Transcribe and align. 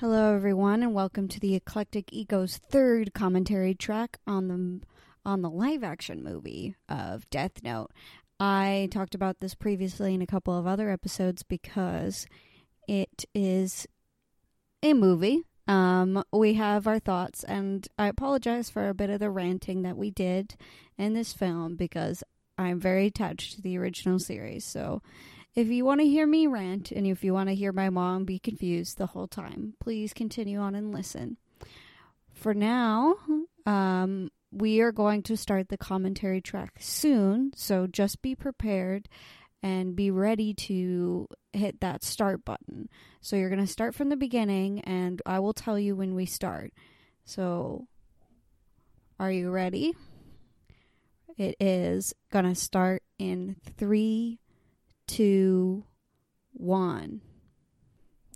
Hello, 0.00 0.32
everyone, 0.32 0.84
and 0.84 0.94
welcome 0.94 1.26
to 1.26 1.40
the 1.40 1.56
Eclectic 1.56 2.12
Ego's 2.12 2.56
third 2.56 3.12
commentary 3.14 3.74
track 3.74 4.18
on 4.28 4.46
the 4.46 4.80
on 5.28 5.42
the 5.42 5.50
live 5.50 5.82
action 5.82 6.22
movie 6.22 6.76
of 6.88 7.28
Death 7.30 7.64
Note. 7.64 7.90
I 8.38 8.88
talked 8.92 9.16
about 9.16 9.40
this 9.40 9.56
previously 9.56 10.14
in 10.14 10.22
a 10.22 10.26
couple 10.26 10.56
of 10.56 10.68
other 10.68 10.88
episodes 10.88 11.42
because 11.42 12.28
it 12.86 13.24
is 13.34 13.88
a 14.84 14.94
movie. 14.94 15.42
Um, 15.66 16.22
we 16.32 16.54
have 16.54 16.86
our 16.86 17.00
thoughts, 17.00 17.42
and 17.42 17.88
I 17.98 18.06
apologize 18.06 18.70
for 18.70 18.88
a 18.88 18.94
bit 18.94 19.10
of 19.10 19.18
the 19.18 19.30
ranting 19.30 19.82
that 19.82 19.96
we 19.96 20.12
did 20.12 20.54
in 20.96 21.14
this 21.14 21.32
film 21.32 21.74
because 21.74 22.22
I'm 22.56 22.78
very 22.78 23.06
attached 23.06 23.56
to 23.56 23.62
the 23.62 23.76
original 23.76 24.20
series. 24.20 24.64
So, 24.64 25.02
if 25.58 25.66
you 25.66 25.84
want 25.84 26.00
to 26.00 26.06
hear 26.06 26.24
me 26.24 26.46
rant 26.46 26.92
and 26.92 27.04
if 27.04 27.24
you 27.24 27.34
want 27.34 27.48
to 27.48 27.54
hear 27.54 27.72
my 27.72 27.90
mom 27.90 28.24
be 28.24 28.38
confused 28.38 28.96
the 28.96 29.06
whole 29.06 29.26
time, 29.26 29.74
please 29.80 30.12
continue 30.12 30.60
on 30.60 30.76
and 30.76 30.94
listen. 30.94 31.36
For 32.32 32.54
now, 32.54 33.16
um, 33.66 34.30
we 34.52 34.80
are 34.80 34.92
going 34.92 35.24
to 35.24 35.36
start 35.36 35.68
the 35.68 35.76
commentary 35.76 36.40
track 36.40 36.74
soon, 36.78 37.50
so 37.56 37.88
just 37.88 38.22
be 38.22 38.36
prepared 38.36 39.08
and 39.60 39.96
be 39.96 40.12
ready 40.12 40.54
to 40.54 41.26
hit 41.52 41.80
that 41.80 42.04
start 42.04 42.44
button. 42.44 42.88
So 43.20 43.34
you're 43.34 43.50
going 43.50 43.58
to 43.60 43.66
start 43.66 43.96
from 43.96 44.10
the 44.10 44.16
beginning, 44.16 44.82
and 44.82 45.20
I 45.26 45.40
will 45.40 45.54
tell 45.54 45.76
you 45.76 45.96
when 45.96 46.14
we 46.14 46.24
start. 46.24 46.72
So, 47.24 47.88
are 49.18 49.32
you 49.32 49.50
ready? 49.50 49.92
It 51.36 51.56
is 51.58 52.14
going 52.30 52.44
to 52.44 52.54
start 52.54 53.02
in 53.18 53.56
three, 53.76 54.38
two, 55.08 55.82
one. 56.52 57.20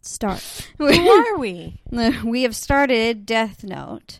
Start. 0.02 0.40
Who 0.78 0.86
are 0.86 1.38
we? 1.38 1.80
we 2.24 2.42
have 2.42 2.56
started 2.56 3.24
Death 3.24 3.62
Note. 3.62 4.18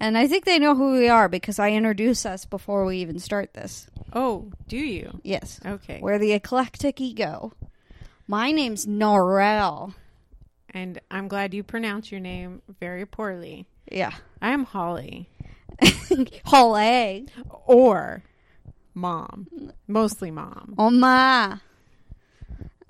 And 0.00 0.16
I 0.16 0.26
think 0.28 0.44
they 0.44 0.58
know 0.58 0.74
who 0.74 0.92
we 0.92 1.08
are 1.08 1.28
because 1.28 1.58
I 1.58 1.72
introduce 1.72 2.24
us 2.24 2.44
before 2.44 2.84
we 2.84 2.98
even 2.98 3.18
start 3.18 3.52
this. 3.52 3.88
Oh, 4.12 4.50
do 4.68 4.76
you? 4.76 5.20
Yes. 5.24 5.60
Okay. 5.66 5.98
We're 6.00 6.18
the 6.18 6.32
Eclectic 6.32 7.00
Ego. 7.00 7.52
My 8.26 8.52
name's 8.52 8.86
Norel. 8.86 9.94
And 10.70 11.00
I'm 11.10 11.28
glad 11.28 11.52
you 11.52 11.62
pronounce 11.62 12.12
your 12.12 12.20
name 12.20 12.62
very 12.80 13.06
poorly. 13.06 13.66
Yeah. 13.90 14.12
I'm 14.40 14.64
Holly. 14.64 15.28
Holly. 16.44 17.26
Or 17.66 18.22
mom. 18.94 19.48
Mostly 19.88 20.30
mom. 20.30 20.74
Oh 20.78 20.90
my. 20.90 21.58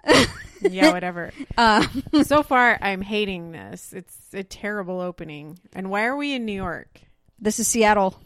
yeah, 0.63 0.93
whatever. 0.93 1.33
Uh, 1.57 1.87
so 2.23 2.43
far, 2.43 2.79
I'm 2.81 3.03
hating 3.03 3.53
this. 3.53 3.93
It's 3.93 4.17
a 4.33 4.43
terrible 4.43 5.01
opening. 5.01 5.59
And 5.73 5.91
why 5.91 6.05
are 6.05 6.17
we 6.17 6.35
in 6.35 6.45
New 6.45 6.53
York? 6.53 7.01
this 7.41 7.61
is 7.61 7.69
Seattle. 7.69 8.19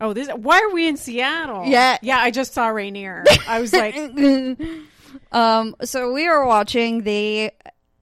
Oh, 0.00 0.12
this. 0.12 0.28
Why 0.28 0.60
are 0.60 0.72
we 0.72 0.88
in 0.88 0.96
Seattle? 0.96 1.66
Yeah. 1.66 1.98
yeah. 2.02 2.18
I 2.18 2.30
just 2.30 2.54
saw 2.54 2.68
Rainier. 2.68 3.24
I 3.46 3.60
was 3.60 3.72
like, 3.72 3.94
um, 5.32 5.76
so 5.82 6.12
we 6.12 6.26
are 6.26 6.46
watching 6.46 7.02
the 7.02 7.52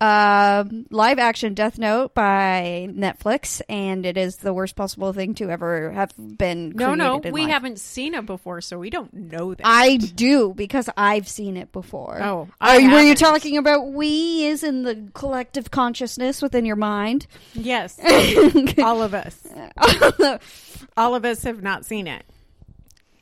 uh, 0.01 0.65
live 0.91 1.19
action 1.19 1.55
Death 1.55 1.79
Note 1.79 2.15
by 2.15 2.89
Netflix, 2.91 3.61
and 3.69 4.07
it 4.07 4.17
is 4.17 4.37
the 4.37 4.53
worst 4.55 4.77
possible 4.77 5.13
thing 5.13 5.35
to 5.35 5.51
ever 5.51 5.91
have 5.91 6.13
been. 6.17 6.71
no, 6.71 6.95
no, 6.95 7.17
we 7.19 7.43
life. 7.43 7.51
haven't 7.51 7.81
seen 7.81 8.15
it 8.15 8.25
before, 8.27 8.61
so 8.61 8.79
we 8.79 8.91
don't 8.91 9.13
know 9.13 9.55
that. 9.55 9.63
I 9.65 9.97
do 9.97 10.55
because 10.55 10.89
I've 10.97 11.27
seen 11.29 11.57
it 11.57 11.73
before. 11.73 12.19
Oh, 12.23 12.49
Are 12.61 12.69
I 12.71 12.77
you, 12.79 12.91
were 12.93 13.01
you 13.01 13.15
talking 13.17 13.57
about 13.57 13.89
we 13.93 14.45
is 14.45 14.63
in 14.63 14.85
the 14.85 15.09
collective 15.15 15.71
consciousness 15.71 16.41
within 16.43 16.65
your 16.65 16.77
mind? 16.77 17.27
yes, 17.55 17.99
all 18.79 19.03
of 19.03 19.15
us. 19.15 19.47
All 20.97 21.15
of 21.15 21.25
us 21.25 21.43
have 21.45 21.63
not 21.63 21.85
seen 21.87 22.07
it. 22.07 22.25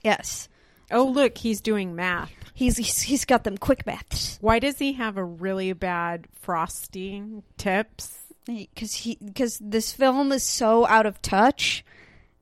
yes. 0.02 0.48
Oh, 0.90 1.04
look, 1.06 1.38
he's 1.38 1.60
doing 1.60 1.94
math. 1.96 2.30
He's, 2.54 2.76
he's 2.78 3.00
he's 3.02 3.24
got 3.26 3.44
them 3.44 3.58
quick 3.58 3.84
maths 3.84 4.38
Why 4.40 4.58
does 4.60 4.78
he 4.78 4.94
have 4.94 5.18
a 5.18 5.24
really 5.24 5.72
bad 5.74 6.26
frosting 6.40 7.42
tips? 7.58 8.18
because 8.46 8.94
he 8.94 9.18
because 9.22 9.58
this 9.58 9.92
film 9.92 10.30
is 10.32 10.44
so 10.44 10.86
out 10.86 11.04
of 11.04 11.20
touch 11.20 11.84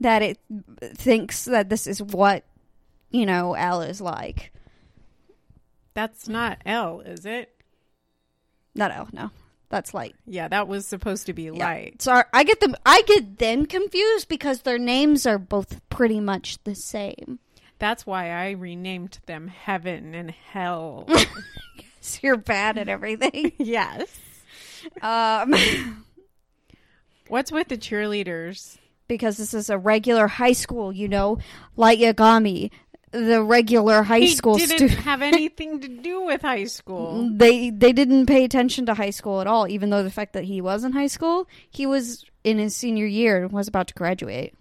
that 0.01 0.21
it 0.23 0.39
thinks 0.95 1.47
that 1.47 1.69
this 1.71 1.87
is 1.87 2.01
what 2.03 2.45
you 3.11 3.25
know 3.27 3.55
L 3.55 3.81
is 3.83 4.01
like. 4.03 4.53
That's 5.95 6.29
not 6.29 6.59
L, 6.67 7.01
is 7.01 7.25
it? 7.25 7.51
Not 8.75 8.91
L, 8.93 9.09
no, 9.13 9.31
that's 9.69 9.95
light. 9.95 10.15
Yeah, 10.27 10.49
that 10.49 10.69
was 10.69 10.87
supposed 10.87 11.27
to 11.27 11.33
be 11.33 11.45
Yeah. 11.45 11.53
light. 11.53 12.03
Sorry, 12.03 12.25
I 12.33 12.45
get 12.45 12.61
them. 12.61 12.75
I 12.85 13.03
get 13.03 13.39
them 13.39 13.65
confused 13.67 14.29
because 14.29 14.61
their 14.63 14.79
names 14.79 15.25
are 15.27 15.39
both 15.39 15.81
pretty 15.89 16.21
much 16.21 16.63
the 16.65 16.75
same. 16.75 17.39
That's 17.79 18.07
why 18.07 18.31
I 18.31 18.51
renamed 18.53 19.19
them 19.27 19.49
Heaven 19.49 20.15
and 20.15 20.31
Hell. 20.31 21.09
So 22.07 22.19
you're 22.23 22.37
bad 22.37 22.77
at 22.77 22.91
everything. 22.91 23.53
yes. 23.59 24.07
um. 25.01 25.55
What's 27.29 27.51
with 27.51 27.69
the 27.69 27.79
cheerleaders? 27.79 28.77
because 29.09 29.37
this 29.37 29.55
is 29.55 29.71
a 29.71 29.79
regular 29.79 30.27
high 30.29 30.53
school, 30.53 30.93
you 30.93 31.09
know, 31.09 31.39
like 31.77 31.99
Yagami, 31.99 32.71
the 33.11 33.43
regular 33.43 34.03
high 34.03 34.21
he 34.21 34.29
school 34.35 34.57
didn't 34.57 34.77
student. 34.77 35.01
have 35.01 35.23
anything 35.23 35.81
to 35.81 35.89
do 35.89 36.23
with 36.23 36.43
high 36.43 36.65
school. 36.65 37.31
They 37.33 37.71
they 37.71 37.93
didn't 37.93 38.27
pay 38.27 38.45
attention 38.45 38.87
to 38.87 38.95
high 38.95 39.11
school 39.11 39.41
at 39.41 39.47
all, 39.47 39.69
even 39.69 39.91
though 39.91 40.03
the 40.03 40.11
fact 40.11 40.33
that 40.33 40.45
he 40.45 40.61
was 40.61 40.85
in 40.85 40.93
high 40.93 41.07
school, 41.07 41.49
he 41.71 41.87
was 41.87 42.25
in 42.43 42.59
his 42.59 42.75
senior 42.75 43.07
year 43.07 43.45
and 43.45 43.53
was 43.53 43.69
about 43.69 43.89
to 43.89 43.95
graduate. 43.95 44.55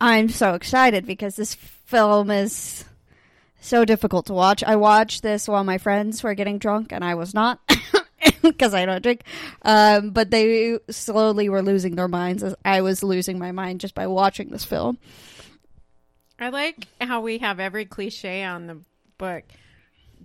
I'm 0.00 0.28
so 0.28 0.54
excited 0.54 1.06
because 1.06 1.36
this 1.36 1.54
film 1.54 2.30
is 2.30 2.84
so 3.60 3.84
difficult 3.84 4.26
to 4.26 4.32
watch. 4.32 4.62
I 4.62 4.76
watched 4.76 5.22
this 5.22 5.48
while 5.48 5.64
my 5.64 5.78
friends 5.78 6.22
were 6.22 6.34
getting 6.34 6.58
drunk, 6.58 6.92
and 6.92 7.04
I 7.04 7.14
was 7.16 7.34
not 7.34 7.60
because 8.42 8.74
I 8.74 8.86
don't 8.86 9.02
drink. 9.02 9.22
Um, 9.62 10.10
but 10.10 10.30
they 10.30 10.78
slowly 10.90 11.48
were 11.48 11.62
losing 11.62 11.96
their 11.96 12.08
minds 12.08 12.42
as 12.42 12.54
I 12.64 12.82
was 12.82 13.02
losing 13.02 13.38
my 13.38 13.52
mind 13.52 13.80
just 13.80 13.94
by 13.94 14.06
watching 14.06 14.50
this 14.50 14.64
film. 14.64 14.98
I 16.38 16.50
like 16.50 16.86
how 17.00 17.20
we 17.20 17.38
have 17.38 17.58
every 17.58 17.84
cliche 17.84 18.44
on 18.44 18.66
the 18.68 18.78
book. 19.18 19.42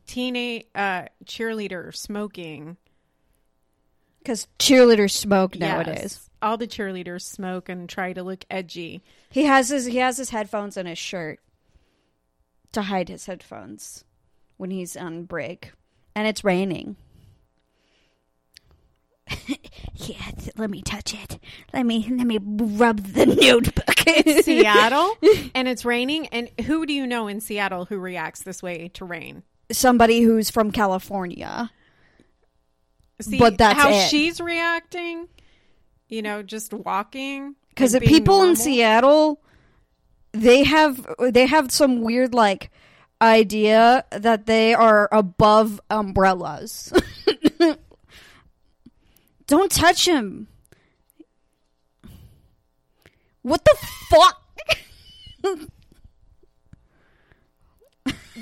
Teenage 0.05 0.65
uh, 0.75 1.05
cheerleader 1.25 1.95
smoking. 1.95 2.77
Because 4.19 4.47
cheerleaders 4.59 5.11
smoke 5.11 5.55
Yes. 6.03 6.29
Nowadays. 6.43 6.51
All 6.51 6.57
the 6.57 6.67
cheerleaders 6.67 7.21
smoke 7.21 7.69
and 7.69 7.87
try 7.89 8.13
to 8.13 8.23
look 8.23 8.45
edgy. 8.49 9.03
He 9.29 9.43
has 9.45 9.69
his 9.69 9.85
he 9.85 9.97
has 9.97 10.17
his 10.17 10.29
headphones 10.31 10.77
in 10.77 10.85
his 10.85 10.97
shirt 10.97 11.39
to 12.73 12.83
hide 12.83 13.09
his 13.09 13.25
headphones 13.25 14.03
when 14.57 14.71
he's 14.71 14.95
on 14.97 15.23
break, 15.23 15.71
and 16.15 16.27
it's 16.27 16.43
raining. 16.43 16.95
yeah, 19.95 20.31
let 20.57 20.69
me 20.69 20.81
touch 20.81 21.13
it. 21.13 21.39
Let 21.73 21.85
me 21.85 22.07
let 22.09 22.27
me 22.27 22.39
rub 22.41 22.99
the 22.99 23.25
notebook. 23.25 24.03
It's 24.05 24.45
Seattle 24.45 25.17
and 25.55 25.67
it's 25.67 25.85
raining. 25.85 26.27
And 26.27 26.49
who 26.65 26.85
do 26.85 26.93
you 26.93 27.07
know 27.07 27.27
in 27.27 27.39
Seattle 27.39 27.85
who 27.85 27.97
reacts 27.97 28.43
this 28.43 28.61
way 28.61 28.89
to 28.95 29.05
rain? 29.05 29.43
Somebody 29.71 30.21
who's 30.21 30.49
from 30.49 30.71
California. 30.71 31.71
See 33.21 33.39
But 33.39 33.57
that's 33.57 33.79
how 33.79 33.89
it. 33.91 34.09
she's 34.09 34.41
reacting. 34.41 35.29
You 36.13 36.21
know, 36.21 36.43
just 36.43 36.71
walking. 36.71 37.55
because 37.69 37.95
and 37.95 38.03
the 38.03 38.07
being 38.07 38.21
people 38.21 38.43
in. 38.43 38.55
Seattle, 38.55 39.41
they 40.31 40.63
have 40.63 41.03
they 41.19 41.47
have 41.47 41.71
some 41.71 42.01
weird 42.01 42.35
like 42.35 42.69
idea 43.19 44.05
that 44.11 44.45
they 44.45 44.75
are 44.75 45.09
above 45.11 45.81
umbrellas. 45.89 46.93
Don't 49.47 49.71
touch 49.71 50.07
him. 50.07 50.45
What 53.41 53.65
the 53.65 53.75
fuck? 54.11 54.39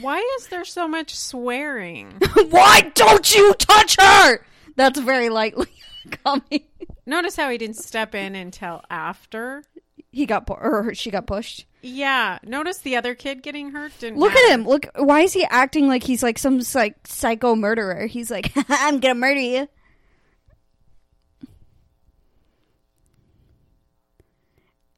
Why 0.02 0.18
is 0.40 0.48
there 0.48 0.66
so 0.66 0.90
much 0.90 1.18
swearing? 1.18 2.20
Why 2.50 2.92
don't 2.96 3.34
you 3.34 3.54
touch 3.54 3.96
her? 3.98 4.46
That's 4.76 5.00
very 5.00 5.30
lightly 5.30 5.72
coming. 6.26 6.64
Notice 7.12 7.36
how 7.36 7.50
he 7.50 7.58
didn't 7.58 7.76
step 7.76 8.16
in 8.16 8.36
until 8.36 8.82
after. 8.90 9.66
He 10.14 10.26
got 10.26 10.48
pu- 10.48 10.54
or 10.54 10.96
she 10.96 11.12
got 11.12 11.28
pushed. 11.28 11.66
Yeah. 11.82 12.40
Notice 12.42 12.78
the 12.78 12.96
other 12.96 13.16
kid 13.16 13.44
getting 13.44 13.72
hurt. 13.72 13.92
Didn't 14.00 14.18
Look 14.18 14.34
matter. 14.34 14.46
at 14.46 14.52
him. 14.54 14.66
Look, 14.66 14.86
why 14.96 15.20
is 15.20 15.34
he 15.34 15.44
acting 15.44 15.90
like 15.90 16.04
he's 16.04 16.24
like 16.24 16.40
some 16.40 16.62
like 16.74 16.96
psycho 17.06 17.54
murderer? 17.54 18.06
He's 18.06 18.32
like, 18.32 18.54
I'm 18.70 19.02
gonna 19.02 19.16
murder 19.16 19.42
you. 19.42 19.68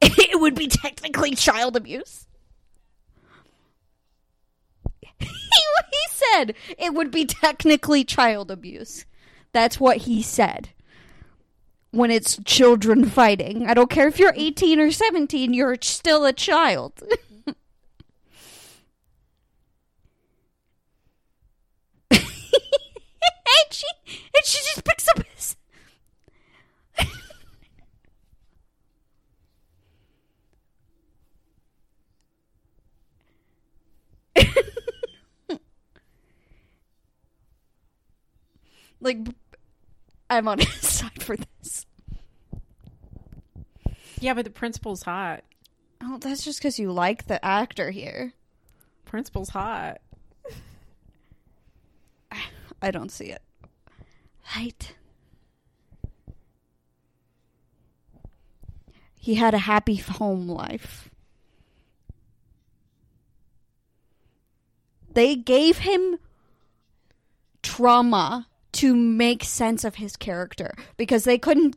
it 0.00 0.40
would 0.40 0.54
be 0.54 0.68
technically 0.68 1.34
child 1.34 1.74
abuse. 1.74 2.28
he, 5.00 5.08
he 5.20 6.04
said 6.10 6.54
it 6.78 6.94
would 6.94 7.10
be 7.10 7.24
technically 7.24 8.04
child 8.04 8.52
abuse. 8.52 9.04
That's 9.50 9.80
what 9.80 9.96
he 9.96 10.22
said. 10.22 10.68
When 11.94 12.10
it's 12.10 12.40
children 12.44 13.04
fighting, 13.04 13.68
I 13.68 13.74
don't 13.74 13.88
care 13.88 14.08
if 14.08 14.18
you're 14.18 14.32
mm-hmm. 14.32 14.40
18 14.40 14.80
or 14.80 14.90
17, 14.90 15.54
you're 15.54 15.76
still 15.80 16.24
a 16.24 16.32
child. 16.32 17.00
and 17.06 17.14
she 23.70 23.86
and 24.34 24.44
she 24.44 24.58
just 24.58 24.84
picks 24.84 25.06
up 25.08 25.22
his 25.34 25.54
like 39.00 39.18
I'm 40.34 40.48
on 40.48 40.58
his 40.58 40.68
side 40.88 41.22
for 41.22 41.36
this. 41.36 41.86
Yeah, 44.20 44.34
but 44.34 44.44
the 44.44 44.50
principal's 44.50 45.02
hot. 45.02 45.44
Oh, 46.02 46.18
that's 46.18 46.44
just 46.44 46.58
because 46.58 46.78
you 46.78 46.90
like 46.92 47.26
the 47.26 47.44
actor 47.44 47.90
here. 47.90 48.32
Principal's 49.04 49.50
hot. 49.50 50.00
I 52.82 52.90
don't 52.90 53.12
see 53.12 53.26
it. 53.26 53.42
Right. 54.56 54.94
He 59.18 59.36
had 59.36 59.54
a 59.54 59.58
happy 59.58 59.94
home 59.94 60.48
life. 60.48 61.10
They 65.12 65.36
gave 65.36 65.78
him 65.78 66.18
trauma 67.62 68.48
to 68.74 68.94
make 68.94 69.44
sense 69.44 69.84
of 69.84 69.96
his 69.96 70.16
character 70.16 70.74
because 70.96 71.24
they 71.24 71.38
couldn't 71.38 71.76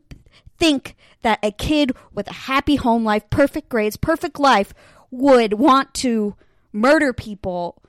think 0.57 0.95
that 1.21 1.39
a 1.43 1.51
kid 1.51 1.93
with 2.13 2.29
a 2.29 2.33
happy 2.33 2.75
home 2.75 3.03
life, 3.03 3.29
perfect 3.29 3.69
grades, 3.69 3.97
perfect 3.97 4.39
life 4.39 4.73
would 5.11 5.53
want 5.53 5.93
to 5.95 6.35
murder 6.71 7.13
people, 7.13 7.81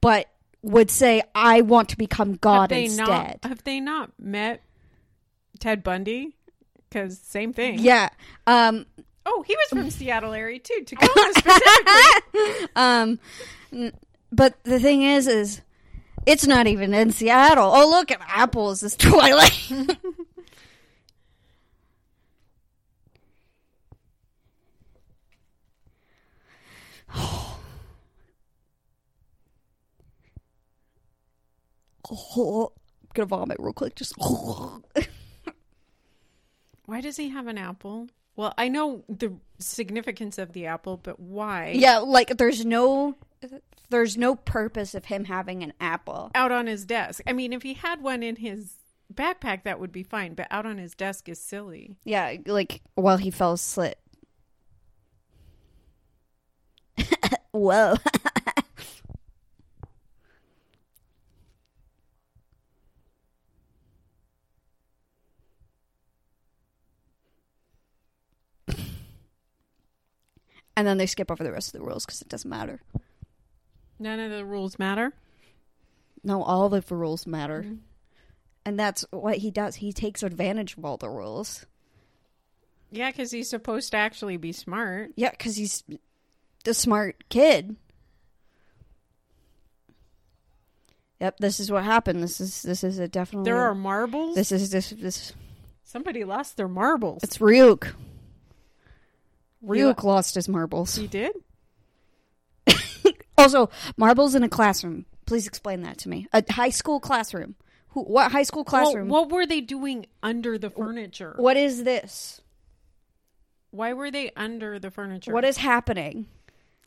but 0.00 0.26
would 0.62 0.90
say, 0.90 1.22
I 1.34 1.60
want 1.60 1.88
to 1.90 1.96
become 1.96 2.34
God 2.34 2.62
have 2.62 2.70
they 2.70 2.84
instead. 2.86 3.06
Not, 3.08 3.44
have 3.44 3.64
they 3.64 3.80
not 3.80 4.10
met 4.18 4.62
Ted 5.60 5.82
Bundy? 5.82 6.34
Because 6.88 7.18
same 7.18 7.52
thing. 7.52 7.78
Yeah. 7.78 8.08
Um, 8.46 8.86
Oh, 9.28 9.42
he 9.44 9.56
was 9.56 9.68
from 9.68 9.90
Seattle 9.90 10.32
area 10.32 10.60
too. 10.60 10.84
Tacoma 10.86 11.32
specifically. 11.36 12.68
um, 12.76 13.18
but 14.30 14.54
the 14.62 14.78
thing 14.78 15.02
is, 15.02 15.26
is 15.26 15.62
it's 16.26 16.46
not 16.46 16.66
even 16.66 16.92
in 16.92 17.12
Seattle. 17.12 17.70
Oh, 17.74 17.88
look 17.88 18.10
at 18.10 18.20
apples. 18.26 18.80
This 18.80 18.96
Twilight. 18.98 19.70
I'm 19.70 19.88
gonna 33.14 33.26
vomit 33.26 33.56
real 33.58 33.72
quick. 33.72 33.94
Just 33.94 34.14
Why 36.86 37.00
does 37.00 37.16
he 37.16 37.30
have 37.30 37.46
an 37.46 37.58
apple? 37.58 38.08
Well, 38.36 38.52
I 38.58 38.68
know 38.68 39.02
the 39.08 39.32
significance 39.58 40.38
of 40.38 40.52
the 40.52 40.66
apple, 40.66 40.98
but 40.98 41.18
why? 41.18 41.72
yeah, 41.74 41.98
like 41.98 42.36
there's 42.36 42.64
no, 42.64 43.16
there's 43.90 44.16
no 44.16 44.34
purpose 44.34 44.94
of 44.94 45.06
him 45.06 45.24
having 45.24 45.62
an 45.62 45.72
apple. 45.80 46.30
Out 46.34 46.52
on 46.52 46.66
his 46.66 46.84
desk. 46.84 47.22
I 47.26 47.32
mean, 47.32 47.52
if 47.52 47.62
he 47.62 47.74
had 47.74 48.02
one 48.02 48.22
in 48.22 48.36
his 48.36 48.76
backpack, 49.12 49.64
that 49.64 49.78
would 49.80 49.92
be 49.92 50.02
fine. 50.02 50.34
But 50.34 50.48
out 50.50 50.66
on 50.66 50.78
his 50.78 50.94
desk 50.94 51.28
is 51.28 51.38
silly. 51.40 51.96
Yeah, 52.04 52.36
like 52.46 52.82
while 52.94 53.16
he 53.18 53.30
fell 53.30 53.52
asleep. 53.52 53.94
Whoa. 57.52 57.96
and 70.76 70.86
then 70.86 70.98
they 70.98 71.06
skip 71.06 71.30
over 71.30 71.42
the 71.42 71.52
rest 71.52 71.74
of 71.74 71.80
the 71.80 71.86
rules 71.86 72.04
because 72.04 72.20
it 72.20 72.28
doesn't 72.28 72.50
matter. 72.50 72.80
None 73.98 74.20
of 74.20 74.30
the 74.30 74.44
rules 74.44 74.78
matter. 74.78 75.12
No, 76.22 76.42
all 76.42 76.72
of 76.72 76.86
the 76.86 76.94
rules 76.94 77.26
matter. 77.26 77.62
Mhm. 77.62 77.78
And 78.64 78.78
that's 78.78 79.04
what 79.10 79.38
he 79.38 79.50
does. 79.50 79.76
He 79.76 79.92
takes 79.92 80.22
advantage 80.22 80.76
of 80.76 80.84
all 80.84 80.96
the 80.96 81.08
rules. 81.08 81.66
Yeah, 82.90 83.10
because 83.10 83.30
he's 83.30 83.48
supposed 83.48 83.92
to 83.92 83.96
actually 83.96 84.36
be 84.36 84.52
smart. 84.52 85.12
Yeah, 85.16 85.30
because 85.30 85.56
he's 85.56 85.84
the 86.64 86.74
smart 86.74 87.28
kid. 87.28 87.76
Yep, 91.20 91.38
this 91.38 91.60
is 91.60 91.70
what 91.70 91.84
happened. 91.84 92.22
This 92.22 92.40
is 92.40 92.62
this 92.62 92.84
is 92.84 92.98
a 92.98 93.08
definitely. 93.08 93.50
There 93.50 93.60
are 93.60 93.74
marbles. 93.74 94.34
This 94.34 94.52
is 94.52 94.70
this 94.70 94.90
this. 94.90 95.32
Somebody 95.82 96.24
lost 96.24 96.56
their 96.56 96.68
marbles. 96.68 97.22
It's 97.22 97.38
Ryuk. 97.38 97.94
Ryuk 99.64 100.02
lost 100.02 100.34
his 100.34 100.48
marbles. 100.48 100.96
He 100.96 101.06
did. 101.06 101.34
Also, 103.38 103.70
marbles 103.96 104.34
in 104.34 104.42
a 104.42 104.48
classroom. 104.48 105.04
Please 105.26 105.46
explain 105.46 105.82
that 105.82 105.98
to 105.98 106.08
me. 106.08 106.26
A 106.32 106.42
high 106.52 106.70
school 106.70 107.00
classroom. 107.00 107.54
Who? 107.88 108.02
What 108.02 108.32
high 108.32 108.42
school 108.44 108.64
Well, 108.70 108.82
classroom? 108.84 109.08
what 109.08 109.30
were 109.30 109.46
they 109.46 109.60
doing 109.60 110.06
under 110.22 110.58
the 110.58 110.70
furniture? 110.70 111.34
what 111.38 111.56
is 111.56 111.84
this? 111.84 112.40
Why 113.70 113.92
were 113.92 114.10
they 114.10 114.30
under 114.36 114.78
the 114.78 114.90
furniture? 114.90 115.32
What 115.32 115.44
is 115.44 115.56
happening? 115.58 116.26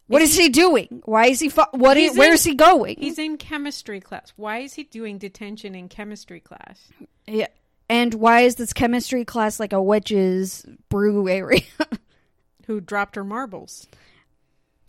What 0.07 0.23
is 0.23 0.35
he 0.35 0.49
doing? 0.49 1.03
Why 1.05 1.27
is 1.27 1.39
he? 1.39 1.49
Fu- 1.49 1.61
what? 1.71 1.95
Is, 1.97 2.17
where 2.17 2.29
in- 2.29 2.33
is 2.33 2.43
he 2.43 2.55
going? 2.55 2.95
He's 2.97 3.19
in 3.19 3.37
chemistry 3.37 3.99
class. 3.99 4.33
Why 4.37 4.59
is 4.59 4.73
he 4.73 4.83
doing 4.85 5.19
detention 5.19 5.75
in 5.75 5.87
chemistry 5.87 6.39
class? 6.39 6.89
Yeah. 7.27 7.47
And 7.89 8.15
why 8.15 8.41
is 8.41 8.55
this 8.55 8.73
chemistry 8.73 9.23
class 9.25 9.59
like 9.59 9.73
a 9.73 9.81
witch's 9.81 10.65
brew 10.89 11.27
area? 11.27 11.61
Who 12.65 12.81
dropped 12.81 13.15
her 13.17 13.23
marbles? 13.23 13.87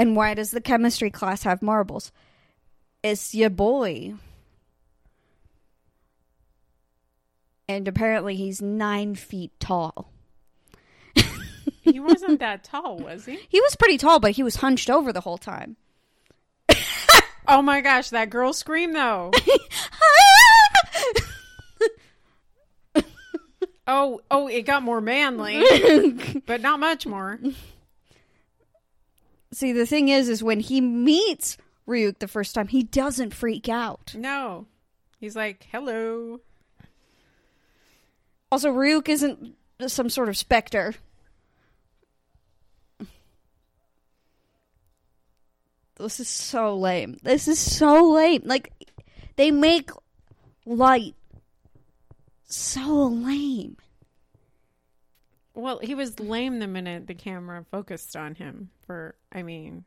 And 0.00 0.16
why 0.16 0.32
does 0.32 0.50
the 0.50 0.62
chemistry 0.62 1.10
class 1.10 1.42
have 1.42 1.60
marbles? 1.60 2.10
It's 3.02 3.34
your 3.34 3.50
boy. 3.50 4.14
And 7.68 7.86
apparently 7.86 8.34
he's 8.34 8.62
nine 8.62 9.14
feet 9.14 9.52
tall. 9.60 10.10
He 11.82 12.00
wasn't 12.00 12.40
that 12.40 12.64
tall, 12.64 12.98
was 12.98 13.26
he? 13.26 13.38
He 13.48 13.60
was 13.60 13.76
pretty 13.76 13.98
tall, 13.98 14.20
but 14.20 14.32
he 14.32 14.42
was 14.42 14.56
hunched 14.56 14.88
over 14.88 15.12
the 15.12 15.20
whole 15.20 15.38
time. 15.38 15.76
Oh 17.48 17.62
my 17.62 17.80
gosh, 17.80 18.10
that 18.10 18.30
girl 18.30 18.52
screamed 18.52 18.94
though. 18.94 19.32
Oh, 23.92 24.20
oh, 24.30 24.46
it 24.46 24.62
got 24.62 24.84
more 24.84 25.00
manly, 25.00 25.64
but 26.46 26.60
not 26.60 26.78
much 26.78 27.06
more. 27.08 27.40
See, 29.52 29.72
the 29.72 29.86
thing 29.86 30.08
is, 30.08 30.28
is 30.28 30.42
when 30.42 30.60
he 30.60 30.80
meets 30.80 31.56
Ryuk 31.88 32.18
the 32.18 32.28
first 32.28 32.54
time, 32.54 32.68
he 32.68 32.82
doesn't 32.82 33.34
freak 33.34 33.68
out. 33.68 34.14
No. 34.16 34.66
He's 35.18 35.36
like, 35.36 35.66
"Hello." 35.72 36.40
Also, 38.52 38.72
Ryuk 38.72 39.08
isn't 39.08 39.56
some 39.86 40.08
sort 40.08 40.28
of 40.28 40.36
specter. 40.36 40.94
This 45.96 46.20
is 46.20 46.28
so 46.28 46.76
lame. 46.76 47.18
This 47.22 47.46
is 47.46 47.58
so 47.58 48.10
lame. 48.10 48.42
Like, 48.44 48.72
they 49.36 49.50
make 49.50 49.90
light 50.64 51.14
so 52.44 53.04
lame. 53.06 53.76
Well, 55.54 55.78
he 55.82 55.94
was 55.94 56.20
lame 56.20 56.58
the 56.60 56.66
minute 56.66 57.06
the 57.06 57.14
camera 57.14 57.64
focused 57.70 58.16
on 58.16 58.34
him. 58.36 58.70
For, 58.86 59.14
I 59.32 59.42
mean, 59.42 59.84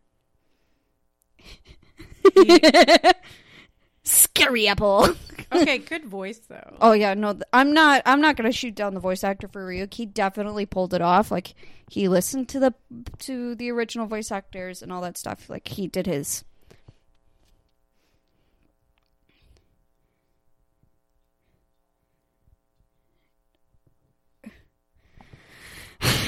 he- 1.38 2.60
Scary 4.06 4.68
apple. 4.68 5.08
okay, 5.54 5.78
good 5.90 6.04
voice 6.06 6.40
though. 6.50 6.76
Oh 6.82 6.92
yeah, 6.92 7.14
no, 7.14 7.32
th- 7.34 7.44
I'm 7.54 7.72
not. 7.74 8.02
I'm 8.06 8.20
not 8.20 8.36
gonna 8.36 8.52
shoot 8.52 8.76
down 8.76 8.94
the 8.94 9.00
voice 9.00 9.24
actor 9.24 9.48
for 9.48 9.66
Ryuk. 9.66 9.94
He 9.94 10.06
definitely 10.06 10.66
pulled 10.66 10.94
it 10.94 11.02
off. 11.02 11.32
Like 11.32 11.54
he 11.90 12.10
listened 12.10 12.50
to 12.50 12.60
the 12.60 12.74
to 13.20 13.56
the 13.56 13.72
original 13.72 14.06
voice 14.06 14.30
actors 14.30 14.82
and 14.82 14.92
all 14.92 15.00
that 15.02 15.18
stuff. 15.18 15.50
Like 15.50 15.70
he 15.70 15.88
did 15.88 16.06
his. 16.06 16.44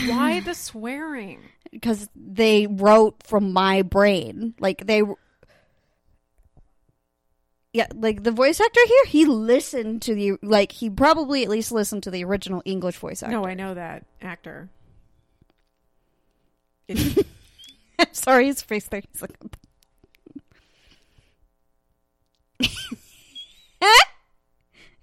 Why 0.09 0.39
the 0.39 0.53
swearing? 0.53 1.39
because 1.75 2.09
they 2.15 2.67
wrote 2.67 3.21
from 3.23 3.51
my 3.51 3.81
brain. 3.81 4.55
Like 4.59 4.87
they 4.87 5.03
yeah, 7.73 7.87
like 7.93 8.23
the 8.23 8.31
voice 8.31 8.61
actor 8.61 8.79
here, 8.87 9.05
he 9.07 9.25
listened 9.25 10.01
to 10.03 10.15
the 10.15 10.37
like 10.41 10.71
he 10.71 10.89
probably 10.89 11.43
at 11.43 11.49
least 11.49 11.73
listened 11.73 12.03
to 12.03 12.11
the 12.11 12.23
original 12.23 12.61
English 12.63 12.95
voice 12.97 13.21
actor. 13.21 13.35
No, 13.35 13.45
I 13.45 13.53
know 13.53 13.73
that 13.73 14.05
actor. 14.21 14.69
I'm 16.89 18.13
sorry, 18.13 18.45
his 18.45 18.61
face 18.61 18.87
there. 18.87 19.01
He's 19.11 19.21
like, 19.21 19.37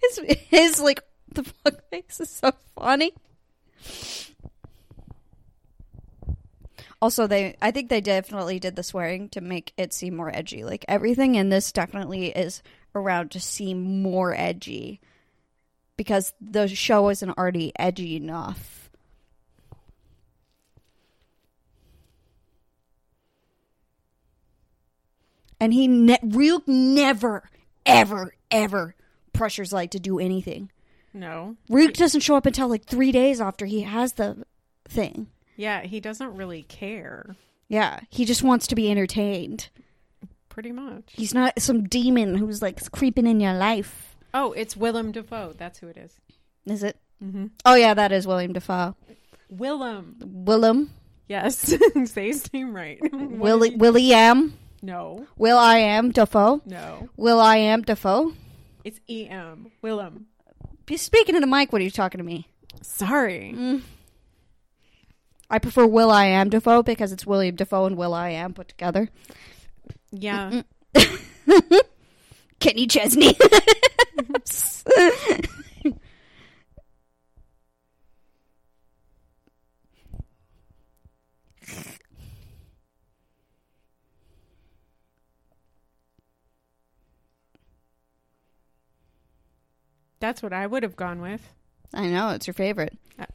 his 0.01 0.21
his 0.49 0.81
like 0.81 1.03
the 1.35 1.45
fuck 1.45 1.87
face 1.91 2.21
is 2.21 2.31
so 2.31 2.53
funny. 2.79 3.13
Also, 7.03 7.27
they 7.27 7.57
I 7.61 7.73
think 7.73 7.89
they 7.91 8.01
definitely 8.01 8.61
did 8.61 8.77
the 8.77 8.85
swearing 8.85 9.29
to 9.31 9.41
make 9.41 9.73
it 9.77 9.93
seem 9.93 10.15
more 10.15 10.35
edgy. 10.35 10.63
Like 10.63 10.85
everything 10.87 11.35
in 11.35 11.49
this 11.49 11.73
definitely 11.73 12.29
is 12.29 12.63
around 12.95 13.33
to 13.33 13.41
seem 13.41 14.03
more 14.03 14.33
edgy 14.33 15.01
because 15.97 16.33
the 16.41 16.69
show 16.69 17.09
isn't 17.09 17.37
already 17.37 17.73
edgy 17.77 18.15
enough. 18.15 18.89
And 25.59 25.75
he 25.75 25.89
ne- 25.89 26.21
real 26.23 26.63
never 26.69 27.51
ever 27.85 28.33
ever 28.49 28.95
pressures 29.33 29.73
Light 29.73 29.91
to 29.91 29.99
do 29.99 30.21
anything. 30.21 30.71
no. 31.13 31.57
Ryuk 31.69 31.95
doesn't 31.95 32.21
show 32.21 32.37
up 32.37 32.47
until 32.47 32.69
like 32.69 32.85
three 32.85 33.11
days 33.11 33.41
after 33.41 33.67
he 33.67 33.81
has 33.81 34.13
the 34.13 34.45
thing. 34.89 35.27
Yeah, 35.57 35.83
he 35.83 36.01
doesn't 36.01 36.35
really 36.37 36.63
care. 36.65 37.37
Yeah, 37.69 38.01
he 38.11 38.25
just 38.25 38.43
wants 38.43 38.67
to 38.69 38.75
be 38.75 38.91
entertained. 38.91 39.69
Pretty 40.49 40.73
much. 40.73 41.05
He's 41.13 41.33
not 41.35 41.61
some 41.61 41.85
demon 41.85 42.37
who's 42.37 42.61
like 42.61 42.91
creeping 42.93 43.27
in 43.27 43.41
your 43.41 43.55
life. 43.55 44.17
Oh, 44.35 44.53
it's 44.53 44.77
Willem 44.77 45.13
Dafoe. 45.13 45.55
That's 45.57 45.79
who 45.79 45.89
it 45.89 45.97
is. 45.97 46.15
Is 46.67 46.83
it? 46.83 46.99
Mm-hmm. 47.23 47.47
Oh 47.65 47.75
yeah, 47.75 47.95
that 47.95 48.13
is 48.13 48.27
William 48.27 48.53
Defoe. 48.53 48.95
Willem. 49.49 50.17
Willem, 50.21 50.91
Yes. 51.29 51.57
Say 52.05 52.27
his 52.27 52.53
name 52.53 52.75
right. 52.75 52.99
Willie, 53.13 53.71
did 53.71 53.81
William, 53.81 54.53
No. 54.83 55.27
Will 55.37 55.57
I 55.59 55.79
am 55.79 56.11
Defoe, 56.11 56.61
No. 56.67 57.09
Will 57.17 57.41
I 57.41 57.57
am 57.57 57.83
Defoe. 57.83 58.33
It's 58.85 59.01
E.M. 59.09 59.71
Willem. 59.81 60.27
Be 60.85 60.97
speaking 60.97 61.35
to 61.37 61.41
the 61.41 61.47
mic 61.47 61.73
What 61.73 61.81
are 61.81 61.85
you're 61.85 61.91
talking 61.91 62.19
to 62.19 62.25
me. 62.25 62.49
Sorry. 62.83 63.55
Mm. 63.57 63.83
I 65.53 65.59
prefer 65.59 65.87
Will 65.87 66.11
I 66.11 66.25
am 66.25 66.49
Defoe 66.49 66.83
because 66.83 67.13
it's 67.13 67.27
William 67.27 67.55
Defoe 67.55 67.85
and 67.85 67.99
Will 67.99 68.15
I 68.15 68.31
am 68.31 68.55
put 68.55 68.69
together. 68.69 69.11
Yeah. 70.11 70.63
Kenny 72.59 72.87
Chesney. 72.87 73.37
That's 90.19 90.43
what 90.43 90.55
I 90.55 90.67
would 90.67 90.83
have 90.83 90.97
gone 90.97 91.21
with. 91.21 91.47
I 91.93 92.07
know 92.07 92.31
it's 92.31 92.47
your 92.47 92.55
favorite. 92.55 92.97
Uh. 93.19 93.27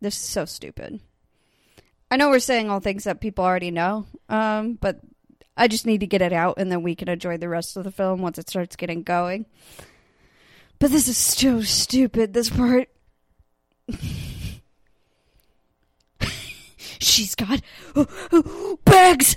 This 0.00 0.14
is 0.16 0.24
so 0.24 0.44
stupid. 0.44 1.00
I 2.10 2.16
know 2.16 2.30
we're 2.30 2.38
saying 2.38 2.70
all 2.70 2.80
things 2.80 3.04
that 3.04 3.20
people 3.20 3.44
already 3.44 3.70
know, 3.70 4.06
um, 4.28 4.74
but 4.74 5.00
I 5.56 5.68
just 5.68 5.86
need 5.86 6.00
to 6.00 6.06
get 6.06 6.22
it 6.22 6.32
out, 6.32 6.54
and 6.58 6.70
then 6.70 6.82
we 6.82 6.94
can 6.94 7.08
enjoy 7.08 7.36
the 7.36 7.48
rest 7.48 7.76
of 7.76 7.84
the 7.84 7.90
film 7.90 8.22
once 8.22 8.38
it 8.38 8.48
starts 8.48 8.76
getting 8.76 9.02
going. 9.02 9.46
But 10.78 10.90
this 10.92 11.08
is 11.08 11.18
so 11.18 11.60
stupid. 11.62 12.32
This 12.32 12.48
part. 12.50 12.88
She's 17.00 17.34
got 17.34 17.60
bags. 18.84 19.36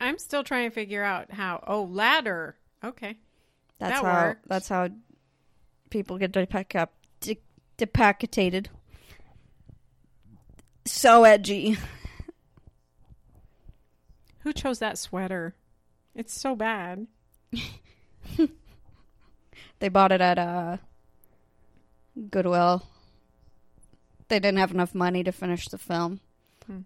I'm 0.00 0.18
still 0.18 0.42
trying 0.42 0.68
to 0.68 0.74
figure 0.74 1.04
out 1.04 1.30
how. 1.30 1.62
Oh, 1.64 1.84
ladder. 1.84 2.56
Okay. 2.84 3.16
That's 3.78 4.00
That 4.00 4.04
how. 4.06 4.24
works. 4.26 4.40
That's 4.46 4.68
how 4.68 4.88
people 5.90 6.18
get 6.18 6.32
depac- 6.32 6.74
up, 6.76 6.92
de- 7.20 7.40
decapitated. 7.76 8.68
So 10.84 11.24
edgy. 11.24 11.76
Who 14.40 14.52
chose 14.52 14.80
that 14.80 14.98
sweater? 14.98 15.54
It's 16.14 16.32
so 16.38 16.54
bad. 16.56 17.06
They 19.78 19.88
bought 19.88 20.12
it 20.12 20.20
at 20.20 20.38
uh, 20.38 20.76
Goodwill. 22.30 22.86
They 24.28 24.38
didn't 24.38 24.58
have 24.60 24.70
enough 24.70 24.94
money 24.94 25.24
to 25.24 25.32
finish 25.32 25.66
the 25.66 25.76
film 25.76 26.20
Hmm. 26.66 26.82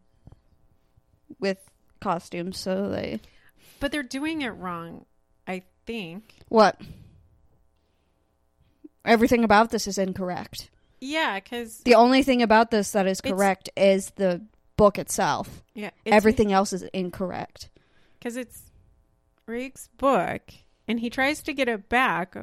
with 1.38 1.58
costumes, 2.00 2.58
so 2.58 2.88
they 2.88 3.20
But 3.80 3.92
they're 3.92 4.02
doing 4.02 4.40
it 4.40 4.48
wrong, 4.48 5.04
think. 5.86 6.34
what? 6.48 6.80
Everything 9.04 9.44
about 9.44 9.70
this 9.70 9.86
is 9.86 9.98
incorrect. 9.98 10.68
Yeah, 11.00 11.38
because 11.38 11.78
The 11.78 11.94
only 11.94 12.22
thing 12.22 12.42
about 12.42 12.70
this 12.70 12.90
that 12.92 13.06
is 13.06 13.20
correct 13.20 13.68
is 13.76 14.10
the 14.16 14.42
book 14.76 14.98
itself. 14.98 15.62
yeah, 15.74 15.90
Everything 16.04 16.52
else 16.52 16.72
is 16.72 16.82
incorrect. 16.92 17.68
because 18.18 18.36
it's 18.36 18.62
Ryuk's 19.46 19.88
book, 19.96 20.42
and 20.88 20.98
he 20.98 21.08
tries 21.10 21.42
to 21.44 21.52
get 21.52 21.68
it 21.68 21.88
back, 21.88 22.34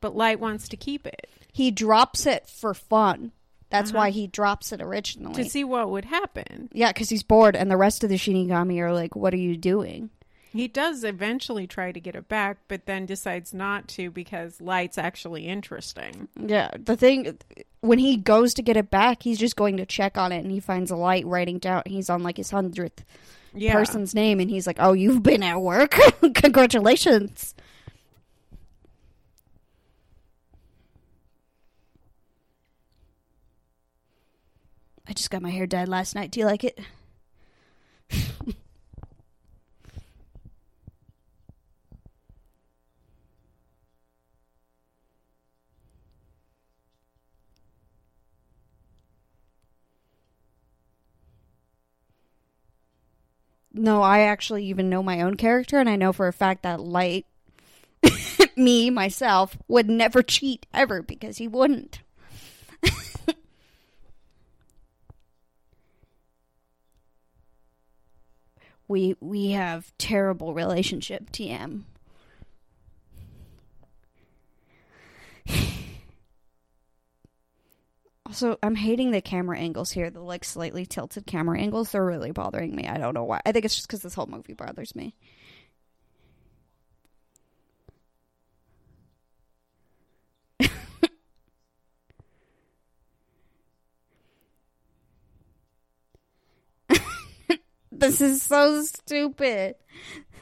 but 0.00 0.14
Light 0.14 0.38
wants 0.38 0.68
to 0.68 0.76
keep 0.76 1.06
it 1.06 1.28
He 1.52 1.70
drops 1.70 2.26
it 2.26 2.46
for 2.48 2.72
fun. 2.74 3.32
That's 3.70 3.90
Uh-huh. 3.90 3.98
why 3.98 4.10
he 4.10 4.26
drops 4.28 4.70
it 4.72 4.80
originally. 4.80 5.42
to 5.42 5.50
see 5.50 5.64
what 5.64 5.90
would 5.90 6.04
happen. 6.04 6.68
yeah, 6.72 6.92
because 6.92 7.08
he's 7.08 7.24
bored, 7.24 7.56
and 7.56 7.68
the 7.70 7.76
rest 7.76 8.04
of 8.04 8.10
the 8.10 8.16
Shinigami 8.16 8.78
are 8.78 8.92
like, 8.92 9.16
"What 9.16 9.34
are 9.34 9.38
you 9.38 9.56
doing?" 9.56 10.10
He 10.56 10.68
does 10.68 11.04
eventually 11.04 11.66
try 11.66 11.92
to 11.92 12.00
get 12.00 12.14
it 12.16 12.28
back, 12.28 12.58
but 12.68 12.86
then 12.86 13.06
decides 13.06 13.52
not 13.54 13.88
to 13.88 14.10
because 14.10 14.60
Light's 14.60 14.98
actually 14.98 15.46
interesting. 15.46 16.28
Yeah, 16.40 16.70
the 16.78 16.96
thing 16.96 17.38
when 17.80 17.98
he 17.98 18.16
goes 18.16 18.54
to 18.54 18.62
get 18.62 18.76
it 18.76 18.90
back, 18.90 19.22
he's 19.22 19.38
just 19.38 19.56
going 19.56 19.76
to 19.76 19.86
check 19.86 20.16
on 20.18 20.32
it, 20.32 20.38
and 20.38 20.50
he 20.50 20.60
finds 20.60 20.90
a 20.90 20.96
light 20.96 21.26
writing 21.26 21.58
down. 21.58 21.82
He's 21.86 22.10
on 22.10 22.22
like 22.22 22.36
his 22.36 22.50
hundredth 22.50 23.04
Yeah, 23.54 23.72
person's 23.72 24.14
name, 24.14 24.40
and 24.40 24.50
he's 24.50 24.66
like, 24.66 24.78
"Oh, 24.80 24.92
you've 24.92 25.22
been 25.22 25.42
at 25.42 25.60
work. 25.60 25.96
Congratulations." 26.34 27.54
I 35.08 35.12
just 35.12 35.30
got 35.30 35.42
my 35.42 35.50
hair 35.50 35.66
dyed 35.66 35.88
last 35.88 36.14
night. 36.14 36.30
Do 36.32 36.40
you 36.40 36.46
like 36.46 36.64
it? 36.64 36.78
No, 53.78 54.00
I 54.02 54.20
actually 54.20 54.64
even 54.64 54.88
know 54.88 55.02
my 55.02 55.20
own 55.20 55.34
character, 55.36 55.78
and 55.78 55.88
I 55.88 55.96
know 55.96 56.12
for 56.12 56.28
a 56.28 56.32
fact 56.32 56.62
that 56.62 56.80
Light, 56.80 57.26
me, 58.56 58.88
myself, 58.90 59.58
would 59.68 59.88
never 59.88 60.22
cheat 60.22 60.66
ever 60.72 61.02
because 61.02 61.36
he 61.36 61.46
wouldn't. 61.46 62.00
we 68.88 69.16
we 69.20 69.50
have 69.50 69.92
terrible 69.98 70.54
relationship, 70.54 71.30
TM. 71.30 71.82
Also, 78.26 78.58
I'm 78.60 78.74
hating 78.74 79.12
the 79.12 79.20
camera 79.20 79.56
angles 79.56 79.92
here. 79.92 80.10
The 80.10 80.20
like 80.20 80.42
slightly 80.42 80.84
tilted 80.84 81.26
camera 81.26 81.60
angles. 81.60 81.92
They're 81.92 82.04
really 82.04 82.32
bothering 82.32 82.74
me. 82.74 82.88
I 82.88 82.98
don't 82.98 83.14
know 83.14 83.22
why. 83.22 83.40
I 83.46 83.52
think 83.52 83.64
it's 83.64 83.76
just 83.76 83.86
because 83.86 84.02
this 84.02 84.14
whole 84.14 84.26
movie 84.26 84.52
bothers 84.52 84.96
me. 84.96 85.14
this 97.92 98.20
is 98.20 98.42
so 98.42 98.82
stupid. 98.82 99.76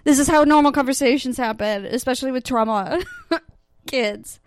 This 0.04 0.18
is 0.18 0.26
how 0.26 0.44
normal 0.44 0.72
conversations 0.72 1.36
happen, 1.36 1.84
especially 1.84 2.32
with 2.32 2.44
trauma 2.44 3.02
kids. 3.86 4.40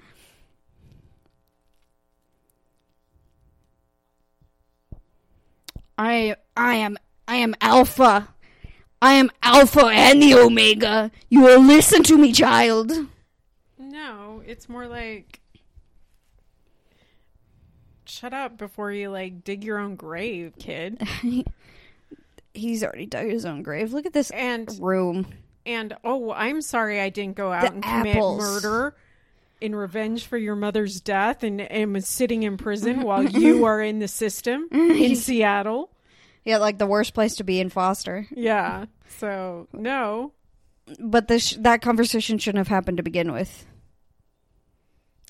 I 5.97 6.35
I 6.55 6.75
am 6.75 6.97
I 7.27 7.37
am 7.37 7.55
Alpha. 7.61 8.27
I 9.01 9.13
am 9.13 9.29
Alpha 9.43 9.85
and 9.85 10.21
the 10.21 10.33
Omega. 10.35 11.11
You 11.29 11.41
will 11.41 11.61
listen 11.61 12.03
to 12.03 12.17
me, 12.17 12.31
child. 12.33 12.91
No, 13.77 14.41
it's 14.45 14.67
more 14.67 14.87
like 14.87 15.39
shut 18.05 18.33
up 18.33 18.57
before 18.57 18.91
you 18.91 19.09
like 19.09 19.43
dig 19.43 19.63
your 19.63 19.77
own 19.77 19.95
grave, 19.95 20.53
kid. 20.59 21.01
He's 22.53 22.83
already 22.83 23.05
dug 23.05 23.27
his 23.27 23.45
own 23.45 23.61
grave. 23.61 23.93
Look 23.93 24.05
at 24.07 24.13
this 24.13 24.31
And 24.31 24.67
room. 24.81 25.27
and 25.65 25.95
oh, 26.03 26.31
I'm 26.31 26.61
sorry 26.61 26.99
I 26.99 27.09
didn't 27.09 27.35
go 27.35 27.51
out 27.51 27.61
The 27.63 27.73
and 27.73 27.85
apples. 27.85 28.37
commit 28.43 28.63
murder 28.63 28.95
in 29.61 29.75
revenge 29.75 30.25
for 30.25 30.37
your 30.37 30.55
mother's 30.55 31.01
death 31.01 31.43
and 31.43 31.61
am 31.61 31.99
sitting 32.01 32.43
in 32.43 32.57
prison 32.57 32.97
mm-hmm. 32.97 33.03
while 33.03 33.23
mm-hmm. 33.23 33.37
you 33.37 33.65
are 33.65 33.81
in 33.81 33.99
the 33.99 34.07
system 34.07 34.67
mm-hmm. 34.69 35.03
in 35.03 35.15
Seattle. 35.15 35.91
Yeah, 36.43 36.57
like 36.57 36.77
the 36.77 36.87
worst 36.87 37.13
place 37.13 37.35
to 37.35 37.43
be 37.43 37.59
in 37.59 37.69
Foster. 37.69 38.27
Yeah. 38.31 38.85
So, 39.17 39.67
no. 39.73 40.33
But 40.99 41.27
this 41.27 41.51
that 41.55 41.81
conversation 41.81 42.37
shouldn't 42.37 42.59
have 42.59 42.69
happened 42.69 42.97
to 42.97 43.03
begin 43.03 43.33
with. 43.33 43.65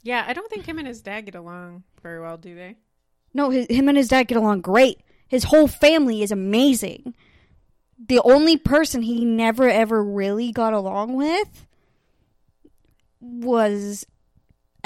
Yeah, 0.04 0.24
I 0.28 0.34
don't 0.34 0.50
think 0.50 0.66
him 0.66 0.78
and 0.78 0.88
his 0.88 1.02
dad 1.02 1.22
get 1.22 1.36
along 1.36 1.84
very 2.04 2.22
well, 2.22 2.38
do 2.38 2.54
they? 2.54 2.76
No, 3.34 3.50
his, 3.50 3.68
him 3.68 3.90
and 3.90 3.98
his 3.98 4.08
dad 4.08 4.28
get 4.28 4.38
along 4.38 4.62
great. 4.62 5.02
His 5.28 5.46
whole 5.46 5.68
family 5.68 6.22
is 6.22 6.32
amazing. 6.32 7.14
The 8.08 8.22
only 8.24 8.58
person 8.58 9.02
he 9.02 9.26
never 9.26 9.68
ever 9.68 10.04
really 10.04 10.52
got 10.52 10.74
along 10.74 11.16
with 11.16 11.66
was 13.20 14.06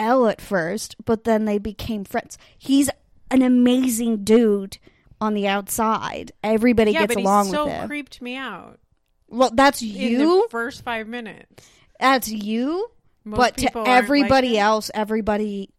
L 0.01 0.27
at 0.27 0.41
first, 0.41 0.95
but 1.05 1.23
then 1.23 1.45
they 1.45 1.57
became 1.57 2.03
friends. 2.03 2.37
He's 2.57 2.89
an 3.29 3.41
amazing 3.41 4.23
dude 4.23 4.77
on 5.19 5.33
the 5.33 5.47
outside. 5.47 6.31
Everybody 6.43 6.91
yeah, 6.91 7.05
gets 7.05 7.15
along 7.15 7.51
so 7.51 7.65
with 7.65 7.73
him. 7.73 7.87
creeped 7.87 8.21
me 8.21 8.35
out 8.35 8.79
well, 9.31 9.49
that's 9.53 9.81
in 9.81 9.87
you. 9.87 10.41
the 10.43 10.47
first 10.49 10.83
five 10.83 11.07
minutes. 11.07 11.67
That's 11.99 12.27
you. 12.27 12.91
Most 13.23 13.37
but 13.37 13.57
to 13.57 13.65
aren't 13.73 13.87
like 13.87 14.03
everybody 14.03 14.59
else, 14.59 14.91
everybody 14.93 15.69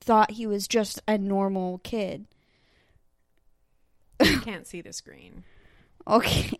thought 0.00 0.32
he 0.32 0.46
was 0.46 0.68
just 0.68 1.00
a 1.08 1.16
normal 1.16 1.78
kid. 1.78 2.26
you 4.22 4.40
can't 4.40 4.66
see 4.66 4.82
the 4.82 4.92
screen. 4.92 5.44
Okay. 6.06 6.50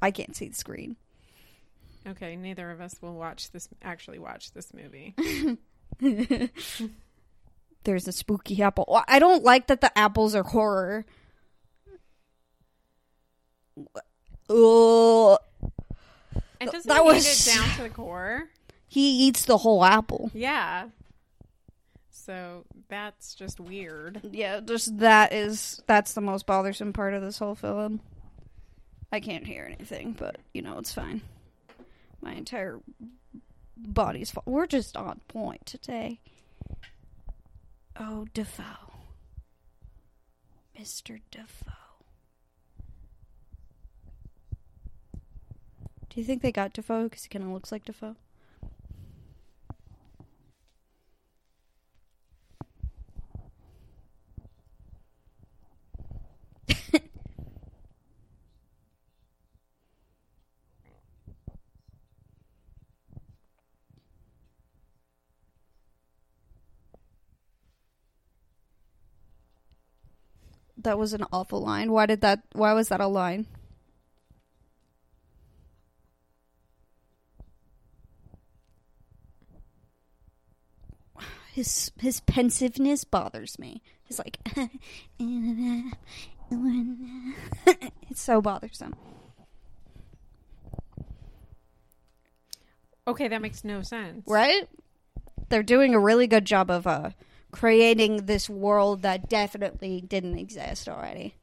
I 0.00 0.10
can't 0.10 0.34
see 0.34 0.48
the 0.48 0.54
screen. 0.54 0.96
Okay, 2.10 2.36
neither 2.36 2.70
of 2.70 2.80
us 2.80 2.96
will 3.02 3.14
watch 3.14 3.50
this. 3.50 3.68
Actually, 3.82 4.18
watch 4.18 4.52
this 4.52 4.72
movie. 4.72 5.14
There's 7.84 8.08
a 8.08 8.12
spooky 8.12 8.62
apple. 8.62 9.02
I 9.06 9.18
don't 9.18 9.44
like 9.44 9.66
that 9.68 9.80
the 9.80 9.96
apples 9.96 10.34
are 10.34 10.42
horror. 10.42 11.04
Oh, 14.48 15.38
And 16.60 16.70
doesn't 16.70 16.88
That 16.88 17.04
was- 17.04 17.48
it 17.48 17.54
down 17.54 17.68
to 17.76 17.82
the 17.82 17.90
core? 17.90 18.48
he 18.90 19.26
eats 19.26 19.44
the 19.44 19.58
whole 19.58 19.84
apple. 19.84 20.30
Yeah. 20.32 20.88
So 22.10 22.64
that's 22.88 23.34
just 23.34 23.60
weird. 23.60 24.20
Yeah, 24.32 24.60
just 24.60 24.98
that 24.98 25.32
is 25.32 25.82
that's 25.86 26.14
the 26.14 26.20
most 26.22 26.46
bothersome 26.46 26.92
part 26.94 27.12
of 27.14 27.22
this 27.22 27.38
whole 27.38 27.54
film. 27.54 28.00
I 29.12 29.20
can't 29.20 29.46
hear 29.46 29.64
anything, 29.64 30.12
but 30.18 30.36
you 30.52 30.62
know 30.62 30.78
it's 30.78 30.92
fine. 30.92 31.20
My 32.20 32.32
entire 32.34 32.80
body's 33.76 34.30
fa- 34.30 34.42
we're 34.44 34.66
just 34.66 34.96
on 34.96 35.20
point 35.28 35.64
today. 35.66 36.20
Oh, 37.98 38.26
Dafoe, 38.34 38.92
Mister 40.78 41.18
Dafoe. 41.30 41.72
Do 46.10 46.20
you 46.20 46.24
think 46.24 46.42
they 46.42 46.52
got 46.52 46.72
Dafoe 46.72 47.04
because 47.04 47.24
he 47.24 47.28
kind 47.28 47.44
of 47.44 47.50
looks 47.50 47.70
like 47.70 47.84
Defoe? 47.84 48.16
That 70.78 70.98
was 70.98 71.12
an 71.12 71.24
awful 71.32 71.60
line. 71.60 71.90
Why 71.92 72.06
did 72.06 72.20
that? 72.20 72.42
Why 72.52 72.72
was 72.72 72.88
that 72.88 73.00
a 73.00 73.06
line? 73.08 73.46
His 81.52 81.90
his 81.98 82.20
pensiveness 82.20 83.02
bothers 83.04 83.58
me. 83.58 83.82
He's 84.04 84.18
like, 84.18 84.38
it's 88.08 88.20
so 88.20 88.40
bothersome. 88.40 88.94
Okay, 93.06 93.26
that 93.28 93.42
makes 93.42 93.64
no 93.64 93.82
sense. 93.82 94.22
right? 94.26 94.68
They're 95.48 95.62
doing 95.62 95.94
a 95.94 95.98
really 96.00 96.26
good 96.26 96.44
job 96.44 96.70
of 96.70 96.86
uh, 96.86 97.10
creating 97.50 98.26
this 98.26 98.48
world 98.48 99.02
that 99.02 99.28
definitely 99.28 100.00
didn't 100.00 100.38
exist 100.38 100.88
already. 100.88 101.34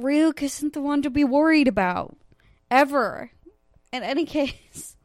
Ryuk 0.00 0.42
isn't 0.42 0.72
the 0.72 0.80
one 0.80 1.02
to 1.02 1.10
be 1.10 1.24
worried 1.24 1.68
about. 1.68 2.16
Ever. 2.70 3.30
In 3.92 4.02
any 4.02 4.24
case. 4.26 4.96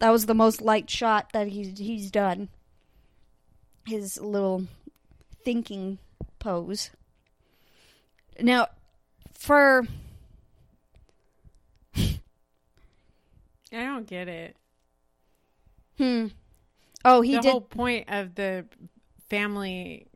that 0.00 0.10
was 0.10 0.26
the 0.26 0.34
most 0.34 0.60
light 0.60 0.90
shot 0.90 1.32
that 1.32 1.48
he's 1.48 1.78
he's 1.78 2.10
done. 2.10 2.48
His 3.86 4.18
little 4.20 4.66
thinking 5.44 5.98
pose. 6.38 6.90
Now, 8.40 8.68
for 9.34 9.86
I 13.72 13.84
don't 13.84 14.06
get 14.06 14.28
it. 14.28 14.56
hmm, 15.98 16.26
oh, 17.04 17.20
he 17.20 17.36
the 17.36 17.42
did. 17.42 17.50
whole 17.50 17.60
point 17.60 18.06
of 18.08 18.34
the 18.34 18.64
family, 19.28 20.06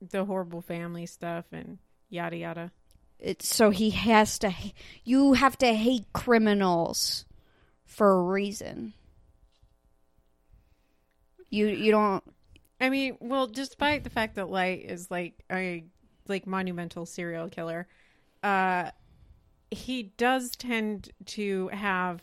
the 0.00 0.24
horrible 0.24 0.62
family 0.62 1.06
stuff, 1.06 1.44
and 1.52 1.78
yada 2.08 2.36
yada. 2.36 2.72
It's 3.18 3.48
so 3.48 3.70
he 3.70 3.90
has 3.90 4.38
to. 4.40 4.54
You 5.04 5.32
have 5.32 5.58
to 5.58 5.72
hate 5.72 6.12
criminals 6.12 7.24
for 7.84 8.12
a 8.12 8.22
reason. 8.22 8.92
You 11.50 11.66
you 11.66 11.90
don't. 11.90 12.22
I 12.80 12.90
mean, 12.90 13.16
well, 13.20 13.46
despite 13.46 14.04
the 14.04 14.10
fact 14.10 14.36
that 14.36 14.48
Light 14.50 14.84
is 14.84 15.10
like 15.10 15.42
a 15.50 15.84
like 16.28 16.46
monumental 16.46 17.06
serial 17.06 17.48
killer, 17.48 17.88
uh, 18.42 18.90
he 19.70 20.04
does 20.16 20.50
tend 20.50 21.10
to 21.26 21.68
have 21.68 22.22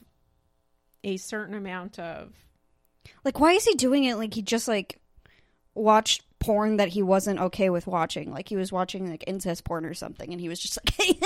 a 1.03 1.17
certain 1.17 1.55
amount 1.55 1.99
of 1.99 2.33
Like, 3.23 3.39
why 3.39 3.51
is 3.53 3.65
he 3.65 3.75
doing 3.75 4.05
it? 4.05 4.15
Like, 4.15 4.33
he 4.33 4.41
just 4.41 4.67
like 4.67 4.99
watched 5.73 6.23
porn 6.39 6.77
that 6.77 6.89
he 6.89 7.03
wasn't 7.03 7.39
okay 7.39 7.69
with 7.69 7.85
watching. 7.87 8.31
Like, 8.31 8.47
he 8.49 8.55
was 8.55 8.71
watching 8.71 9.09
like 9.09 9.23
incest 9.27 9.63
porn 9.65 9.85
or 9.85 9.93
something, 9.93 10.31
and 10.31 10.39
he 10.41 10.49
was 10.49 10.59
just 10.59 10.79
like, 10.99 11.21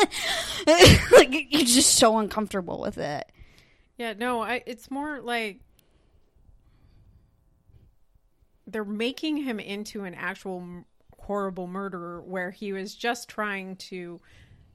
like 1.11 1.33
he's 1.49 1.73
just 1.75 1.95
so 1.95 2.17
uncomfortable 2.17 2.79
with 2.81 2.97
it. 2.97 3.31
yeah. 3.97 4.13
No, 4.13 4.41
I, 4.41 4.63
it's 4.65 4.89
more 4.89 5.19
like 5.21 5.61
they're 8.71 8.85
making 8.85 9.37
him 9.37 9.59
into 9.59 10.03
an 10.03 10.13
actual 10.13 10.85
horrible 11.17 11.67
murderer, 11.67 12.21
where 12.21 12.51
he 12.51 12.73
was 12.73 12.95
just 12.95 13.29
trying 13.29 13.75
to 13.75 14.19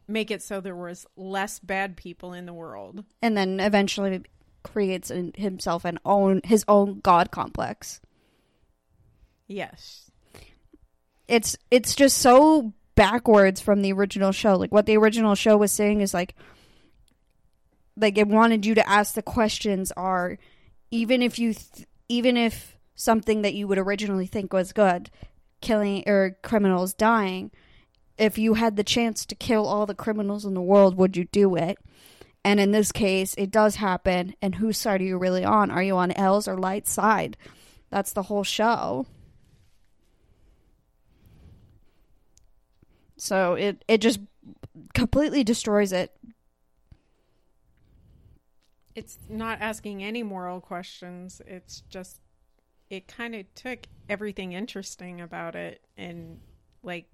make 0.07 0.31
it 0.31 0.43
so 0.43 0.61
there 0.61 0.77
was 0.77 1.07
less 1.17 1.59
bad 1.59 1.97
people 1.97 2.33
in 2.33 2.47
the 2.47 2.53
world. 2.53 3.05
And 3.23 3.37
then 3.37 3.61
eventually 3.61 4.23
creates 4.63 5.11
in 5.11 5.33
himself 5.37 5.85
an 5.85 5.99
own 6.05 6.41
his 6.45 6.65
own 6.69 7.01
god 7.01 7.31
complex. 7.31 8.01
Yes. 9.47 10.11
It's 11.29 11.57
it's 11.71 11.95
just 11.95 12.19
so 12.19 12.73
backwards 12.95 13.61
from 13.61 13.83
the 13.83 13.93
original 13.93 14.33
show. 14.33 14.57
Like 14.57 14.73
what 14.73 14.87
the 14.87 14.97
original 14.97 15.35
show 15.35 15.57
was 15.57 15.73
saying 15.73 16.01
is 16.01 16.15
like 16.15 16.35
like 17.97 18.19
it 18.19 18.29
wanted 18.29 18.67
you 18.67 18.75
to 18.75 18.89
ask 18.89 19.15
the 19.15 19.23
questions 19.23 19.93
are 19.93 20.39
even 20.91 21.23
if 21.23 21.39
you 21.39 21.55
th- 21.55 21.87
even 22.09 22.37
if 22.37 22.74
something 22.95 23.43
that 23.43 23.55
you 23.55 23.67
would 23.67 23.79
originally 23.79 24.27
think 24.27 24.53
was 24.53 24.73
good 24.73 25.11
killing 25.61 26.05
or 26.07 26.37
criminals 26.43 26.93
dying 26.93 27.51
if 28.19 28.39
you 28.39 28.55
had 28.55 28.77
the 28.77 28.85
chance 28.85 29.27
to 29.27 29.35
kill 29.35 29.67
all 29.67 29.87
the 29.87 29.95
criminals 29.95 30.45
in 30.45 30.55
the 30.55 30.63
world, 30.63 30.97
would 30.97 31.17
you 31.17 31.25
do 31.25 31.57
it? 31.57 31.79
And 32.45 32.61
in 32.61 32.73
this 32.73 32.93
case, 32.93 33.35
it 33.37 33.51
does 33.51 33.77
happen. 33.77 34.35
And 34.41 34.57
whose 34.57 34.79
side 34.79 35.01
are 35.01 35.05
you 35.05 35.19
really 35.19 35.45
on? 35.45 35.71
Are 35.71 35.83
you 35.83 35.97
on 35.97 36.13
L's 36.13 36.47
or 36.47 36.57
Light's 36.57 36.93
side? 36.93 37.37
That's 37.91 38.13
the 38.13 38.25
whole 38.25 38.45
show. 38.45 39.07
So 43.17 43.55
it 43.55 43.85
it 43.89 43.99
just 43.99 44.21
completely 44.93 45.43
destroys 45.43 45.93
it. 45.93 46.15
It's 48.95 49.19
not 49.29 49.61
asking 49.61 50.05
any 50.05 50.23
moral 50.23 50.61
questions. 50.61 51.41
It's 51.47 51.81
just 51.89 52.21
it 52.97 53.09
kind 53.09 53.35
of 53.35 53.53
took 53.55 53.81
everything 54.09 54.53
interesting 54.53 55.21
about 55.21 55.55
it 55.55 55.81
and 55.97 56.41
like 56.83 57.07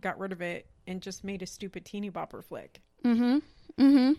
got 0.00 0.18
rid 0.18 0.32
of 0.32 0.42
it 0.42 0.66
and 0.86 1.00
just 1.00 1.24
made 1.24 1.42
a 1.42 1.46
stupid 1.46 1.84
teeny 1.84 2.10
bopper 2.10 2.44
flick. 2.44 2.80
Mm-hmm. 3.04 3.38
Mm-hmm. 3.82 4.12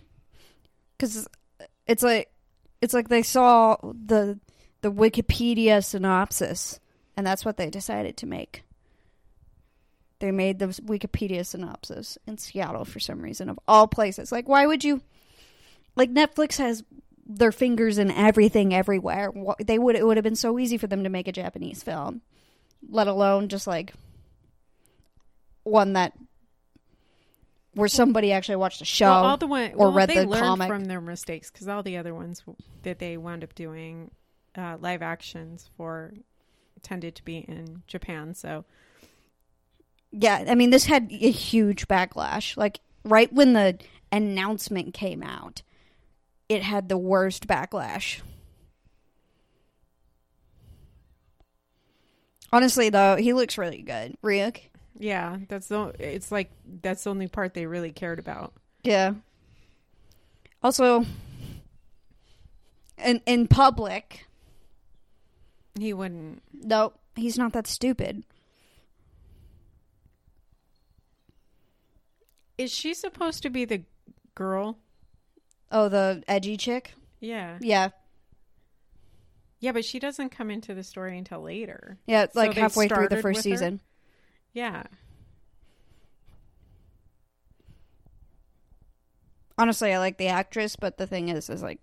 Because 0.97 1.27
it's 1.85 2.03
like 2.03 2.31
it's 2.81 2.93
like 2.93 3.09
they 3.09 3.23
saw 3.23 3.77
the 3.83 4.39
the 4.81 4.91
Wikipedia 4.91 5.83
synopsis, 5.83 6.79
and 7.15 7.25
that's 7.25 7.45
what 7.45 7.57
they 7.57 7.69
decided 7.69 8.17
to 8.17 8.25
make. 8.25 8.63
They 10.19 10.31
made 10.31 10.59
the 10.59 10.67
Wikipedia 10.67 11.45
synopsis 11.45 12.17
in 12.27 12.37
Seattle 12.37 12.85
for 12.85 12.99
some 12.99 13.21
reason, 13.21 13.49
of 13.49 13.59
all 13.67 13.87
places. 13.87 14.31
Like, 14.31 14.47
why 14.47 14.65
would 14.65 14.83
you? 14.83 15.01
Like 15.95 16.11
Netflix 16.11 16.57
has 16.57 16.83
their 17.27 17.51
fingers 17.51 17.97
in 17.97 18.09
everything, 18.09 18.73
everywhere. 18.73 19.31
They 19.59 19.77
would 19.77 19.95
it 19.95 20.05
would 20.05 20.17
have 20.17 20.23
been 20.23 20.35
so 20.35 20.57
easy 20.57 20.77
for 20.77 20.87
them 20.87 21.03
to 21.03 21.09
make 21.09 21.27
a 21.27 21.31
Japanese 21.31 21.83
film, 21.83 22.21
let 22.89 23.07
alone 23.07 23.49
just 23.49 23.67
like 23.67 23.93
one 25.63 25.93
that 25.93 26.13
where 27.73 27.87
somebody 27.87 28.31
actually 28.31 28.55
watched 28.55 28.81
a 28.81 28.85
show. 28.85 29.05
Well, 29.05 29.25
all 29.25 29.37
the 29.37 29.47
one 29.47 29.71
or 29.73 29.87
well, 29.87 29.91
read 29.91 30.09
they 30.09 30.15
the 30.15 30.25
learned 30.25 30.43
comic. 30.43 30.67
from 30.67 30.85
their 30.85 31.01
mistakes 31.01 31.51
because 31.51 31.67
all 31.67 31.83
the 31.83 31.97
other 31.97 32.15
ones 32.15 32.43
that 32.83 32.99
they 32.99 33.17
wound 33.17 33.43
up 33.43 33.53
doing 33.53 34.09
uh, 34.55 34.77
live 34.79 35.01
actions 35.01 35.69
for 35.77 36.13
tended 36.81 37.15
to 37.15 37.23
be 37.25 37.37
in 37.39 37.83
Japan. 37.87 38.33
So 38.33 38.65
Yeah, 40.11 40.45
I 40.47 40.55
mean, 40.55 40.69
this 40.69 40.85
had 40.85 41.11
a 41.11 41.31
huge 41.31 41.87
backlash. 41.87 42.55
Like, 42.57 42.79
right 43.03 43.31
when 43.31 43.53
the 43.53 43.77
announcement 44.11 44.93
came 44.93 45.21
out, 45.21 45.61
it 46.49 46.63
had 46.63 46.89
the 46.89 46.97
worst 46.97 47.47
backlash. 47.47 48.21
Honestly, 52.51 52.89
though, 52.89 53.15
he 53.17 53.33
looks 53.33 53.57
really 53.57 53.81
good. 53.81 54.17
Ryuk. 54.23 54.59
yeah, 54.97 55.37
that's 55.49 55.67
the 55.67 55.93
it's 55.99 56.31
like 56.31 56.49
that's 56.81 57.03
the 57.03 57.09
only 57.09 57.27
part 57.27 57.53
they 57.53 57.65
really 57.65 57.91
cared 57.91 58.19
about. 58.19 58.53
Yeah. 58.83 59.15
Also, 60.63 61.05
in 63.03 63.21
in 63.25 63.47
public, 63.47 64.25
He 65.77 65.93
wouldn't. 65.93 66.41
no, 66.53 66.93
he's 67.15 67.37
not 67.37 67.51
that 67.53 67.67
stupid. 67.67 68.23
Is 72.57 72.73
she 72.73 72.93
supposed 72.93 73.43
to 73.43 73.49
be 73.49 73.65
the 73.65 73.83
girl? 74.35 74.77
Oh, 75.71 75.89
the 75.89 76.23
edgy 76.27 76.57
chick. 76.57 76.93
Yeah, 77.19 77.57
Yeah, 77.61 77.89
yeah, 79.59 79.71
but 79.71 79.85
she 79.85 79.99
doesn't 79.99 80.29
come 80.29 80.51
into 80.51 80.73
the 80.73 80.83
story 80.83 81.17
until 81.17 81.41
later. 81.41 81.97
yeah, 82.05 82.27
So 82.31 82.39
like 82.39 82.53
they 82.53 82.61
halfway 82.61 82.87
through 82.89 83.07
the 83.09 83.17
first 83.17 83.37
with 83.37 83.45
her? 83.47 83.51
season. 83.51 83.81
Yeah, 84.53 84.83
Honestly, 89.57 89.93
I 89.93 89.97
like 89.99 90.17
the 90.17 90.27
actress, 90.27 90.75
but 90.75 90.97
the 90.97 91.07
thing 91.07 91.29
is, 91.29 91.49
is 91.49 91.63
like 91.63 91.79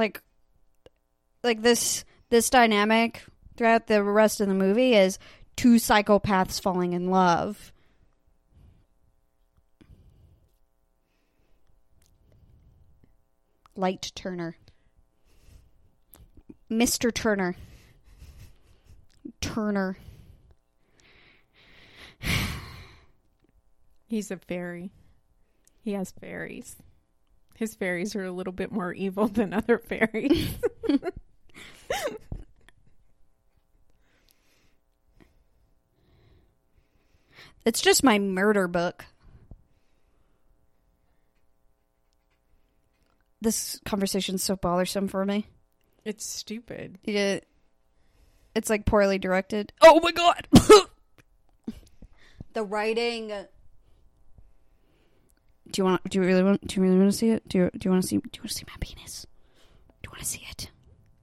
like 0.00 0.22
like 1.44 1.62
this 1.62 2.04
this 2.30 2.50
dynamic 2.50 3.22
throughout 3.56 3.86
the 3.86 4.02
rest 4.02 4.40
of 4.40 4.48
the 4.48 4.54
movie 4.54 4.94
is 4.94 5.18
two 5.56 5.74
psychopaths 5.74 6.60
falling 6.60 6.94
in 6.94 7.10
love. 7.10 7.72
Light 13.76 14.10
Turner. 14.14 14.56
Mr. 16.70 17.12
Turner. 17.12 17.56
Turner. 19.40 19.98
he's 24.06 24.30
a 24.30 24.36
fairy. 24.38 24.92
He 25.82 25.92
has 25.92 26.10
fairies. 26.12 26.76
His 27.60 27.74
fairies 27.74 28.16
are 28.16 28.24
a 28.24 28.32
little 28.32 28.54
bit 28.54 28.72
more 28.72 28.90
evil 28.94 29.28
than 29.28 29.52
other 29.52 29.76
fairies. 29.78 30.48
It's 37.66 37.82
just 37.82 38.02
my 38.02 38.18
murder 38.18 38.66
book. 38.66 39.04
This 43.42 43.78
conversation's 43.84 44.42
so 44.42 44.56
bothersome 44.56 45.08
for 45.08 45.24
me. 45.26 45.46
it's 46.04 46.24
stupid. 46.24 46.98
Yeah. 47.04 47.40
It's 48.54 48.70
like 48.70 48.86
poorly 48.86 49.18
directed. 49.18 49.72
Oh 49.82 50.00
my 50.00 50.12
god. 50.12 50.48
the 52.54 52.64
writing 52.64 53.30
Do 55.72 55.80
you 55.80 55.84
want 55.84 56.02
do 56.08 56.18
you 56.20 56.24
really 56.26 56.42
want 56.42 56.66
do 56.66 56.76
you 56.76 56.82
really 56.82 56.98
want 56.98 57.10
to 57.12 57.16
see 57.16 57.30
it? 57.30 57.48
Do 57.48 57.58
you 57.58 57.70
do 57.76 57.86
you 57.86 57.90
want 57.90 58.02
to 58.02 58.08
see 58.08 58.16
do 58.16 58.22
you 58.34 58.40
want 58.42 58.48
to 58.50 58.54
see 58.54 58.64
my 58.66 58.74
penis? 58.80 59.26
Do 60.02 60.08
you 60.08 60.10
want 60.10 60.20
to 60.20 60.26
see 60.28 60.46
it? 60.50 60.70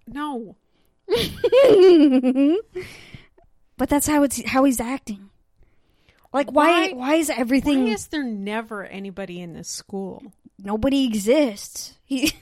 No, 0.08 0.56
but 3.78 3.90
that's 3.90 4.08
how 4.08 4.24
it's 4.24 4.42
how 4.50 4.64
he's 4.64 4.80
acting. 4.80 5.30
Like 6.34 6.52
why 6.52 6.90
Why- 6.90 6.94
why, 6.94 7.14
is 7.16 7.30
everything 7.30 7.86
why 7.86 7.92
is 7.92 8.08
there 8.08 8.24
never 8.24 8.86
anybody 8.86 9.42
in 9.42 9.54
this 9.54 9.70
school? 9.70 10.24
nobody 10.60 11.06
exists? 11.06 11.98
He 12.06 12.32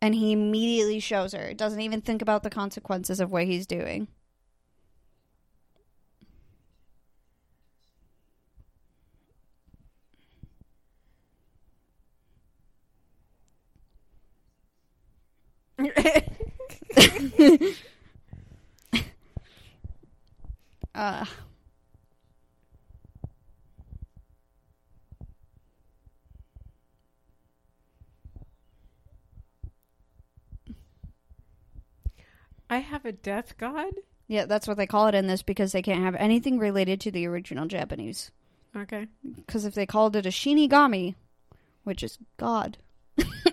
And 0.00 0.14
he 0.16 0.32
immediately 0.32 0.98
shows 0.98 1.32
her. 1.32 1.54
Doesn't 1.54 1.80
even 1.80 2.00
think 2.00 2.22
about 2.22 2.42
the 2.42 2.50
consequences 2.50 3.20
of 3.20 3.30
what 3.30 3.44
he's 3.44 3.66
doing. 3.66 4.08
Uh 20.94 21.24
I 32.68 32.78
have 32.78 33.04
a 33.04 33.12
death 33.12 33.56
god. 33.58 33.92
Yeah, 34.28 34.46
that's 34.46 34.66
what 34.66 34.76
they 34.78 34.86
call 34.86 35.06
it 35.08 35.14
in 35.14 35.26
this 35.26 35.42
because 35.42 35.72
they 35.72 35.82
can't 35.82 36.02
have 36.02 36.14
anything 36.14 36.58
related 36.58 37.00
to 37.02 37.10
the 37.10 37.26
original 37.26 37.66
Japanese. 37.66 38.30
Okay. 38.74 39.08
Because 39.36 39.64
if 39.66 39.74
they 39.74 39.84
called 39.84 40.16
it 40.16 40.24
a 40.24 40.30
Shinigami, 40.30 41.14
which 41.84 42.02
is 42.02 42.18
God, 42.38 42.78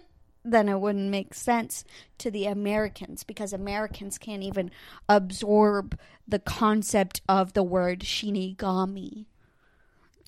then 0.52 0.70
it 0.70 0.80
wouldn't 0.80 1.10
make 1.10 1.34
sense 1.34 1.84
to 2.20 2.32
the 2.32 2.46
Americans 2.46 3.24
because 3.24 3.54
Americans 3.54 4.18
can't 4.18 4.44
even 4.44 4.72
absorb 5.08 5.98
the 6.28 6.40
concept 6.40 7.22
of 7.28 7.54
the 7.54 7.64
word 7.64 8.02
Shinigami. 8.02 9.26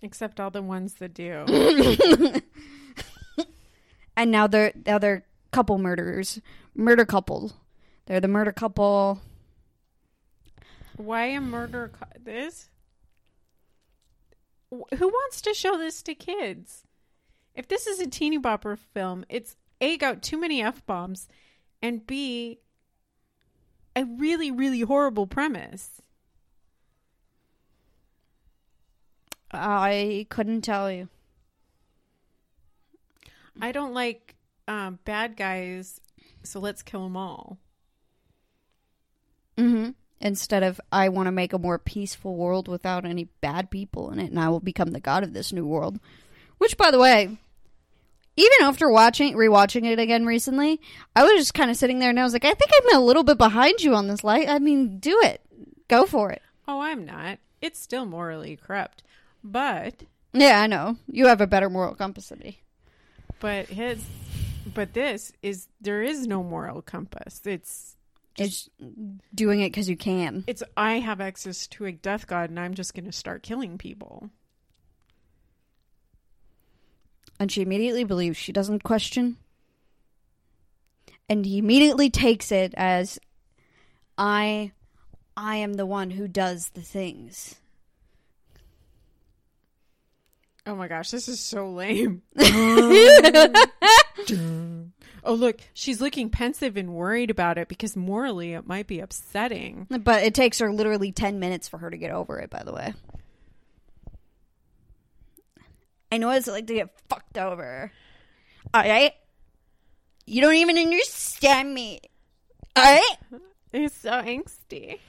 Except 0.01 0.39
all 0.39 0.49
the 0.49 0.61
ones 0.63 0.95
that 0.95 1.13
do. 1.13 2.41
And 4.15 4.31
now 4.31 4.47
they're 4.47 4.73
now 4.85 4.97
they're 4.97 5.25
couple 5.51 5.77
murderers, 5.77 6.39
murder 6.75 7.05
couple. 7.05 7.53
They're 8.05 8.19
the 8.19 8.27
murder 8.27 8.51
couple. 8.51 9.21
Why 10.97 11.25
a 11.25 11.41
murder? 11.41 11.91
Co- 11.97 12.19
this? 12.23 12.69
Who 14.69 15.07
wants 15.07 15.41
to 15.41 15.53
show 15.53 15.77
this 15.77 16.01
to 16.03 16.15
kids? 16.15 16.83
If 17.55 17.67
this 17.67 17.87
is 17.87 17.99
a 17.99 18.07
teeny 18.07 18.39
bopper 18.39 18.77
film, 18.77 19.25
it's 19.27 19.55
a 19.81 19.97
got 19.97 20.21
too 20.21 20.39
many 20.39 20.61
f 20.61 20.85
bombs, 20.85 21.27
and 21.81 22.05
b 22.07 22.59
a 23.95 24.05
really, 24.05 24.51
really 24.51 24.81
horrible 24.81 25.27
premise. 25.27 26.01
I 29.51 30.27
couldn't 30.29 30.61
tell 30.61 30.89
you. 30.89 31.09
I 33.59 33.73
don't 33.73 33.93
like 33.93 34.35
um, 34.67 34.99
bad 35.03 35.35
guys, 35.35 35.99
so 36.43 36.59
let's 36.59 36.81
kill 36.81 37.03
them 37.03 37.17
all. 37.17 37.57
Mm-hmm. 39.57 39.89
Instead 40.21 40.63
of, 40.63 40.79
I 40.91 41.09
want 41.09 41.27
to 41.27 41.31
make 41.31 41.51
a 41.51 41.59
more 41.59 41.77
peaceful 41.77 42.35
world 42.35 42.67
without 42.67 43.05
any 43.05 43.25
bad 43.41 43.69
people 43.69 44.11
in 44.11 44.19
it, 44.19 44.31
and 44.31 44.39
I 44.39 44.49
will 44.49 44.59
become 44.59 44.91
the 44.91 44.99
god 44.99 45.23
of 45.23 45.33
this 45.33 45.51
new 45.51 45.65
world. 45.65 45.99
Which, 46.57 46.77
by 46.77 46.91
the 46.91 46.99
way, 46.99 47.37
even 48.37 48.51
after 48.61 48.89
watching, 48.89 49.35
rewatching 49.35 49.85
it 49.85 49.99
again 49.99 50.25
recently, 50.25 50.79
I 51.15 51.23
was 51.23 51.33
just 51.33 51.53
kind 51.53 51.69
of 51.69 51.77
sitting 51.77 51.99
there 51.99 52.09
and 52.09 52.19
I 52.19 52.23
was 52.23 52.33
like, 52.33 52.45
I 52.45 52.53
think 52.53 52.71
I'm 52.73 52.95
a 52.97 53.05
little 53.05 53.23
bit 53.23 53.37
behind 53.37 53.81
you 53.81 53.93
on 53.93 54.07
this 54.07 54.23
light. 54.23 54.47
I 54.49 54.59
mean, 54.59 54.99
do 54.99 55.19
it. 55.23 55.41
Go 55.87 56.05
for 56.05 56.31
it. 56.31 56.41
Oh, 56.67 56.79
I'm 56.81 57.05
not. 57.05 57.39
It's 57.61 57.79
still 57.79 58.05
morally 58.05 58.55
corrupt. 58.55 59.03
But 59.43 60.03
Yeah, 60.33 60.61
I 60.61 60.67
know. 60.67 60.97
You 61.07 61.27
have 61.27 61.41
a 61.41 61.47
better 61.47 61.69
moral 61.69 61.95
compass 61.95 62.29
than 62.29 62.39
me. 62.39 62.61
but 63.39 63.67
his 63.67 64.03
but 64.73 64.93
this 64.93 65.33
is 65.41 65.67
there 65.81 66.01
is 66.01 66.27
no 66.27 66.43
moral 66.43 66.81
compass. 66.81 67.41
It's 67.45 67.97
It's 68.37 68.69
doing 69.35 69.59
it 69.61 69.71
because 69.71 69.89
you 69.89 69.97
can. 69.97 70.43
it's 70.47 70.63
I 70.77 70.99
have 70.99 71.19
access 71.19 71.67
to 71.67 71.85
a 71.85 71.91
death 71.91 72.27
god 72.27 72.49
and 72.49 72.59
I'm 72.59 72.73
just 72.75 72.93
going 72.93 73.05
to 73.05 73.11
start 73.11 73.43
killing 73.43 73.77
people. 73.77 74.29
And 77.41 77.51
she 77.51 77.63
immediately 77.63 78.03
believes 78.03 78.37
she 78.37 78.51
doesn't 78.51 78.83
question. 78.83 79.37
And 81.27 81.43
he 81.43 81.57
immediately 81.57 82.11
takes 82.11 82.51
it 82.51 82.71
as 82.77 83.17
I 84.15 84.73
I 85.35 85.55
am 85.55 85.73
the 85.73 85.87
one 85.87 86.11
who 86.11 86.27
does 86.27 86.69
the 86.75 86.83
things. 86.83 87.55
Oh 90.67 90.75
my 90.75 90.87
gosh, 90.87 91.09
this 91.09 91.27
is 91.27 91.39
so 91.39 91.71
lame. 91.71 92.21
oh, 92.37 93.71
look, 95.25 95.61
she's 95.73 95.99
looking 95.99 96.29
pensive 96.29 96.77
and 96.77 96.93
worried 96.93 97.31
about 97.31 97.57
it 97.57 97.67
because 97.67 97.95
morally 97.95 98.53
it 98.53 98.67
might 98.67 98.85
be 98.85 98.99
upsetting. 98.99 99.87
But 99.89 100.21
it 100.21 100.35
takes 100.35 100.59
her 100.59 100.71
literally 100.71 101.11
10 101.11 101.39
minutes 101.39 101.67
for 101.67 101.79
her 101.79 101.89
to 101.89 101.97
get 101.97 102.11
over 102.11 102.37
it, 102.37 102.51
by 102.51 102.61
the 102.61 102.71
way. 102.71 102.93
I 106.11 106.17
know 106.17 106.27
what 106.27 106.37
it's 106.37 106.47
like 106.47 106.67
to 106.67 106.73
get 106.73 106.89
fucked 107.09 107.37
over. 107.37 107.91
Alright? 108.75 109.13
You 110.25 110.41
don't 110.41 110.55
even 110.55 110.77
understand 110.77 111.73
me. 111.73 112.01
Alright? 112.77 113.17
You're 113.73 113.89
so 113.89 114.11
angsty. 114.11 114.99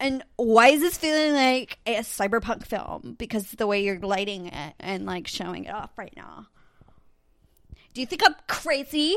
And 0.00 0.24
why 0.36 0.68
is 0.68 0.80
this 0.80 0.98
feeling 0.98 1.34
like 1.34 1.78
a 1.86 1.98
cyberpunk 1.98 2.66
film? 2.66 3.14
Because 3.18 3.52
the 3.52 3.68
way 3.68 3.84
you're 3.84 4.00
lighting 4.00 4.46
it 4.48 4.74
and 4.80 5.06
like 5.06 5.28
showing 5.28 5.66
it 5.66 5.72
off 5.72 5.90
right 5.96 6.12
now. 6.16 6.48
Do 7.94 8.00
you 8.00 8.06
think 8.06 8.22
I'm 8.24 8.34
crazy? 8.48 9.16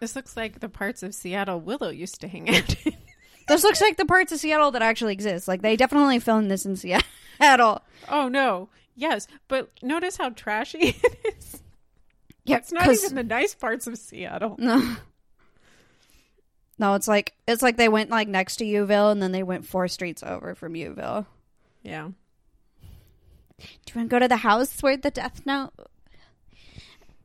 This 0.00 0.16
looks 0.16 0.36
like 0.36 0.58
the 0.58 0.68
parts 0.68 1.04
of 1.04 1.14
Seattle 1.14 1.60
Willow 1.60 1.90
used 1.90 2.22
to 2.22 2.28
hang 2.28 2.48
out 2.52 2.74
in. 2.84 2.96
This 3.46 3.64
looks 3.64 3.80
like 3.80 3.96
the 3.96 4.04
parts 4.04 4.32
of 4.32 4.38
Seattle 4.40 4.70
that 4.72 4.82
actually 4.82 5.12
exist. 5.12 5.48
Like 5.48 5.62
they 5.62 5.76
definitely 5.76 6.18
filmed 6.18 6.50
this 6.50 6.66
in 6.66 6.76
Seattle. 6.76 7.82
Oh 8.08 8.28
no. 8.28 8.68
Yes, 8.96 9.26
but 9.48 9.70
notice 9.80 10.16
how 10.16 10.30
trashy 10.30 10.78
it 11.02 11.36
is. 11.38 11.62
Yeah, 12.44 12.56
It's 12.56 12.72
not 12.72 12.92
even 12.92 13.14
the 13.14 13.22
nice 13.22 13.54
parts 13.54 13.86
of 13.86 13.96
Seattle. 13.96 14.56
No. 14.58 14.96
No, 16.78 16.94
it's 16.94 17.06
like 17.06 17.32
it's 17.46 17.62
like 17.62 17.76
they 17.76 17.88
went 17.88 18.10
like 18.10 18.26
next 18.28 18.56
to 18.56 18.64
Uville 18.64 19.10
and 19.10 19.22
then 19.22 19.30
they 19.30 19.44
went 19.44 19.66
four 19.66 19.86
streets 19.86 20.22
over 20.22 20.54
from 20.54 20.74
Uville. 20.74 21.26
Yeah. 21.82 22.08
Do 23.58 23.64
you 23.64 23.94
want 23.94 24.10
to 24.10 24.14
go 24.14 24.18
to 24.18 24.28
the 24.28 24.38
house 24.38 24.82
where 24.82 24.96
the 24.96 25.10
Death 25.10 25.42
Note 25.46 25.72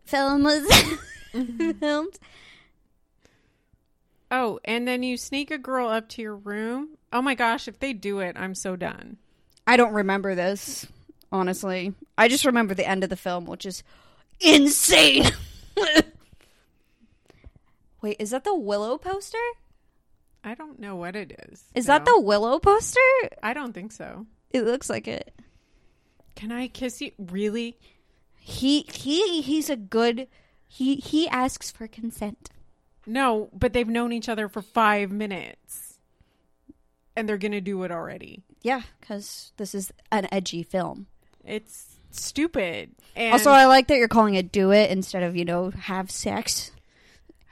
film 0.05 0.43
was 0.43 0.67
mm-hmm. 1.33 1.71
filmed? 1.71 2.19
Oh, 4.29 4.59
and 4.65 4.87
then 4.87 5.03
you 5.03 5.17
sneak 5.17 5.51
a 5.51 5.57
girl 5.57 5.87
up 5.87 6.09
to 6.09 6.21
your 6.21 6.35
room. 6.35 6.97
Oh 7.13 7.21
my 7.21 7.35
gosh, 7.35 7.67
if 7.67 7.79
they 7.79 7.93
do 7.93 8.19
it, 8.19 8.35
I'm 8.37 8.55
so 8.55 8.75
done. 8.75 9.17
I 9.65 9.77
don't 9.77 9.93
remember 9.93 10.35
this, 10.35 10.85
honestly. 11.31 11.93
I 12.17 12.27
just 12.27 12.45
remember 12.45 12.73
the 12.73 12.87
end 12.87 13.03
of 13.03 13.09
the 13.09 13.15
film, 13.15 13.45
which 13.45 13.65
is 13.65 13.83
insane. 14.39 15.25
Wait, 18.01 18.17
is 18.19 18.31
that 18.31 18.43
the 18.43 18.55
Willow 18.55 18.97
poster? 18.97 19.37
I 20.43 20.55
don't 20.55 20.79
know 20.79 20.95
what 20.95 21.15
it 21.15 21.47
is. 21.49 21.63
Is 21.75 21.87
that 21.87 22.05
the 22.05 22.19
Willow 22.19 22.59
poster? 22.59 22.99
I 23.41 23.53
don't 23.53 23.73
think 23.73 23.91
so. 23.91 24.25
It 24.51 24.63
looks 24.63 24.89
like 24.89 25.07
it. 25.07 25.33
Can 26.35 26.51
I 26.51 26.67
kiss 26.67 27.01
you? 27.01 27.11
Really? 27.17 27.77
He 28.39 28.83
he 28.83 29.41
he's 29.41 29.69
a 29.69 29.75
good 29.75 30.27
he 30.67 30.97
he 30.97 31.27
asks 31.27 31.71
for 31.71 31.87
consent. 31.87 32.49
No, 33.07 33.49
but 33.53 33.71
they've 33.71 33.87
known 33.87 34.11
each 34.11 34.27
other 34.27 34.49
for 34.49 34.61
five 34.61 35.11
minutes. 35.11 35.97
And 37.15 37.27
they're 37.27 37.37
going 37.37 37.53
to 37.53 37.61
do 37.61 37.81
it 37.83 37.91
already. 37.91 38.43
Yeah, 38.61 38.81
because 38.99 39.53
this 39.57 39.73
is 39.73 39.91
an 40.11 40.27
edgy 40.31 40.61
film. 40.61 41.07
It's 41.43 41.95
stupid. 42.11 42.91
And 43.15 43.33
also, 43.33 43.49
I 43.49 43.65
like 43.65 43.87
that 43.87 43.97
you're 43.97 44.07
calling 44.07 44.35
it 44.35 44.51
"do 44.51 44.71
it" 44.71 44.91
instead 44.91 45.23
of 45.23 45.35
you 45.35 45.45
know 45.45 45.71
have 45.71 46.11
sex, 46.11 46.71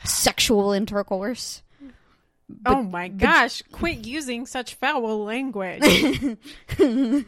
sexual 0.04 0.72
intercourse. 0.74 1.64
oh 2.66 2.84
my 2.84 3.08
gosh, 3.08 3.64
quit 3.72 4.06
using 4.06 4.46
such 4.46 4.76
foul 4.76 5.24
language. 5.24 5.82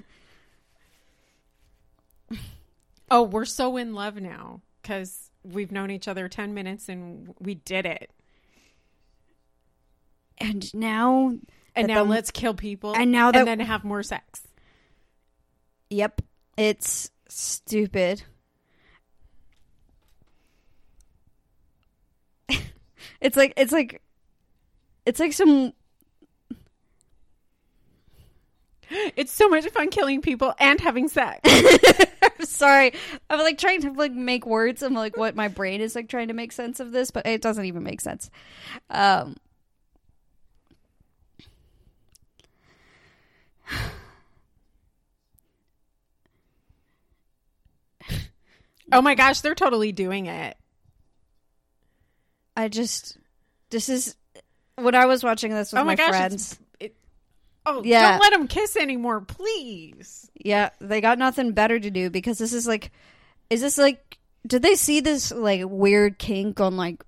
oh, 3.09 3.23
we're 3.23 3.45
so 3.45 3.77
in 3.77 3.95
love 3.95 4.17
now 4.17 4.61
because 4.81 5.31
we've 5.43 5.71
known 5.71 5.91
each 5.91 6.07
other 6.07 6.27
10 6.27 6.53
minutes 6.53 6.89
and 6.89 7.33
we 7.39 7.55
did 7.55 7.85
it. 7.85 8.11
And 10.39 10.73
now, 10.73 11.35
And 11.75 11.87
now 11.87 12.03
the- 12.03 12.09
let's 12.09 12.31
kill 12.31 12.53
people 12.53 12.93
and 12.95 13.11
now 13.11 13.31
that- 13.31 13.39
and 13.39 13.47
then 13.47 13.59
have 13.59 13.83
more 13.83 14.03
sex. 14.03 14.41
yep, 15.89 16.21
it's 16.57 17.09
stupid. 17.27 18.23
it's 23.21 23.35
like 23.37 23.53
it's 23.57 23.71
like 23.71 24.01
it's 25.05 25.19
like 25.19 25.33
some 25.33 25.73
It's 28.89 29.33
so 29.33 29.49
much 29.49 29.65
fun 29.67 29.89
killing 29.89 30.21
people 30.21 30.53
and 30.59 30.79
having 30.79 31.09
sex. 31.09 31.41
I'm 32.21 32.45
sorry. 32.45 32.93
I'm 33.29 33.39
like 33.39 33.57
trying 33.57 33.81
to 33.81 33.91
like 33.91 34.13
make 34.13 34.45
words. 34.45 34.81
I'm 34.81 34.93
like 34.93 35.17
what 35.17 35.35
my 35.35 35.49
brain 35.49 35.81
is 35.81 35.93
like 35.95 36.07
trying 36.07 36.29
to 36.29 36.33
make 36.33 36.53
sense 36.53 36.79
of 36.79 36.91
this, 36.93 37.11
but 37.11 37.25
it 37.25 37.41
doesn't 37.41 37.65
even 37.65 37.83
make 37.83 37.99
sense. 37.99 38.29
Um 38.89 39.35
oh 48.91 49.01
my 49.01 49.15
gosh, 49.15 49.41
they're 49.41 49.55
totally 49.55 49.91
doing 49.91 50.27
it. 50.27 50.57
I 52.55 52.67
just 52.69 53.17
this 53.69 53.89
is 53.89 54.15
when 54.75 54.95
I 54.95 55.05
was 55.05 55.23
watching 55.23 55.51
this 55.53 55.71
with 55.71 55.79
oh 55.79 55.83
my, 55.83 55.91
my, 55.91 55.95
gosh. 55.95 56.09
friends. 56.09 56.59
It, 56.79 56.95
oh, 57.65 57.83
Yeah. 57.83 58.11
don't 58.11 58.21
let 58.21 58.31
them 58.31 58.47
kiss 58.47 58.75
anymore, 58.75 59.21
please. 59.21 60.29
Yeah, 60.35 60.69
they 60.79 61.01
got 61.01 61.19
nothing 61.19 61.51
better 61.51 61.79
to 61.79 61.89
do 61.91 62.09
because 62.09 62.37
this 62.37 62.53
is 62.53 62.67
like 62.67 62.91
is 63.49 63.61
this 63.61 63.77
like 63.77 64.17
did 64.45 64.61
they 64.61 64.75
see 64.75 65.01
this 65.01 65.31
like 65.31 65.61
weird 65.65 66.17
kink 66.17 66.59
on 66.59 66.77
like 66.77 67.03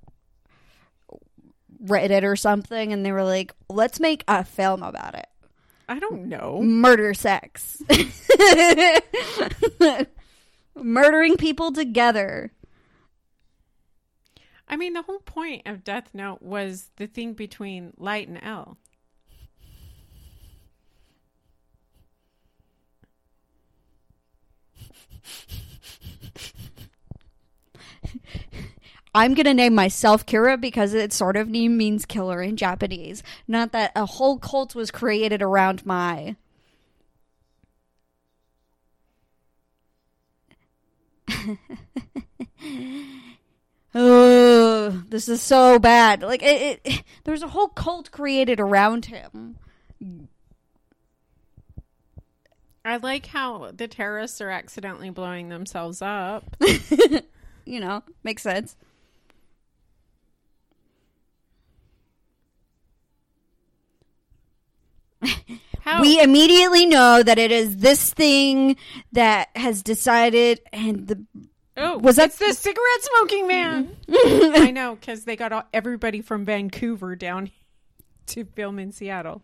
Reddit 1.84 2.24
or 2.24 2.36
something 2.36 2.92
and 2.92 3.06
they 3.06 3.12
were 3.12 3.24
like, 3.24 3.54
let's 3.70 4.00
make 4.00 4.24
a 4.28 4.44
film 4.44 4.84
about 4.84 5.16
it. 5.16 5.29
I 5.90 5.98
don't 5.98 6.30
know. 6.30 6.62
murder 6.62 7.16
sex. 7.16 7.82
Murdering 10.76 11.36
people 11.36 11.72
together. 11.72 12.52
I 14.68 14.76
mean, 14.76 14.94
the 14.94 15.02
whole 15.02 15.20
point 15.20 15.64
of 15.66 15.84
Death 15.84 16.12
Note 16.14 16.44
was 16.44 16.92
the 16.98 17.08
thing 17.08 17.34
between 17.34 17.94
Light 17.98 18.28
and 18.28 18.40
L. 18.44 18.78
I'm 29.20 29.34
going 29.34 29.48
to 29.48 29.54
name 29.54 29.76
myself 29.76 30.26
Kira 30.26 30.60
because 30.62 30.94
it 30.94 31.12
sort 31.12 31.36
of 31.36 31.50
means 31.50 32.06
killer 32.06 32.42
in 32.42 32.56
Japanese. 32.56 33.22
Not 33.50 33.74
that 33.74 33.92
a 33.94 34.06
whole 34.06 34.38
cult 34.38 34.76
was 34.76 34.92
created 34.92 35.42
around 35.42 35.86
my. 35.86 36.38
oh, 43.94 45.04
This 45.10 45.28
is 45.28 45.42
so 45.42 45.80
bad. 45.80 46.22
Like 46.22 46.42
it, 46.42 46.80
it 46.86 47.04
there 47.26 47.34
was 47.34 47.44
a 47.44 47.50
whole 47.50 47.68
cult 47.68 48.12
created 48.12 48.62
around 48.62 49.08
him. 49.08 49.58
I 52.86 52.96
like 52.96 53.26
how 53.26 53.72
the 53.74 53.90
terrorists 53.90 54.40
are 54.40 54.50
accidentally 54.50 55.10
blowing 55.10 55.50
themselves 55.50 56.02
up. 56.02 56.56
you 57.66 57.82
know, 57.82 58.02
makes 58.24 58.44
sense. 58.44 58.78
How 65.82 66.02
We 66.02 66.22
immediately 66.22 66.86
know 66.86 67.24
that 67.24 67.40
it 67.40 67.52
is 67.52 67.78
this 67.78 68.14
thing 68.14 68.76
that 69.14 69.50
has 69.56 69.82
decided, 69.82 70.62
and 70.74 71.08
the 71.08 71.26
oh, 71.78 71.98
was 71.98 72.18
that- 72.18 72.34
the 72.34 72.54
cigarette 72.54 73.02
smoking 73.02 73.48
man? 73.48 73.96
Mm-hmm. 74.08 74.56
I 74.64 74.72
know 74.72 74.96
because 74.96 75.24
they 75.24 75.36
got 75.36 75.52
all, 75.52 75.64
everybody 75.74 76.22
from 76.22 76.46
Vancouver 76.46 77.16
down 77.16 77.52
to 78.28 78.46
film 78.46 78.80
in 78.80 78.92
Seattle. 78.92 79.42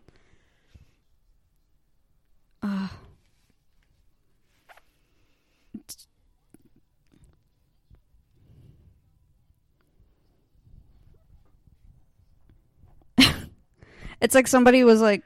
it's 14.21 14.33
like 14.33 14.47
somebody 14.47 14.83
was 14.83 15.01
like, 15.01 15.23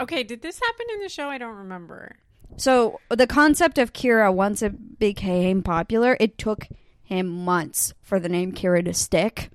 Okay, 0.00 0.22
did 0.22 0.42
this 0.42 0.60
happen 0.60 0.86
in 0.94 1.00
the 1.00 1.08
show? 1.08 1.28
I 1.28 1.38
don't 1.38 1.56
remember. 1.56 2.16
So 2.56 3.00
the 3.10 3.26
concept 3.26 3.78
of 3.78 3.92
Kira, 3.92 4.32
once 4.34 4.62
it 4.62 4.98
became 4.98 5.62
popular, 5.62 6.16
it 6.18 6.38
took 6.38 6.66
him 7.02 7.28
months 7.28 7.94
for 8.02 8.18
the 8.18 8.28
name 8.28 8.52
Kira 8.52 8.84
to 8.84 8.92
stick, 8.92 9.50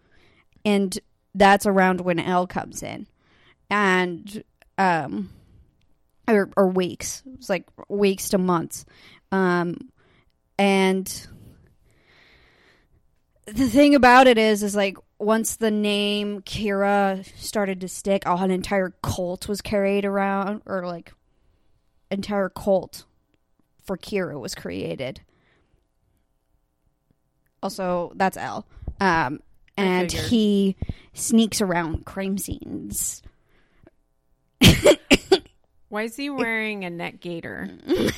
and 0.63 0.97
that's 1.35 1.65
around 1.65 2.01
when 2.01 2.19
L 2.19 2.47
comes 2.47 2.81
in, 2.81 3.07
and 3.69 4.43
um, 4.77 5.29
or 6.27 6.49
or 6.55 6.67
weeks. 6.67 7.23
It's 7.35 7.49
like 7.49 7.65
weeks 7.89 8.29
to 8.29 8.37
months, 8.37 8.85
um, 9.31 9.89
and 10.57 11.27
the 13.45 13.67
thing 13.67 13.95
about 13.95 14.27
it 14.27 14.37
is, 14.37 14.63
is 14.63 14.75
like 14.75 14.97
once 15.23 15.55
the 15.55 15.71
name 15.71 16.41
Kira 16.41 17.25
started 17.37 17.81
to 17.81 17.87
stick, 17.87 18.23
an 18.25 18.51
entire 18.51 18.93
cult 19.01 19.47
was 19.47 19.61
carried 19.61 20.05
around, 20.05 20.61
or 20.65 20.85
like 20.85 21.13
entire 22.11 22.49
cult 22.49 23.05
for 23.83 23.97
Kira 23.97 24.39
was 24.39 24.55
created. 24.55 25.21
Also, 27.61 28.11
that's 28.15 28.37
L. 28.37 28.65
Um, 28.99 29.41
and 29.77 30.11
he 30.11 30.75
sneaks 31.13 31.61
around 31.61 32.05
crime 32.05 32.37
scenes. 32.37 33.21
Why 35.89 36.03
is 36.03 36.15
he 36.15 36.29
wearing 36.29 36.85
a 36.85 36.89
neck 36.89 37.19
gaiter? 37.19 37.69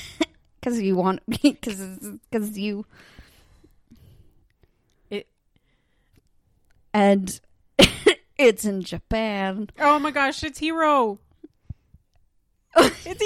Because 0.65 0.81
you 0.81 0.95
want, 0.95 1.21
because 1.43 1.77
because 2.31 2.57
you, 2.57 2.87
and 6.95 7.41
it's 8.37 8.63
in 8.63 8.81
Japan. 8.81 9.69
Oh 9.79 9.99
my 9.99 10.11
gosh, 10.11 10.43
it's 10.43 10.59
Hero. 10.59 11.19
It's 13.05 13.21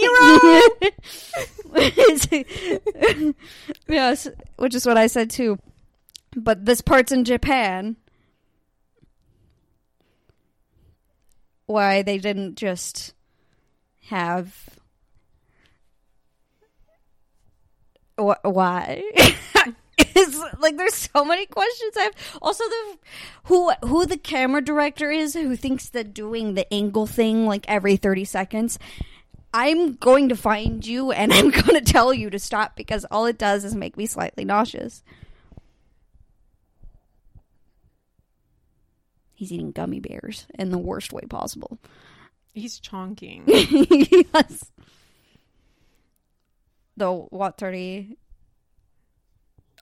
Hero. 2.25 3.33
yes, 3.87 4.27
which 4.57 4.75
is 4.75 4.85
what 4.85 4.97
I 4.97 5.07
said 5.07 5.29
too. 5.29 5.57
But 6.35 6.65
this 6.65 6.81
part's 6.81 7.11
in 7.11 7.25
Japan. 7.25 7.95
Why 11.67 12.01
they 12.01 12.17
didn't 12.17 12.55
just 12.55 13.13
have 14.07 14.69
Wh- 18.17 18.43
why? 18.43 19.03
It's 20.15 20.59
like 20.59 20.77
there's 20.77 20.95
so 20.95 21.25
many 21.25 21.45
questions 21.45 21.97
I 21.97 22.03
have. 22.03 22.39
Also, 22.41 22.63
the 22.63 22.97
who 23.43 23.71
who 23.85 24.05
the 24.05 24.17
camera 24.17 24.61
director 24.61 25.11
is 25.11 25.33
who 25.33 25.55
thinks 25.55 25.89
that 25.89 26.13
doing 26.13 26.53
the 26.53 26.71
angle 26.73 27.07
thing 27.07 27.45
like 27.45 27.65
every 27.67 27.97
thirty 27.97 28.25
seconds. 28.25 28.79
I'm 29.53 29.95
going 29.95 30.29
to 30.29 30.35
find 30.35 30.85
you 30.85 31.11
and 31.11 31.33
I'm 31.33 31.49
going 31.49 31.73
to 31.73 31.81
tell 31.81 32.13
you 32.13 32.29
to 32.29 32.39
stop 32.39 32.75
because 32.75 33.05
all 33.09 33.25
it 33.25 33.37
does 33.37 33.65
is 33.65 33.75
make 33.75 33.97
me 33.97 34.05
slightly 34.05 34.45
nauseous. 34.45 35.03
He's 39.33 39.51
eating 39.51 39.71
gummy 39.71 40.01
bears 40.01 40.45
in 40.53 40.69
the 40.69 40.77
worst 40.77 41.13
way 41.13 41.21
possible. 41.21 41.79
He's 42.53 42.79
chonking. 42.79 43.43
yes. 43.47 44.69
The 46.97 47.11
Watt 47.13 47.57
30 47.57 48.17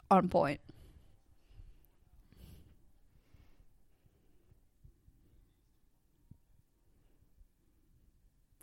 on 0.10 0.30
point. 0.30 0.60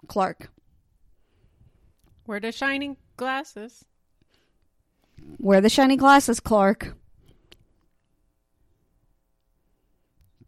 Clark. 0.06 0.50
Wear 2.26 2.40
the 2.40 2.52
shining 2.52 2.96
glasses. 3.16 3.84
Wear 5.38 5.60
the 5.60 5.68
shiny 5.68 5.96
glasses, 5.96 6.40
Clark. 6.40 6.94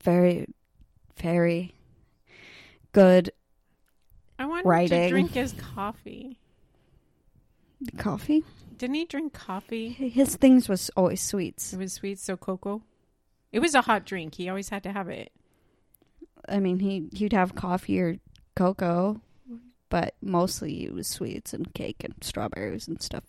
Very, 0.02 0.46
very 1.16 1.74
good 2.92 3.30
I 4.38 4.46
want 4.46 4.66
to 4.88 5.08
drink 5.08 5.32
his 5.32 5.52
coffee. 5.52 6.38
coffee. 7.96 8.44
Didn't 8.78 8.94
he 8.94 9.04
drink 9.04 9.32
coffee? 9.32 9.88
His 9.90 10.36
things 10.36 10.68
was 10.68 10.90
always 10.96 11.20
sweets. 11.22 11.72
It 11.72 11.78
was 11.78 11.94
sweets, 11.94 12.22
so 12.22 12.36
cocoa. 12.36 12.82
It 13.52 13.60
was 13.60 13.74
a 13.74 13.82
hot 13.82 14.04
drink. 14.04 14.34
He 14.34 14.48
always 14.48 14.68
had 14.68 14.82
to 14.82 14.92
have 14.92 15.08
it. 15.08 15.32
I 16.48 16.60
mean, 16.60 16.78
he 16.78 17.08
he'd 17.12 17.32
have 17.32 17.54
coffee 17.54 18.00
or 18.00 18.16
cocoa, 18.54 19.20
but 19.88 20.14
mostly 20.20 20.84
it 20.84 20.92
was 20.92 21.06
sweets 21.08 21.52
and 21.52 21.72
cake 21.74 22.04
and 22.04 22.14
strawberries 22.20 22.86
and 22.86 23.00
stuff. 23.00 23.24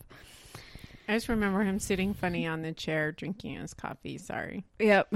I 1.08 1.14
just 1.14 1.28
remember 1.28 1.64
him 1.64 1.78
sitting 1.78 2.12
funny 2.12 2.46
on 2.46 2.62
the 2.62 2.72
chair 2.72 3.12
drinking 3.12 3.58
his 3.58 3.72
coffee. 3.72 4.18
Sorry. 4.18 4.64
Yep. 4.78 5.14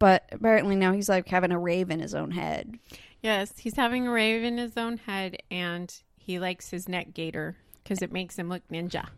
But 0.00 0.28
apparently 0.32 0.76
now 0.76 0.92
he's 0.92 1.08
like 1.08 1.28
having 1.28 1.52
a 1.52 1.58
rave 1.58 1.90
in 1.90 2.00
his 2.00 2.14
own 2.14 2.32
head. 2.32 2.78
Yes, 3.22 3.52
he's 3.58 3.76
having 3.76 4.06
a 4.06 4.10
rave 4.10 4.42
in 4.44 4.58
his 4.58 4.76
own 4.76 4.96
head, 4.98 5.38
and 5.50 5.92
he 6.16 6.38
likes 6.38 6.70
his 6.70 6.88
neck 6.88 7.14
gaiter 7.14 7.56
because 7.82 8.02
it 8.02 8.12
makes 8.12 8.36
him 8.38 8.48
look 8.48 8.62
ninja. 8.68 9.08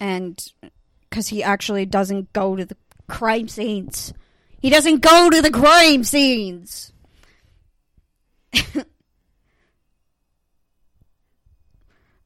And 0.00 0.42
because 1.08 1.28
he 1.28 1.42
actually 1.42 1.84
doesn't 1.86 2.32
go 2.32 2.56
to 2.56 2.64
the 2.64 2.76
crime 3.08 3.48
scenes. 3.48 4.14
He 4.60 4.70
doesn't 4.70 5.00
go 5.00 5.28
to 5.30 5.42
the 5.42 5.50
crime 5.50 6.04
scenes. 6.04 6.92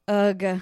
Ugh. 0.07 0.61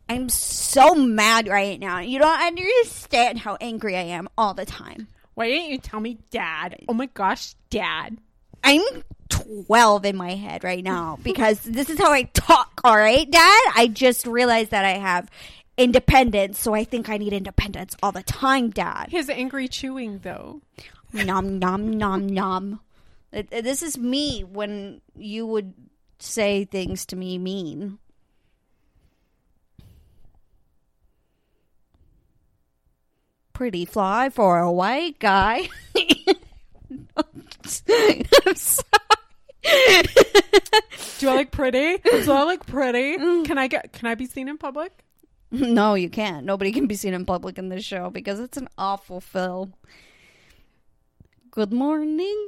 I'm 0.09 0.29
so 0.29 0.95
mad 0.95 1.49
right 1.49 1.77
now. 1.79 1.99
You 1.99 2.19
don't 2.19 2.39
understand 2.39 3.39
how 3.39 3.57
angry 3.59 3.97
I 3.97 4.03
am 4.03 4.29
all 4.37 4.53
the 4.53 4.65
time. 4.65 5.07
Why 5.33 5.49
didn't 5.49 5.71
you 5.71 5.77
tell 5.79 5.99
me, 5.99 6.19
Dad? 6.31 6.85
Oh 6.87 6.93
my 6.93 7.07
gosh, 7.07 7.55
Dad. 7.69 8.19
I'm 8.65 8.81
12 9.29 10.05
in 10.05 10.15
my 10.15 10.31
head 10.35 10.63
right 10.63 10.83
now 10.83 11.19
because 11.21 11.59
this 11.59 11.89
is 11.89 11.99
how 11.99 12.11
I 12.11 12.23
talk, 12.23 12.81
all 12.83 12.97
right, 12.97 13.29
Dad? 13.29 13.61
I 13.75 13.87
just 13.87 14.25
realized 14.25 14.71
that 14.71 14.83
I 14.85 14.93
have 14.97 15.29
independence, 15.77 16.59
so 16.59 16.73
I 16.73 16.83
think 16.83 17.07
I 17.07 17.17
need 17.17 17.31
independence 17.31 17.95
all 18.01 18.11
the 18.11 18.23
time, 18.23 18.71
Dad. 18.71 19.09
His 19.11 19.29
angry 19.29 19.67
chewing, 19.67 20.19
though. 20.23 20.61
nom, 21.13 21.59
nom, 21.59 21.91
nom, 21.91 22.25
nom. 22.27 22.79
It- 23.31 23.49
it- 23.51 23.63
This 23.63 23.83
is 23.83 23.97
me 23.97 24.43
when 24.43 25.01
you 25.15 25.45
would 25.45 25.73
say 26.17 26.65
things 26.65 27.05
to 27.07 27.15
me 27.15 27.37
mean. 27.37 27.99
Pretty 33.53 33.85
fly 33.85 34.29
for 34.29 34.59
a 34.59 34.71
white 34.71 35.17
guy. 35.19 35.69
I'm 37.65 38.55
sorry. 38.55 38.85
Do 41.19 41.29
I 41.29 41.35
look 41.37 41.51
pretty? 41.51 41.97
Do 41.97 42.31
I 42.31 42.43
look 42.43 42.65
pretty? 42.65 43.17
Can 43.45 43.57
I 43.57 43.67
get? 43.67 43.91
Can 43.93 44.07
I 44.07 44.15
be 44.15 44.25
seen 44.27 44.47
in 44.47 44.57
public? 44.57 44.91
No, 45.51 45.95
you 45.95 46.09
can't. 46.09 46.45
Nobody 46.45 46.71
can 46.71 46.85
be 46.87 46.95
seen 46.95 47.13
in 47.13 47.25
public 47.25 47.57
in 47.57 47.69
this 47.69 47.83
show 47.83 48.09
because 48.09 48.39
it's 48.39 48.57
an 48.57 48.67
awful 48.77 49.21
film. 49.21 49.73
Good 51.49 51.71
morning. 51.71 52.47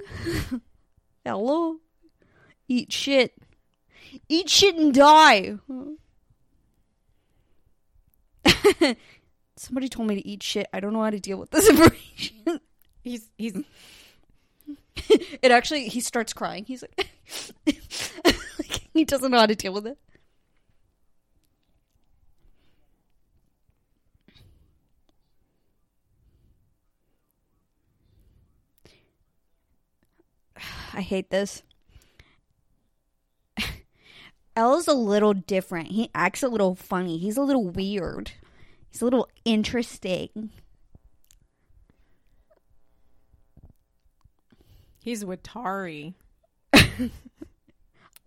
Hello. 1.26 1.78
Eat 2.68 2.92
shit. 2.92 3.34
Eat 4.28 4.50
shit 4.50 4.76
and 4.76 4.94
die. 4.94 5.58
Somebody 9.56 9.88
told 9.90 10.08
me 10.10 10.16
to 10.16 10.28
eat 10.28 10.44
shit. 10.44 10.68
I 10.74 10.80
don't 10.80 10.94
know 10.94 11.02
how 11.04 11.10
to 11.10 11.20
deal 11.20 11.38
with 11.38 11.52
this 11.52 11.70
information. 11.70 12.60
He's 13.02 13.30
he's 13.38 13.54
it 15.42 15.52
actually 15.52 15.88
he 15.88 16.00
starts 16.02 16.34
crying. 16.34 16.66
He's 16.66 16.84
like, 16.84 17.10
like 18.60 18.82
he 18.94 19.06
doesn't 19.06 19.32
know 19.32 19.40
how 19.40 19.46
to 19.46 19.56
deal 19.56 19.74
with 19.74 19.88
it. 19.88 19.98
I 30.94 31.02
hate 31.02 31.30
this. 31.30 31.64
L's 34.56 34.88
a 34.88 34.94
little 34.94 35.34
different. 35.34 35.90
He 35.90 36.10
acts 36.16 36.44
a 36.44 36.48
little 36.48 36.76
funny. 36.76 37.18
He's 37.18 37.38
a 37.38 37.42
little 37.44 37.68
weird. 37.68 38.32
He's 38.90 39.02
a 39.02 39.06
little 39.06 39.28
interesting. 39.46 40.52
He's 45.08 45.24
Watari. 45.24 46.14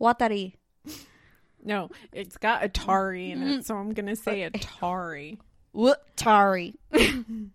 Watari. 0.01 0.55
No, 1.63 1.91
it's 2.11 2.39
got 2.39 2.63
Atari 2.63 3.33
in 3.33 3.43
it, 3.43 3.45
mm-hmm. 3.45 3.61
so 3.61 3.77
I'm 3.77 3.93
gonna 3.93 4.17
say 4.17 4.49
Atari. 4.49 5.37
Watari. 5.75 6.77
and 6.91 7.53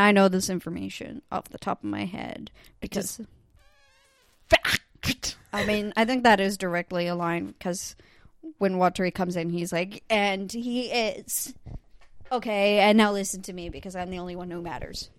I 0.00 0.10
know 0.10 0.28
this 0.28 0.48
information 0.48 1.20
off 1.30 1.50
the 1.50 1.58
top 1.58 1.84
of 1.84 1.90
my 1.90 2.06
head 2.06 2.50
because 2.80 3.20
Fact. 4.48 5.36
I 5.54 5.64
mean 5.64 5.92
I 5.96 6.04
think 6.04 6.24
that 6.24 6.40
is 6.40 6.58
directly 6.58 7.06
aligned 7.06 7.56
because 7.58 7.96
when 8.58 8.74
Watari 8.74 9.14
comes 9.14 9.36
in, 9.36 9.50
he's 9.50 9.72
like, 9.72 10.02
and 10.10 10.50
he 10.50 10.86
is 10.86 11.54
okay. 12.30 12.80
And 12.80 12.98
now 12.98 13.12
listen 13.12 13.42
to 13.42 13.52
me 13.52 13.68
because 13.68 13.96
I'm 13.96 14.10
the 14.10 14.18
only 14.18 14.36
one 14.36 14.50
who 14.50 14.60
matters. 14.60 15.10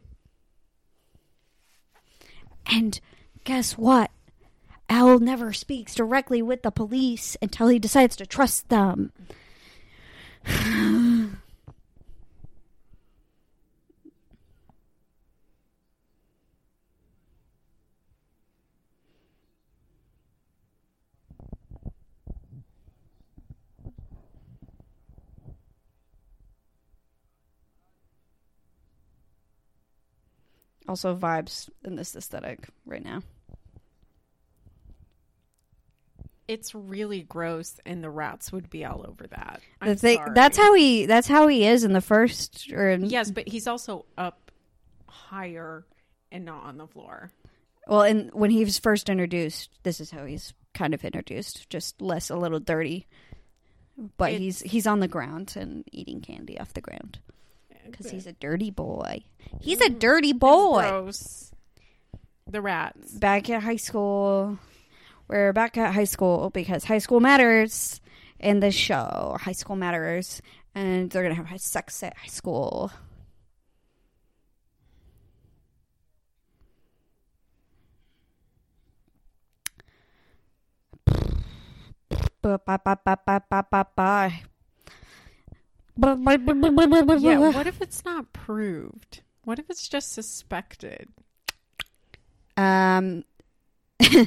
And 2.66 3.00
guess 3.44 3.78
what? 3.78 4.12
L 4.90 5.20
never 5.20 5.54
speaks 5.54 5.96
directly 5.96 6.42
with 6.42 6.62
the 6.62 6.72
police 6.72 7.36
until 7.42 7.68
he 7.68 7.80
decides 7.80 8.16
to 8.18 8.26
trust 8.26 8.70
them. 8.70 9.12
Also, 30.88 31.16
vibes 31.16 31.70
in 31.84 31.96
this 31.96 32.16
aesthetic 32.16 32.68
right 32.86 33.04
now. 33.04 33.22
It's 36.48 36.76
really 36.76 37.24
gross, 37.24 37.80
and 37.88 38.04
the 38.04 38.10
rats 38.12 38.52
would 38.52 38.70
be 38.70 38.86
all 38.86 39.04
over 39.08 39.26
that. 39.28 39.62
The 39.82 39.90
I'm 39.90 39.96
thing, 39.98 40.18
sorry. 40.18 40.32
that's 40.36 40.58
how 40.58 40.76
he. 40.76 41.08
That's 41.08 41.28
how 41.28 41.48
he 41.48 41.66
is 41.66 41.84
in 41.84 41.94
the 41.94 42.02
first. 42.02 42.72
Or 42.72 42.90
in, 42.92 43.06
Yes, 43.10 43.32
but 43.32 43.48
he's 43.48 43.66
also 43.66 44.06
up 44.16 44.52
higher 45.08 45.86
and 46.32 46.46
not 46.46 46.64
on 46.66 46.78
the 46.78 46.86
floor. 46.86 47.32
Well, 47.88 48.04
and 48.04 48.32
when 48.32 48.52
he 48.52 48.64
was 48.64 48.78
first 48.78 49.10
introduced, 49.10 49.72
this 49.82 50.00
is 50.00 50.12
how 50.12 50.26
he's 50.26 50.54
kind 50.76 50.94
of 50.94 51.04
introduced, 51.04 51.68
just 51.72 52.00
less 52.00 52.30
a 52.30 52.36
little 52.36 52.60
dirty. 52.60 53.08
But 54.18 54.34
It's- 54.34 54.42
he's 54.42 54.72
he's 54.72 54.88
on 54.88 55.00
the 55.00 55.08
ground 55.08 55.54
and 55.58 55.84
eating 55.92 56.22
candy 56.22 56.60
off 56.60 56.74
the 56.74 56.82
ground 56.82 57.18
because 57.86 58.10
he's 58.10 58.28
a 58.28 58.34
dirty 58.34 58.72
boy. 58.72 59.24
He's 59.62 59.82
a 59.82 59.90
mm, 59.90 60.00
dirty 60.00 60.34
boy. 60.34 60.82
gross. 60.90 61.52
The 62.48 62.62
rats. 62.62 63.12
Back 63.14 63.50
at 63.50 63.64
high 63.64 63.76
school, 63.78 64.60
we're 65.28 65.54
back 65.54 65.78
at 65.78 65.94
high 65.94 66.04
school 66.06 66.50
because 66.52 66.84
high 66.84 67.00
school 67.00 67.20
matters 67.20 68.00
in 68.40 68.60
this 68.60 68.76
show. 68.76 69.38
High 69.42 69.54
school 69.54 69.76
matters, 69.76 70.42
and 70.76 71.10
they're 71.10 71.24
gonna 71.24 71.36
have 71.36 71.60
sex 71.60 72.04
at 72.04 72.16
high 72.18 72.28
school. 72.28 72.92
Ba- 82.42 82.62
ba- 82.64 82.80
ba- 82.84 83.00
ba- 83.04 83.20
ba- 83.26 83.44
ba- 83.50 83.88
ba- 83.96 84.32
Yeah, 87.24 87.40
what 87.56 87.68
if 87.68 87.82
it's 87.82 88.04
not 88.06 88.32
proved? 88.34 89.22
What 89.44 89.60
if 89.60 89.70
it's 89.70 89.88
just 89.88 90.12
suspected? 90.12 91.08
Um, 92.58 93.24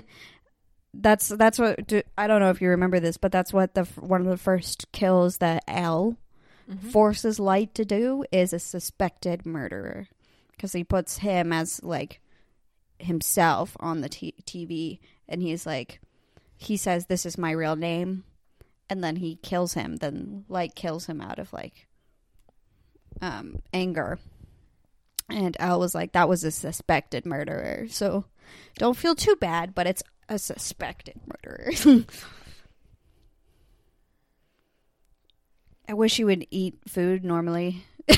that's 0.94 1.28
that's 1.28 1.58
what 1.58 1.86
do, 1.86 2.02
I 2.16 2.26
don't 2.26 2.40
know 2.40 2.50
if 2.50 2.60
you 2.60 2.68
remember 2.70 3.00
this, 3.00 3.16
but 3.16 3.32
that's 3.32 3.52
what 3.52 3.74
the 3.74 3.84
one 4.00 4.20
of 4.22 4.26
the 4.26 4.36
first 4.36 4.90
kills 4.92 5.38
that 5.38 5.64
L 5.68 6.16
Mhm. 6.70 6.90
forces 6.90 7.40
Light 7.40 7.74
to 7.76 7.84
do 7.86 8.24
is 8.30 8.52
a 8.52 8.58
suspected 8.58 9.46
murderer 9.46 10.06
because 10.50 10.74
he 10.74 10.84
puts 10.84 11.16
him 11.18 11.50
as 11.50 11.82
like 11.82 12.20
himself 12.98 13.74
on 13.80 14.02
the 14.02 14.08
t- 14.10 14.34
TV, 14.44 14.98
and 15.26 15.40
he's 15.40 15.64
like, 15.64 15.98
he 16.58 16.76
says, 16.76 17.06
"This 17.06 17.24
is 17.24 17.38
my 17.38 17.52
real 17.52 17.74
name," 17.74 18.24
and 18.90 19.02
then 19.02 19.16
he 19.16 19.36
kills 19.36 19.74
him. 19.74 19.96
Then 19.96 20.44
Light 20.48 20.74
kills 20.74 21.06
him 21.06 21.20
out 21.20 21.38
of 21.38 21.52
like 21.52 21.86
um 23.20 23.62
anger. 23.72 24.18
And 25.30 25.56
L 25.60 25.78
was 25.78 25.94
like, 25.94 26.12
that 26.12 26.28
was 26.28 26.42
a 26.42 26.50
suspected 26.50 27.26
murderer. 27.26 27.86
So 27.90 28.24
don't 28.76 28.96
feel 28.96 29.14
too 29.14 29.36
bad, 29.36 29.74
but 29.74 29.86
it's 29.86 30.02
a 30.28 30.38
suspected 30.38 31.20
murderer. 31.26 31.72
I 35.88 35.94
wish 35.94 36.18
you 36.18 36.26
would 36.26 36.46
eat 36.50 36.78
food 36.86 37.24
normally. 37.24 37.84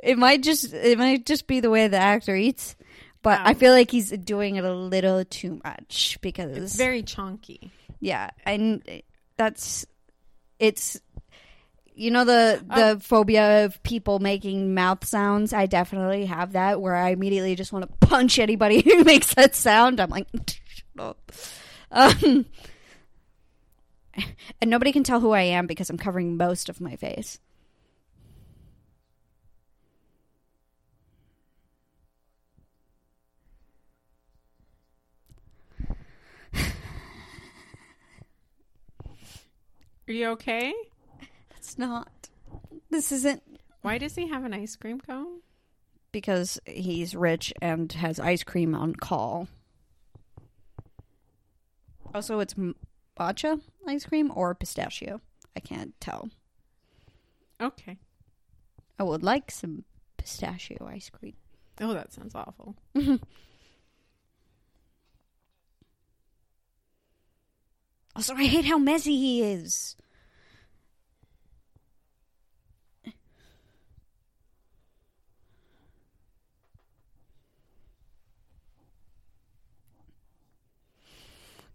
it 0.00 0.18
might 0.18 0.42
just 0.42 0.72
it 0.74 0.98
might 0.98 1.24
just 1.24 1.46
be 1.46 1.60
the 1.60 1.70
way 1.70 1.88
the 1.88 1.96
actor 1.96 2.36
eats, 2.36 2.76
but 3.22 3.40
I 3.42 3.54
feel 3.54 3.72
like 3.72 3.90
he's 3.90 4.10
doing 4.10 4.56
it 4.56 4.64
a 4.64 4.72
little 4.74 5.24
too 5.24 5.60
much 5.64 6.18
because 6.20 6.56
It's 6.56 6.76
very 6.76 7.02
chunky. 7.02 7.70
yeah, 8.00 8.30
and 8.44 8.82
that's 9.36 9.86
it's 10.58 11.00
you 11.94 12.10
know 12.10 12.24
the 12.24 12.64
the 12.66 12.96
Oh. 12.96 12.98
phobia 13.00 13.64
of 13.64 13.82
people 13.82 14.18
making 14.18 14.74
mouth 14.74 15.04
sounds. 15.04 15.52
I 15.52 15.66
definitely 15.66 16.26
have 16.26 16.52
that 16.52 16.80
where 16.80 16.94
I 16.96 17.10
immediately 17.10 17.54
just 17.54 17.72
want 17.72 17.88
to 17.88 18.06
punch 18.06 18.38
anybody 18.38 18.80
who 18.84 19.04
makes 19.04 19.34
that 19.34 19.54
sound. 19.54 20.00
I'm 20.00 20.10
like. 20.10 20.26
Um, 21.94 22.46
and 24.60 24.70
nobody 24.70 24.92
can 24.92 25.04
tell 25.04 25.20
who 25.20 25.30
I 25.32 25.42
am 25.42 25.66
because 25.66 25.90
I'm 25.90 25.98
covering 25.98 26.36
most 26.36 26.68
of 26.68 26.80
my 26.80 26.96
face. 26.96 27.38
Are 40.12 40.14
you 40.14 40.28
okay? 40.32 40.74
It's 41.56 41.78
not. 41.78 42.28
This 42.90 43.12
isn't 43.12 43.42
Why 43.80 43.96
does 43.96 44.14
he 44.14 44.28
have 44.28 44.44
an 44.44 44.52
ice 44.52 44.76
cream 44.76 45.00
cone? 45.00 45.40
because 46.12 46.60
he's 46.66 47.14
rich 47.16 47.50
and 47.62 47.90
has 47.94 48.20
ice 48.20 48.42
cream 48.42 48.74
on 48.74 48.94
call. 48.94 49.48
Also, 52.12 52.40
it's 52.40 52.52
m- 52.58 52.76
matcha 53.18 53.62
ice 53.88 54.04
cream 54.04 54.30
or 54.34 54.54
pistachio. 54.54 55.22
I 55.56 55.60
can't 55.60 55.98
tell. 55.98 56.28
Okay. 57.58 57.96
I 58.98 59.04
would 59.04 59.22
like 59.22 59.50
some 59.50 59.84
pistachio 60.18 60.86
ice 60.86 61.08
cream. 61.08 61.36
Oh, 61.80 61.94
that 61.94 62.12
sounds 62.12 62.34
awful. 62.34 62.76
Oh, 68.14 68.18
also, 68.18 68.34
I 68.34 68.44
hate 68.44 68.66
how 68.66 68.78
messy 68.78 69.16
he 69.16 69.42
is. 69.42 69.96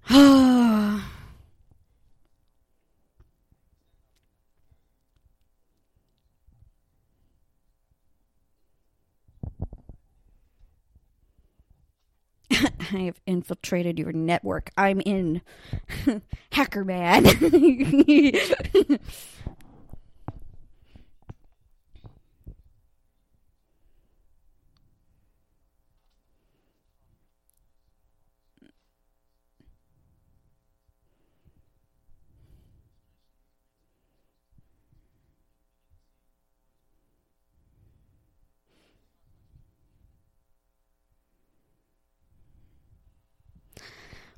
I 12.91 12.99
have 12.99 13.19
infiltrated 13.25 13.99
your 13.99 14.11
network. 14.11 14.71
I'm 14.77 15.01
in. 15.01 15.41
Hacker 16.51 16.83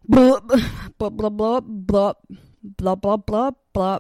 blah 0.10 0.40
blah 0.98 1.10
blah 1.10 1.30
blah 1.30 1.60
blah 1.62 2.14
blah 2.64 2.96
blah 2.96 3.18
blah 3.18 3.52
blah. 3.74 4.00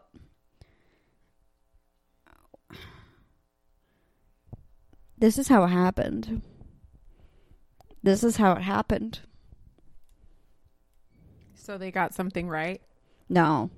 This 5.18 5.38
is 5.38 5.48
how 5.50 5.64
it 5.66 5.70
happened. 5.70 6.42
This 8.02 8.24
is 8.24 8.38
how 8.38 8.54
it 8.54 8.62
happened. 8.62 9.20
So 11.56 11.78
they 11.78 11.92
got 11.92 12.14
something 12.14 12.48
right. 12.48 12.82
No, 13.32 13.70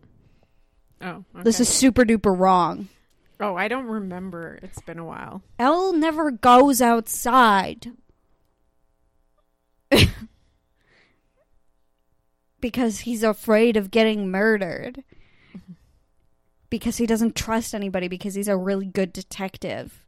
Oh, 1.02 1.26
okay. 1.36 1.44
this 1.44 1.60
is 1.60 1.68
super 1.68 2.06
duper 2.06 2.38
wrong. 2.38 2.88
Oh, 3.40 3.56
I 3.56 3.68
don't 3.68 3.88
remember. 3.88 4.60
It's 4.62 4.82
been 4.82 5.00
a 5.00 5.04
while. 5.04 5.42
L 5.60 5.92
never 5.94 6.30
goes 6.32 6.80
outside. 6.80 7.92
Because 12.62 13.02
he's 13.02 13.24
afraid 13.24 13.76
of 13.76 13.92
getting 13.92 14.32
murdered. 14.32 15.04
Because 16.70 16.98
he 16.98 17.06
doesn't 17.06 17.36
trust 17.36 17.76
anybody 17.76 18.08
because 18.08 18.36
he's 18.36 18.48
a 18.48 18.56
really 18.56 18.86
good 18.86 19.12
detective. 19.12 20.06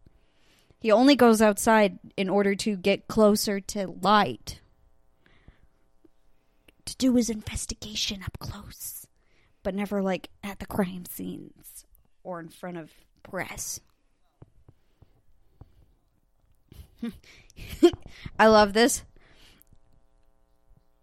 He 0.80 0.92
only 0.92 1.16
goes 1.16 1.42
outside 1.42 2.00
in 2.16 2.30
order 2.30 2.56
to 2.56 2.76
get 2.78 3.08
closer 3.08 3.60
to 3.60 3.88
Light. 4.02 4.60
To 6.86 6.96
do 6.98 7.16
his 7.16 7.30
investigation 7.30 8.22
up 8.24 8.38
close. 8.40 9.08
But 9.64 9.76
never 9.76 10.02
like 10.02 10.30
at 10.44 10.60
the 10.60 10.66
crime 10.66 11.06
scenes 11.10 11.86
or 12.24 12.40
in 12.40 12.50
front 12.50 12.78
of 12.78 12.92
press. 13.24 13.80
I 18.40 18.48
love 18.48 18.74
this 18.74 19.04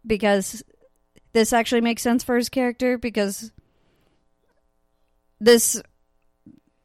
because 0.06 0.62
this 1.32 1.52
actually 1.52 1.80
makes 1.80 2.02
sense 2.02 2.24
for 2.24 2.36
his 2.36 2.48
character 2.48 2.98
because 2.98 3.52
this 5.40 5.80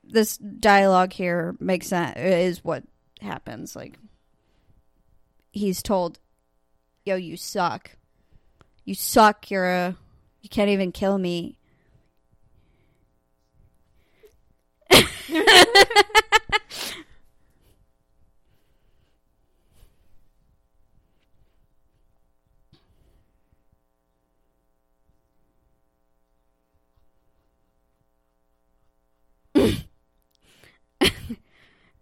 this 0.03 0.37
dialogue 0.37 1.13
here 1.13 1.55
makes 1.59 1.87
sense 1.87 2.17
is 2.17 2.63
what 2.63 2.83
happens. 3.21 3.75
Like 3.75 3.97
he's 5.51 5.81
told 5.81 6.19
yo 7.05 7.15
you 7.15 7.37
suck. 7.37 7.91
You 8.83 8.93
suck 8.93 9.49
you're 9.49 9.69
a 9.69 9.97
you 10.41 10.49
can't 10.49 10.69
even 10.69 10.91
kill 10.91 11.17
me 11.17 11.57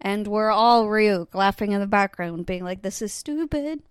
and 0.04 0.28
we're 0.28 0.52
all 0.52 0.86
Ryuk 0.86 1.34
laughing 1.34 1.72
in 1.72 1.80
the 1.80 1.88
background, 1.88 2.46
being 2.46 2.64
like, 2.64 2.82
"This 2.82 3.02
is 3.02 3.14
stupid." 3.14 3.82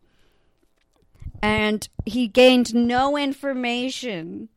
And 1.42 1.88
he 2.04 2.28
gained 2.28 2.74
no 2.74 3.16
information. 3.16 4.50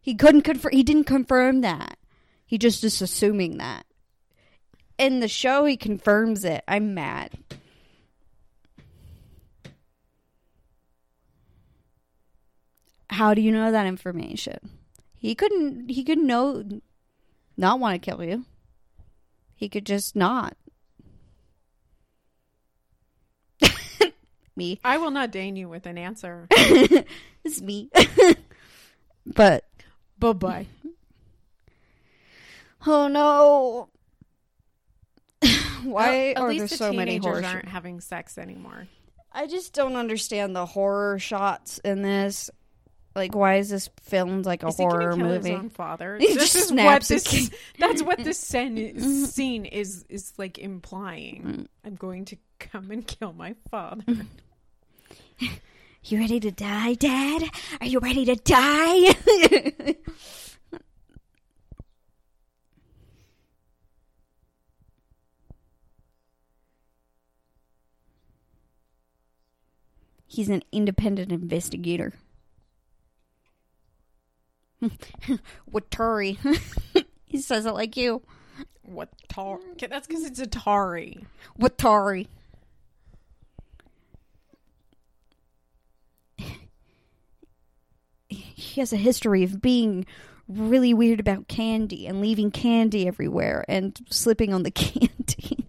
He 0.00 0.14
couldn't 0.14 0.42
confirm. 0.42 0.72
He 0.72 0.82
didn't 0.82 1.04
confirm 1.04 1.62
that. 1.62 1.98
He 2.46 2.58
just 2.58 2.84
is 2.84 3.00
assuming 3.00 3.56
that. 3.56 3.86
In 4.98 5.18
the 5.20 5.28
show, 5.28 5.64
he 5.64 5.76
confirms 5.76 6.44
it. 6.44 6.62
I'm 6.68 6.94
mad. 6.94 7.38
How 13.10 13.32
do 13.32 13.40
you 13.40 13.50
know 13.50 13.72
that 13.72 13.86
information? 13.86 14.58
He 15.16 15.34
couldn't. 15.34 15.88
He 15.88 16.04
could 16.04 16.18
know, 16.18 16.80
not 17.56 17.80
want 17.80 18.00
to 18.00 18.10
kill 18.10 18.22
you. 18.22 18.44
He 19.54 19.68
could 19.68 19.86
just 19.86 20.16
not. 20.16 20.56
me. 24.56 24.80
I 24.84 24.98
will 24.98 25.10
not 25.10 25.30
deign 25.30 25.56
you 25.56 25.68
with 25.68 25.86
an 25.86 25.98
answer. 25.98 26.46
it's 26.50 27.60
me. 27.60 27.90
but 29.26 29.64
bye 30.18 30.32
bye. 30.32 30.66
oh 32.86 33.08
no. 33.08 33.88
Why 35.84 36.30
At 36.30 36.38
are 36.38 36.54
there 36.54 36.66
the 36.66 36.76
so 36.76 36.92
many 36.92 37.20
aren't 37.20 37.68
having 37.68 38.00
sex 38.00 38.38
anymore. 38.38 38.88
I 39.30 39.46
just 39.46 39.74
don't 39.74 39.96
understand 39.96 40.54
the 40.54 40.64
horror 40.64 41.18
shots 41.18 41.78
in 41.78 42.02
this. 42.02 42.50
Like, 43.14 43.34
why 43.34 43.56
is 43.56 43.68
this 43.70 43.88
filmed 44.02 44.44
like 44.44 44.64
a 44.64 44.68
Is 44.68 44.76
horror 44.76 45.16
movie? 45.16 45.50
His 45.50 45.58
own 45.58 45.70
father. 45.70 46.16
He 46.20 46.34
this 46.34 46.52
just 46.52 46.56
is 46.56 46.72
what 46.72 47.02
this. 47.02 47.26
his 47.30 47.50
That's 47.78 48.02
what 48.02 48.22
this 48.22 48.38
scene, 48.38 48.98
scene 49.26 49.64
is 49.66 50.04
is 50.08 50.32
like 50.36 50.58
implying. 50.58 51.42
Mm. 51.42 51.66
I'm 51.84 51.94
going 51.94 52.24
to 52.26 52.36
come 52.58 52.90
and 52.90 53.06
kill 53.06 53.32
my 53.32 53.54
father. 53.70 54.02
You 56.06 56.18
ready 56.18 56.40
to 56.40 56.50
die, 56.50 56.94
Dad? 56.94 57.44
Are 57.80 57.86
you 57.86 57.98
ready 57.98 58.24
to 58.26 58.34
die? 58.36 59.94
He's 70.26 70.48
an 70.48 70.62
independent 70.72 71.30
investigator. 71.30 72.12
Watari. 75.72 76.38
he 77.24 77.40
says 77.40 77.66
it 77.66 77.72
like 77.72 77.96
you. 77.96 78.22
What 78.82 79.08
tar? 79.28 79.58
That's 79.78 80.06
because 80.06 80.24
it's 80.24 80.40
Atari. 80.40 81.24
Watari. 81.58 82.28
He 88.28 88.80
has 88.80 88.92
a 88.92 88.96
history 88.96 89.44
of 89.44 89.60
being 89.60 90.04
really 90.48 90.92
weird 90.92 91.20
about 91.20 91.46
candy 91.46 92.06
and 92.06 92.20
leaving 92.20 92.50
candy 92.50 93.06
everywhere 93.06 93.64
and 93.68 93.96
slipping 94.10 94.52
on 94.52 94.64
the 94.64 94.70
candy. 94.70 95.63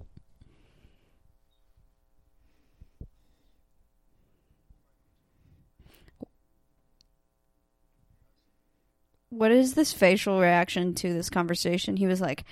What 9.37 9.51
is 9.51 9.73
this 9.73 9.91
facial 9.93 10.39
reaction 10.39 10.93
to 10.95 11.13
this 11.13 11.29
conversation? 11.29 11.97
He 11.97 12.07
was 12.07 12.21
like, 12.21 12.45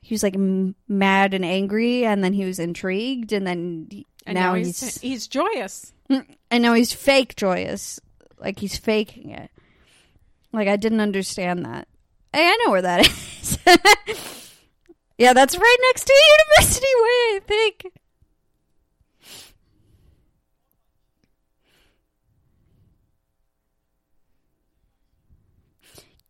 he 0.00 0.14
was 0.14 0.22
like 0.22 0.34
m- 0.34 0.74
mad 0.86 1.34
and 1.34 1.44
angry, 1.44 2.04
and 2.04 2.22
then 2.22 2.32
he 2.32 2.44
was 2.44 2.58
intrigued, 2.58 3.32
and 3.32 3.46
then 3.46 3.86
he- 3.90 4.06
And 4.26 4.34
now, 4.36 4.50
now, 4.52 4.54
he's, 4.54 4.80
he's 4.80 5.00
he's 5.00 5.28
joyous. 5.28 5.92
Mm, 6.10 6.24
and 6.50 6.62
now 6.62 6.74
he's 6.74 6.92
fake 6.92 7.36
joyous, 7.36 8.00
like 8.38 8.58
he's 8.58 8.76
faking 8.78 9.30
it. 9.30 9.50
Like 10.52 10.68
I 10.68 10.76
didn't 10.76 11.00
understand 11.00 11.64
that. 11.66 11.88
Hey, 12.32 12.46
I 12.46 12.56
know 12.64 12.70
where 12.70 12.82
that 12.82 13.00
is. 13.06 13.58
yeah, 15.18 15.32
that's 15.32 15.56
right 15.58 15.76
next 15.88 16.04
to 16.06 16.12
University 16.38 16.86
Way, 16.86 17.36
I 17.36 17.40
think. 17.46 17.92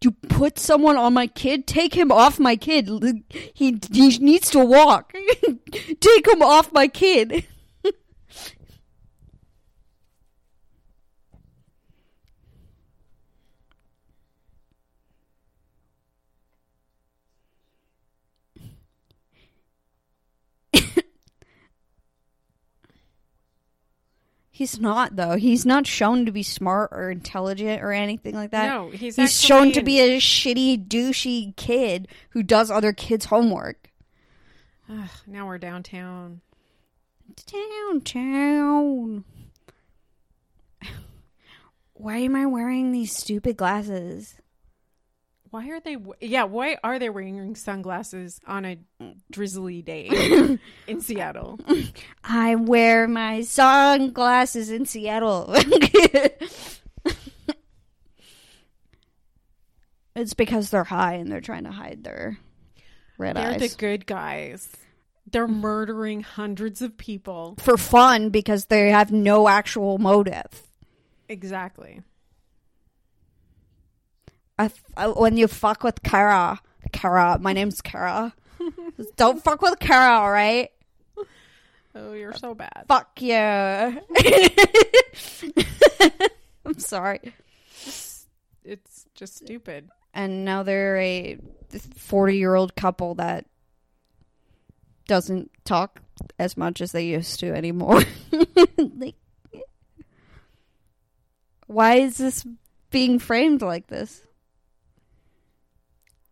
You 0.01 0.13
put 0.13 0.59
someone 0.59 0.97
on 0.97 1.15
my 1.15 1.27
kid? 1.27 1.67
Take 1.67 1.95
him 1.95 2.13
off 2.13 2.39
my 2.39 2.55
kid. 2.55 2.89
He, 3.53 3.79
he 3.91 4.19
needs 4.19 4.51
to 4.51 4.65
walk. 4.65 5.13
Take 6.01 6.29
him 6.29 6.43
off 6.43 6.73
my 6.73 6.87
kid. 6.87 7.45
He's 24.59 24.81
not 24.81 25.15
though. 25.15 25.37
He's 25.37 25.65
not 25.65 25.87
shown 25.87 26.27
to 26.27 26.33
be 26.33 26.43
smart 26.43 26.91
or 26.91 27.13
intelligent 27.13 27.81
or 27.81 27.93
anything 27.93 28.35
like 28.35 28.51
that. 28.51 28.67
no, 28.67 28.91
he's 28.91 29.15
He's 29.15 29.41
shown 29.41 29.71
to 29.71 29.85
be 29.85 30.01
a 30.01 30.19
shitty, 30.19 30.89
douchey 30.89 31.55
kid 31.55 32.09
who 32.31 32.43
does 32.43 32.69
other 32.69 32.93
kids' 32.93 33.27
homework. 33.27 33.93
Ugh, 34.91 35.11
now 35.29 35.47
we're 35.47 35.59
downtown. 35.59 36.41
Downtown. 37.47 39.23
Why 41.95 42.17
am 42.17 42.35
I 42.35 42.47
wearing 42.47 42.91
these 42.91 43.15
stupid 43.15 43.57
glasses? 43.57 44.35
Why 45.51 45.69
are 45.71 45.81
they? 45.81 45.97
Yeah, 46.21 46.45
why 46.45 46.79
are 46.83 46.99
they 46.99 47.11
wearing 47.11 47.55
sunglasses 47.55 48.41
on 48.47 48.65
a 48.65 48.79
drizzly 49.31 49.83
day 49.83 50.59
in 50.87 51.01
Seattle? 51.01 51.59
I 52.25 52.57
wear 52.57 53.09
my 53.09 53.43
sunglasses 53.43 54.71
in 54.71 54.85
Seattle. 54.87 55.55
it's 60.17 60.35
because 60.35 60.71
they're 60.71 60.85
high 60.85 61.15
and 61.15 61.31
they're 61.31 61.41
trying 61.41 61.65
to 61.65 61.71
hide 61.71 62.05
their 62.05 62.39
red 63.17 63.37
eyes. 63.37 63.59
They're 63.59 63.69
the 63.69 63.75
good 63.77 64.07
guys. 64.07 64.69
They're 65.31 65.49
murdering 65.49 66.23
hundreds 66.23 66.83
of 66.83 66.97
people. 66.97 67.57
For 67.59 67.77
fun 67.77 68.31
because 68.31 68.67
they 68.67 68.91
have 68.91 69.13
no 69.13 69.49
actual 69.49 69.99
motive. 69.99 70.63
Exactly. 71.29 72.03
I 74.59 74.71
I- 74.97 75.09
when 75.09 75.37
you 75.37 75.47
fuck 75.49 75.83
with 75.85 76.03
Kara, 76.03 76.61
Kara, 76.93 77.39
my 77.41 77.53
name's 77.53 77.81
Kara. 77.81 78.35
Don't 79.17 79.43
fuck 79.43 79.63
with 79.63 79.79
Kara, 79.79 80.19
all 80.21 80.31
right? 80.31 80.71
Oh, 81.95 82.13
you're 82.13 82.35
so 82.35 82.55
bad. 82.55 82.85
Fuck 82.87 83.21
you. 83.23 83.35
I'm 86.65 86.79
sorry. 86.79 87.33
It's 88.65 89.07
just 89.15 89.37
stupid. 89.37 89.89
And 90.15 90.45
now 90.45 90.63
they're 90.63 90.97
a 90.99 91.39
40 91.97 92.37
year 92.37 92.55
old 92.55 92.77
couple 92.77 93.15
that 93.17 93.47
doesn't 95.07 95.51
talk 95.65 96.03
as 96.39 96.57
much 96.57 96.81
as 96.81 96.93
they 96.93 97.07
used 97.07 97.41
to 97.41 97.53
anymore. 97.55 98.03
like, 98.79 99.15
why 101.67 101.97
is 101.97 102.19
this 102.19 102.45
being 102.91 103.19
framed 103.19 103.63
like 103.63 103.87
this? 103.89 104.23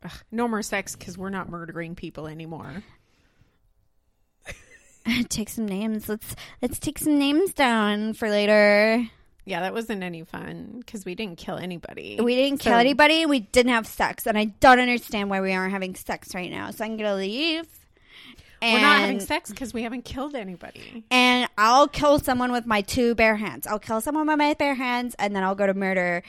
Ugh, 0.07 0.12
no 0.30 0.48
more 0.48 0.62
sex 0.62 0.96
because 0.96 1.18
we're 1.18 1.30
not 1.30 1.48
murdering 1.48 1.94
people 1.94 2.26
anymore. 2.26 2.82
take 5.28 5.48
some 5.48 5.66
names. 5.66 6.09
Let's 6.09 6.34
let's 6.62 6.78
take 6.78 6.98
some 6.98 7.18
names 7.18 7.52
down 7.52 8.14
for 8.14 8.28
later. 8.28 9.09
Yeah, 9.44 9.61
that 9.61 9.72
wasn't 9.72 10.02
any 10.02 10.24
fun 10.24 10.78
because 10.80 11.04
we 11.04 11.14
didn't 11.14 11.38
kill 11.38 11.57
anybody. 11.57 12.18
We 12.20 12.34
didn't 12.34 12.59
kill 12.59 12.74
anybody. 12.74 13.26
We 13.26 13.40
didn't 13.40 13.70
have 13.70 13.86
sex, 13.86 14.26
and 14.26 14.36
I 14.36 14.46
don't 14.46 14.80
understand 14.80 15.30
why 15.30 15.40
we 15.40 15.52
aren't 15.52 15.72
having 15.72 15.94
sex 15.94 16.34
right 16.34 16.50
now. 16.50 16.72
So 16.72 16.84
I'm 16.84 16.96
gonna 16.96 17.14
leave. 17.14 17.66
And, 18.62 18.72
We're 18.72 18.80
not 18.80 19.00
having 19.00 19.20
sex 19.20 19.50
because 19.50 19.74
we 19.74 19.82
haven't 19.82 20.07
killed 20.07 20.34
anybody. 20.34 21.04
and 21.11 21.48
I'll 21.59 21.86
kill 21.86 22.18
someone 22.18 22.50
with 22.52 22.66
my 22.66 22.80
two 22.80 23.14
bare 23.14 23.36
hands. 23.36 23.66
I'll 23.66 23.78
kill 23.78 24.00
someone 24.00 24.26
with 24.26 24.38
my 24.38 24.54
bare 24.54 24.74
hands, 24.74 25.14
and 25.18 25.36
then 25.36 25.44
I'll 25.44 25.54
go 25.54 25.66
to 25.66 25.74
murder 25.74 26.22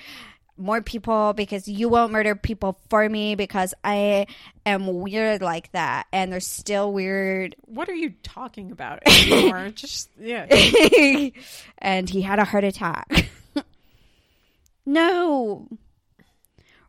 more 0.57 0.81
people 0.81 1.33
because 1.33 1.67
you 1.67 1.89
won't 1.89 2.11
murder 2.11 2.35
people 2.35 2.79
for 2.89 3.07
me 3.07 3.35
because 3.35 3.73
I 3.83 4.27
am 4.65 4.87
weird 4.87 5.41
like 5.41 5.71
that, 5.71 6.07
and 6.11 6.31
they're 6.31 6.39
still 6.39 6.91
weird. 6.91 7.55
What 7.65 7.89
are 7.89 7.95
you 7.95 8.13
talking 8.23 8.71
about 8.71 8.99
anymore? 9.05 9.69
just 9.75 10.09
yeah. 10.19 10.45
and 11.77 12.09
he 12.09 12.21
had 12.21 12.39
a 12.39 12.45
heart 12.45 12.63
attack. 12.63 13.29
no. 14.85 15.67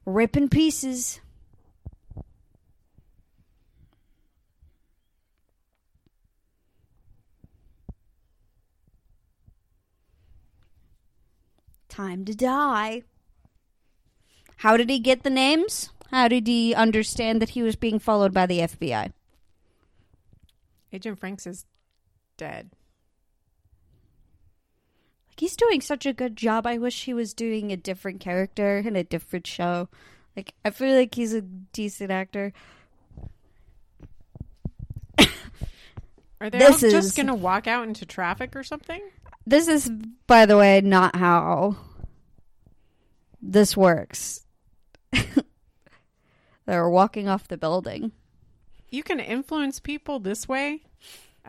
Rip 0.05 0.37
in 0.37 0.49
pieces. 0.49 1.21
Time 11.89 12.25
to 12.25 12.35
die. 12.35 13.03
How 14.59 14.77
did 14.77 14.91
he 14.91 14.99
get 14.99 15.23
the 15.23 15.31
names? 15.31 15.91
How 16.11 16.29
did 16.29 16.47
he 16.47 16.75
understand 16.75 17.41
that 17.43 17.51
he 17.51 17.63
was 17.63 17.77
being 17.77 17.99
followed 17.99 18.33
by 18.33 18.47
the 18.47 18.61
FBI? 18.61 19.13
Agent 20.93 21.19
Franks 21.19 21.47
is 21.47 21.65
dead. 22.37 22.71
Like 25.29 25.39
he's 25.41 25.55
doing 25.57 25.81
such 25.81 26.07
a 26.07 26.13
good 26.13 26.35
job. 26.37 26.67
I 26.67 26.79
wish 26.79 27.05
he 27.05 27.15
was 27.15 27.35
doing 27.35 27.71
a 27.73 27.77
different 27.77 28.21
character 28.21 28.79
in 28.79 28.97
a 28.97 29.05
different 29.05 29.47
show. 29.47 29.89
Like 30.37 30.55
I 30.65 30.71
feel 30.71 30.97
like 30.97 31.15
he's 31.15 31.35
a 31.35 31.43
decent 31.43 32.11
actor. 32.11 32.53
Are 36.41 36.49
they 36.51 36.59
This 36.59 36.83
all 36.83 36.87
is- 36.89 36.93
just 36.93 37.17
gonna 37.17 37.35
walk 37.35 37.67
out 37.67 37.87
into 37.87 38.07
traffic 38.07 38.55
or 38.57 38.63
something? 38.63 39.03
This 39.47 39.67
is, 39.67 39.91
by 40.27 40.47
the 40.47 40.57
way, 40.57 40.81
not 40.81 41.17
how 41.17 41.77
this 43.43 43.77
works. 43.77 44.45
They're 46.67 46.89
walking 46.89 47.29
off 47.29 47.49
the 47.49 47.57
building. 47.57 48.13
You 48.91 49.03
can 49.03 49.21
influence 49.21 49.81
people 49.81 50.19
this 50.19 50.47
way. 50.49 50.83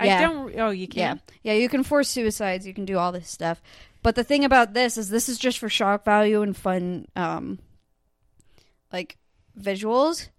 Yeah. 0.02 0.18
I 0.18 0.22
don't. 0.22 0.60
Oh, 0.60 0.70
you 0.70 0.88
Yeah. 0.92 1.10
can. 1.16 1.22
Yeah, 1.44 1.54
you 1.54 1.68
can 1.70 1.84
force 1.84 2.10
suicides, 2.10 2.66
you 2.66 2.74
can 2.74 2.86
do 2.86 2.98
all 2.98 3.12
this 3.12 3.30
stuff. 3.30 3.62
But 4.02 4.16
the 4.16 4.24
thing 4.24 4.46
about 4.46 4.74
this 4.74 4.98
is 4.98 5.10
this 5.10 5.28
is 5.28 5.38
just 5.38 5.60
for 5.60 5.68
shock 5.68 6.06
value 6.06 6.42
and 6.42 6.56
fun 6.56 7.06
um 7.16 7.60
like 8.94 9.18
visuals. 9.60 10.30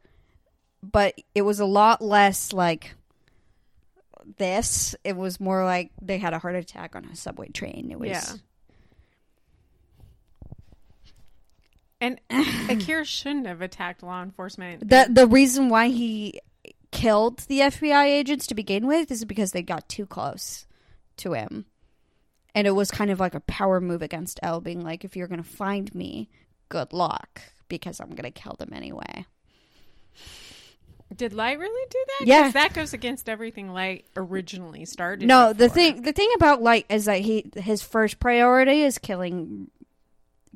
But 0.82 1.14
it 1.34 1.42
was 1.42 1.60
a 1.60 1.66
lot 1.66 2.00
less 2.00 2.54
like 2.54 2.94
this. 4.38 4.94
It 5.04 5.14
was 5.16 5.40
more 5.40 5.64
like 5.64 5.90
they 6.00 6.16
had 6.18 6.32
a 6.32 6.38
heart 6.38 6.54
attack 6.56 6.96
on 6.96 7.04
a 7.04 7.16
subway 7.16 7.48
train. 7.48 7.88
It 7.90 7.98
was 7.98 8.08
Yeah. 8.08 8.24
And 12.00 12.20
Akira 12.68 13.04
shouldn't 13.04 13.46
have 13.46 13.60
attacked 13.60 14.02
law 14.02 14.22
enforcement. 14.22 14.88
the 14.88 15.08
the 15.10 15.26
reason 15.26 15.68
why 15.68 15.88
he 15.88 16.40
killed 16.90 17.40
the 17.40 17.60
FBI 17.60 18.04
agents 18.06 18.46
to 18.48 18.54
begin 18.54 18.86
with 18.86 19.10
is 19.10 19.24
because 19.24 19.52
they 19.52 19.62
got 19.62 19.88
too 19.88 20.06
close 20.06 20.66
to 21.18 21.34
him. 21.34 21.66
And 22.54 22.66
it 22.66 22.72
was 22.72 22.90
kind 22.90 23.10
of 23.10 23.20
like 23.20 23.34
a 23.34 23.40
power 23.40 23.80
move 23.80 24.02
against 24.02 24.40
L 24.42 24.60
being 24.60 24.82
like 24.82 25.04
if 25.04 25.16
you're 25.16 25.28
going 25.28 25.42
to 25.42 25.48
find 25.48 25.94
me, 25.94 26.28
good 26.68 26.92
luck 26.92 27.42
because 27.68 28.00
I'm 28.00 28.10
going 28.10 28.30
to 28.30 28.30
kill 28.30 28.56
them 28.58 28.72
anyway. 28.72 29.26
Did 31.14 31.32
Light 31.32 31.58
really 31.58 31.86
do 31.90 32.04
that? 32.06 32.26
Yeah. 32.26 32.50
that 32.50 32.72
goes 32.72 32.92
against 32.92 33.28
everything 33.28 33.72
Light 33.72 34.06
originally 34.16 34.84
started. 34.84 35.26
No, 35.26 35.50
it 35.50 35.58
the 35.58 35.68
thing 35.68 36.02
the 36.02 36.12
thing 36.12 36.30
about 36.36 36.62
Light 36.62 36.86
is 36.88 37.06
that 37.06 37.20
he 37.20 37.50
his 37.56 37.82
first 37.82 38.20
priority 38.20 38.82
is 38.82 38.98
killing 38.98 39.70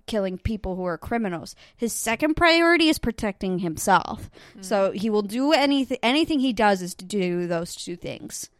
killing 0.06 0.38
people 0.38 0.76
who 0.76 0.84
are 0.84 0.98
criminals. 0.98 1.54
His 1.76 1.92
second 1.92 2.34
priority 2.34 2.88
is 2.88 2.98
protecting 2.98 3.58
himself. 3.58 4.30
So 4.60 4.90
he 4.92 5.10
will 5.10 5.22
do 5.22 5.52
anything 5.52 5.98
anything 6.02 6.40
he 6.40 6.52
does 6.52 6.82
is 6.82 6.94
to 6.96 7.04
do 7.04 7.46
those 7.46 7.74
two 7.74 7.96
things. 7.96 8.50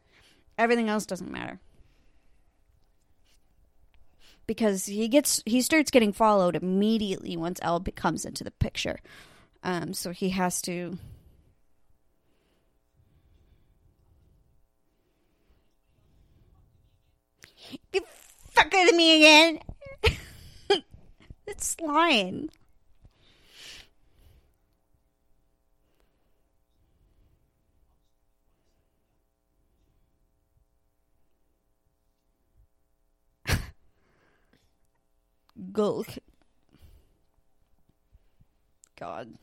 Everything 0.59 0.89
else 0.89 1.07
doesn't 1.07 1.31
matter. 1.31 1.61
Because 4.47 4.87
he 4.87 5.09
gets 5.09 5.43
he 5.47 5.63
starts 5.63 5.91
getting 5.91 6.13
followed 6.13 6.57
immediately 6.57 7.37
once 7.37 7.59
L 7.63 7.81
comes 7.81 8.25
into 8.25 8.45
the 8.45 8.51
picture. 8.51 8.99
Um 9.63 9.95
so 9.95 10.11
he 10.11 10.31
has 10.31 10.61
to 10.63 10.99
You 17.93 18.03
fucking 18.51 18.87
with 18.87 18.95
me 18.95 19.17
again. 19.17 19.61
It's 21.47 21.81
lying. 21.81 22.51
Gulk. 35.73 36.09
God. 38.99 39.35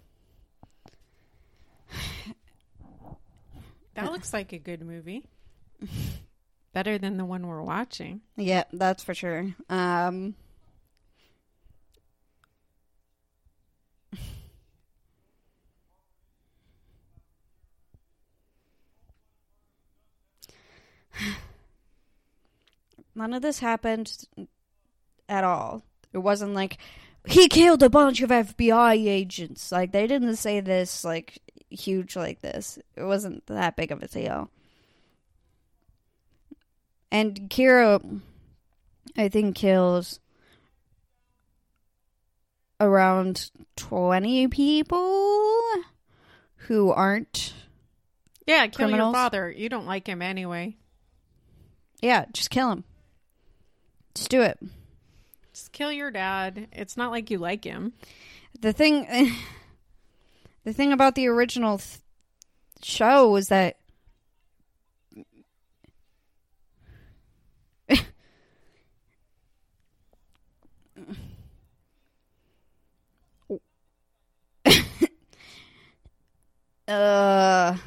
That 3.96 4.12
looks 4.12 4.34
like 4.34 4.54
a 4.54 4.58
good 4.58 4.82
movie. 4.82 5.24
Better 6.74 6.98
than 6.98 7.18
the 7.18 7.26
one 7.26 7.46
we're 7.46 7.62
watching. 7.62 8.22
Yeah, 8.38 8.64
that's 8.72 9.04
for 9.04 9.14
sure. 9.14 9.54
Um 9.70 10.36
none 23.16 23.34
of 23.34 23.42
this 23.42 23.60
happened 23.60 24.26
at 25.30 25.44
all. 25.44 25.84
It 26.14 26.20
wasn't 26.20 26.54
like 26.54 26.78
he 27.26 27.48
killed 27.48 27.84
a 27.84 27.90
bunch 27.90 28.22
of 28.22 28.30
FBI 28.30 28.96
agents. 29.08 29.72
Like 29.72 29.92
they 29.92 30.08
didn't 30.08 30.36
say 30.38 30.60
this 30.60 31.04
like 31.04 31.40
huge 31.70 32.16
like 32.16 32.42
this. 32.42 32.78
It 32.96 33.04
wasn't 33.04 33.46
that 33.48 33.76
big 33.76 33.92
of 33.92 34.02
a 34.04 34.08
deal. 34.08 34.50
And 37.12 37.50
Kira 37.50 38.22
I 39.18 39.28
think 39.30 39.56
kills 39.56 40.20
around 42.80 43.52
20 43.76 44.48
people 44.48 45.64
who 46.68 46.92
aren't 46.92 47.54
Yeah, 48.48 48.66
kill 48.68 48.88
Criminals. 48.88 49.14
your 49.14 49.14
father. 49.14 49.52
You 49.52 49.70
don't 49.70 49.86
like 49.86 50.08
him 50.08 50.22
anyway. 50.22 50.76
Yeah 52.02 52.26
just 52.34 52.50
kill 52.50 52.72
him 52.72 52.84
just 54.14 54.30
do 54.30 54.42
it 54.42 54.60
Just 55.54 55.72
kill 55.72 55.92
your 55.92 56.12
dad. 56.12 56.68
It's 56.74 56.98
not 56.98 57.12
like 57.12 57.32
you 57.32 57.38
like 57.38 57.64
him. 57.64 57.94
the 58.60 58.74
thing 58.74 59.06
the 60.66 60.74
thing 60.74 60.92
about 60.92 61.16
the 61.16 61.28
original 61.28 61.78
th- 61.78 62.00
show 62.84 63.30
was 63.30 63.48
that 63.48 63.78
uh 76.88 77.78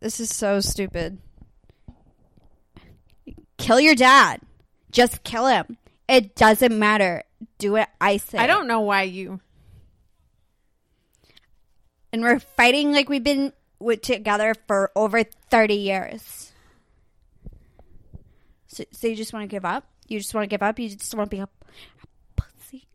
this 0.00 0.20
is 0.20 0.34
so 0.34 0.60
stupid 0.60 1.18
kill 3.70 3.80
your 3.80 3.94
dad 3.94 4.40
just 4.90 5.22
kill 5.22 5.46
him 5.46 5.76
it 6.08 6.34
doesn't 6.34 6.76
matter 6.76 7.22
do 7.58 7.76
it. 7.76 7.88
i 8.00 8.16
say 8.16 8.38
I 8.38 8.46
don't 8.46 8.66
know 8.66 8.80
why 8.80 9.02
you. 9.02 9.40
and 12.12 12.22
we're 12.22 12.40
fighting 12.40 12.92
like 12.92 13.08
we've 13.08 13.22
been 13.22 13.52
with 13.80 14.02
together 14.02 14.54
for 14.66 14.92
over 14.94 15.24
30 15.24 15.74
years. 15.74 16.52
So, 18.68 18.84
so 18.92 19.08
you 19.08 19.16
just 19.16 19.32
want 19.32 19.42
to 19.42 19.48
give 19.48 19.64
up? 19.64 19.84
You 20.06 20.18
just 20.18 20.34
want 20.34 20.44
to 20.44 20.48
give 20.48 20.62
up? 20.62 20.78
You 20.78 20.90
just 20.90 21.14
want 21.14 21.30
to 21.30 21.36
be 21.36 21.40
a, 21.40 21.44
a 21.44 22.36
pussy? 22.36 22.86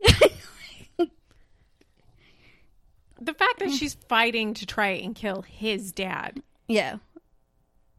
The 3.20 3.34
fact 3.34 3.60
that 3.60 3.72
she's 3.72 3.96
fighting 4.08 4.54
to 4.56 4.66
try 4.66 4.90
and 4.90 5.16
kill 5.16 5.42
his 5.42 5.92
dad. 5.92 6.42
yeah. 6.68 6.98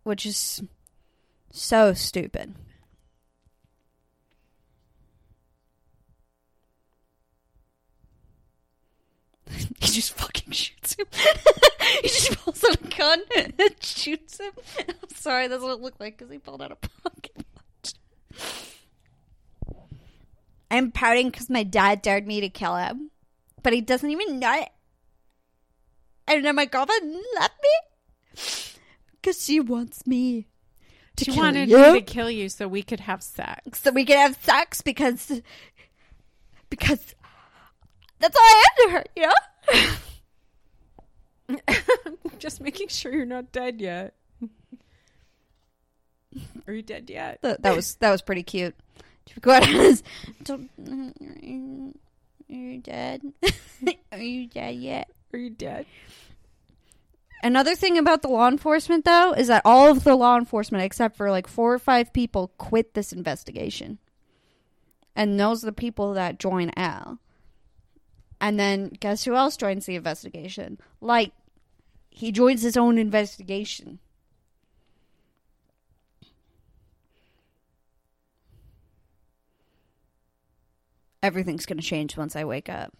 Which 0.05 0.25
is 0.25 0.63
so 1.51 1.95
stupid. 1.95 2.55
he 9.81 9.87
just 9.87 10.13
fucking 10.15 10.53
shoots 10.53 10.95
him. 10.95 11.07
he 12.03 12.09
just 12.09 12.37
pulls 12.39 12.65
out 12.65 12.75
a 12.81 12.97
gun 12.97 13.21
and 13.37 13.53
shoots 13.81 14.39
him. 14.41 14.53
I'm 14.81 15.09
sorry, 15.15 15.49
that's 15.49 15.63
what 15.63 15.73
it 15.73 15.81
looked 15.81 16.01
like 16.01 16.19
because 16.19 16.33
he 16.33 16.39
pulled 16.39 16.63
out 16.63 16.73
a 16.73 16.77
pocket 16.77 17.33
watch. 17.55 17.95
I'm 20.71 20.91
pouting 20.91 21.31
because 21.31 21.49
my 21.49 21.63
dad 21.63 22.03
dared 22.03 22.27
me 22.27 22.41
to 22.41 22.49
kill 22.49 22.77
him, 22.77 23.11
but 23.63 23.73
he 23.73 23.81
doesn't 23.81 24.11
even 24.11 24.39
know 24.39 24.53
it. 24.61 24.69
And 26.29 26.45
then 26.45 26.57
my 26.57 26.65
girlfriend 26.65 27.15
left 27.39 27.55
me 27.63 28.43
because 29.13 29.45
she 29.45 29.61
wants 29.61 30.07
me 30.07 30.49
to 31.17 31.25
She 31.25 31.31
kill 31.31 31.43
wanted 31.45 31.69
you, 31.71 31.79
me 31.79 32.01
to 32.01 32.05
kill 32.05 32.31
you 32.31 32.49
so 32.49 32.67
we 32.67 32.83
could 32.83 33.01
have 33.01 33.23
sex. 33.23 33.81
so 33.83 33.93
we 33.93 34.05
could 34.05 34.17
have 34.17 34.37
sex 34.43 34.83
because 34.83 35.41
because 36.69 37.15
that's 38.19 38.37
all 38.37 38.45
I 38.45 38.65
am 38.65 38.89
to 38.89 38.93
her, 38.93 39.05
you 39.17 39.23
know. 39.23 39.95
Just 42.39 42.61
making 42.61 42.89
sure 42.89 43.13
you're 43.13 43.27
not 43.27 43.53
dead 43.53 43.81
yet. 43.81 44.15
Are 46.67 46.73
you 46.73 46.83
dead 46.83 47.09
yet? 47.09 47.39
That, 47.43 47.63
that 47.63 47.75
was 47.75 47.95
that 47.97 48.11
was 48.11 48.23
pretty 48.23 48.43
cute. 48.43 48.75
Go 49.41 49.57
ahead. 49.57 50.03
Don't, 50.45 50.71
are 52.49 52.55
you 52.55 52.79
dead? 52.79 53.23
are 54.13 54.19
you 54.19 54.47
dead 54.47 54.77
yet? 54.77 55.11
Are 55.33 55.39
you 55.39 55.51
dead? 55.51 55.87
Another 57.43 57.75
thing 57.75 57.99
about 57.99 58.23
the 58.23 58.29
law 58.29 58.49
enforcement, 58.49 59.05
though, 59.05 59.33
is 59.33 59.49
that 59.49 59.63
all 59.65 59.91
of 59.91 60.05
the 60.05 60.15
law 60.15 60.37
enforcement, 60.37 60.85
except 60.85 61.17
for 61.17 61.31
like 61.31 61.47
four 61.47 61.73
or 61.75 61.79
five 61.79 62.13
people, 62.13 62.53
quit 62.57 62.95
this 62.95 63.13
investigation. 63.13 63.99
And 65.15 65.39
those 65.39 65.63
are 65.63 65.67
the 65.67 65.73
people 65.73 66.15
that 66.15 66.39
join 66.39 66.71
L. 66.77 67.19
And 68.41 68.61
then 68.61 68.91
guess 69.01 69.25
who 69.25 69.35
else 69.35 69.57
joins 69.57 69.87
the 69.87 69.97
investigation? 69.97 70.79
Like, 71.01 71.33
He 72.11 72.33
joins 72.33 72.63
his 72.63 72.77
own 72.77 72.99
investigation. 72.99 73.99
Everything's 81.23 81.67
going 81.67 81.79
to 81.79 81.83
change 81.83 82.17
once 82.17 82.37
I 82.37 82.45
wake 82.45 82.69
up. 82.69 82.93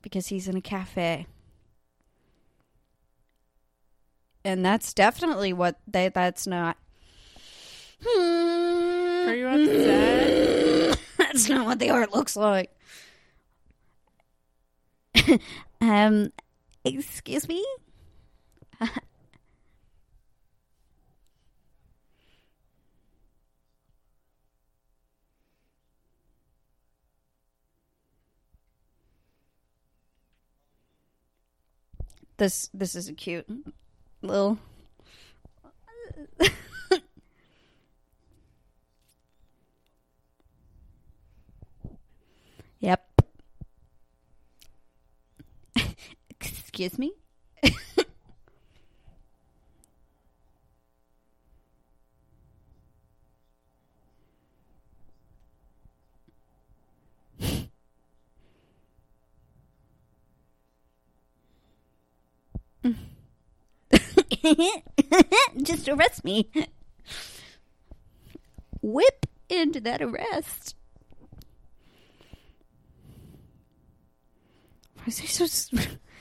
Because 0.00 0.28
he's 0.28 0.48
in 0.48 0.56
a 0.56 0.60
cafe. 0.60 1.26
and 4.44 4.64
that's 4.64 4.92
definitely 4.92 5.52
what 5.52 5.80
they 5.86 6.08
that's 6.08 6.46
not 6.46 6.76
Are 8.04 9.34
you 9.34 9.46
upset? 9.46 10.98
that's 11.18 11.48
not 11.48 11.66
what 11.66 11.78
the 11.78 11.90
art 11.90 12.12
looks 12.12 12.36
like 12.36 12.70
um 15.80 16.32
excuse 16.84 17.48
me? 17.48 17.64
This 32.36 32.68
this 32.74 32.94
is 32.96 33.08
a 33.08 33.12
cute 33.12 33.46
little 34.20 34.58
yep 42.80 43.08
excuse 46.84 46.98
me 46.98 47.12
Just 65.62 65.88
arrest 65.88 66.24
me. 66.24 66.50
Whip 68.80 69.26
into 69.48 69.80
that 69.80 70.02
arrest. 70.02 70.74
Why 74.96 75.04
is 75.06 75.18
he 75.18 75.26
so 75.28 75.46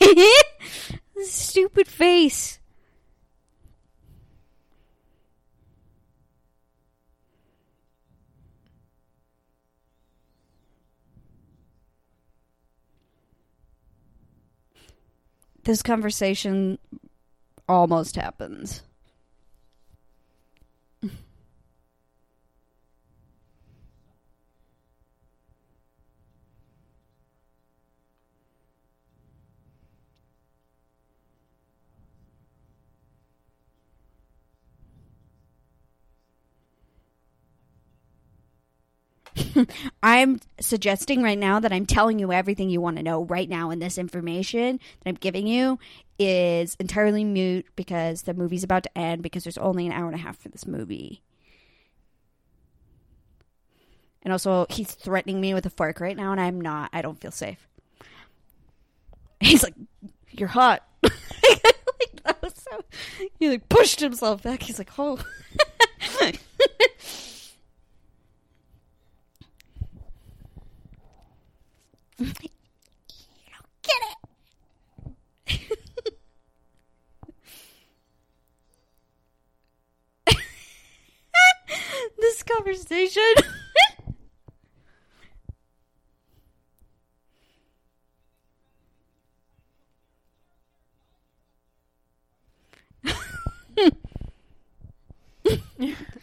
stupid 1.24 1.88
face? 1.88 2.58
This 15.64 15.82
conversation 15.82 16.78
almost 17.68 18.16
happens. 18.16 18.82
I'm 40.02 40.40
suggesting 40.60 41.22
right 41.22 41.38
now 41.38 41.60
that 41.60 41.72
I'm 41.72 41.86
telling 41.86 42.18
you 42.18 42.32
everything 42.32 42.70
you 42.70 42.80
want 42.80 42.96
to 42.96 43.02
know 43.02 43.24
right 43.24 43.48
now, 43.48 43.70
and 43.70 43.80
this 43.80 43.98
information 43.98 44.78
that 45.00 45.08
I'm 45.08 45.16
giving 45.16 45.46
you 45.46 45.78
is 46.18 46.76
entirely 46.80 47.24
mute 47.24 47.66
because 47.76 48.22
the 48.22 48.34
movie's 48.34 48.64
about 48.64 48.82
to 48.84 48.98
end 48.98 49.22
because 49.22 49.44
there's 49.44 49.58
only 49.58 49.86
an 49.86 49.92
hour 49.92 50.06
and 50.06 50.14
a 50.14 50.18
half 50.18 50.38
for 50.38 50.48
this 50.48 50.66
movie. 50.66 51.22
And 54.22 54.32
also, 54.32 54.66
he's 54.68 54.92
threatening 54.92 55.40
me 55.40 55.54
with 55.54 55.64
a 55.64 55.70
fork 55.70 56.00
right 56.00 56.16
now, 56.16 56.32
and 56.32 56.40
I'm 56.40 56.60
not. 56.60 56.90
I 56.92 57.02
don't 57.02 57.20
feel 57.20 57.30
safe. 57.30 57.68
He's 59.40 59.62
like, 59.62 59.74
You're 60.30 60.48
hot. 60.48 60.82
like, 61.02 61.12
that 62.24 62.42
was 62.42 62.54
so. 62.54 62.80
He 63.38 63.48
like 63.48 63.68
pushed 63.68 64.00
himself 64.00 64.42
back. 64.42 64.62
He's 64.62 64.78
like, 64.78 64.90
Oh. 64.98 65.18
Get 72.18 72.50
it. 75.46 75.58
this 82.18 82.42
conversation. 82.42 83.22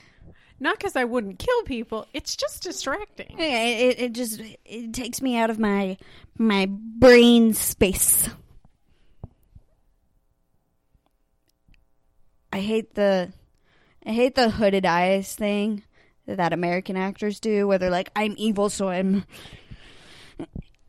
Not 0.60 0.78
because 0.78 0.95
I 0.95 1.03
wouldn't 1.03 1.39
kill 1.39 1.64
people. 1.64 2.08
It's 2.14 2.36
just 2.36 2.64
distracting. 2.64 3.36
Yeah, 3.38 3.64
it, 3.66 3.99
it 3.99 4.12
just 4.14 4.41
it 4.64 4.93
takes 4.93 5.22
me 5.22 5.38
out 5.38 5.49
of 5.49 5.60
my 5.60 5.97
my 6.38 6.68
brain 6.70 7.53
space. 7.53 8.30
I 12.53 12.60
hate 12.62 12.95
the 12.95 13.34
I 14.06 14.12
hate 14.12 14.36
the 14.36 14.49
hooded 14.49 14.86
eyes 14.86 15.36
thing 15.36 15.84
that 16.26 16.53
American 16.53 16.95
actors 16.95 17.39
do 17.39 17.68
where 17.68 17.78
they're 17.78 17.89
like 17.89 18.10
I'm 18.16 18.34
evil 18.38 18.70
so 18.70 18.88
I'm 18.88 19.26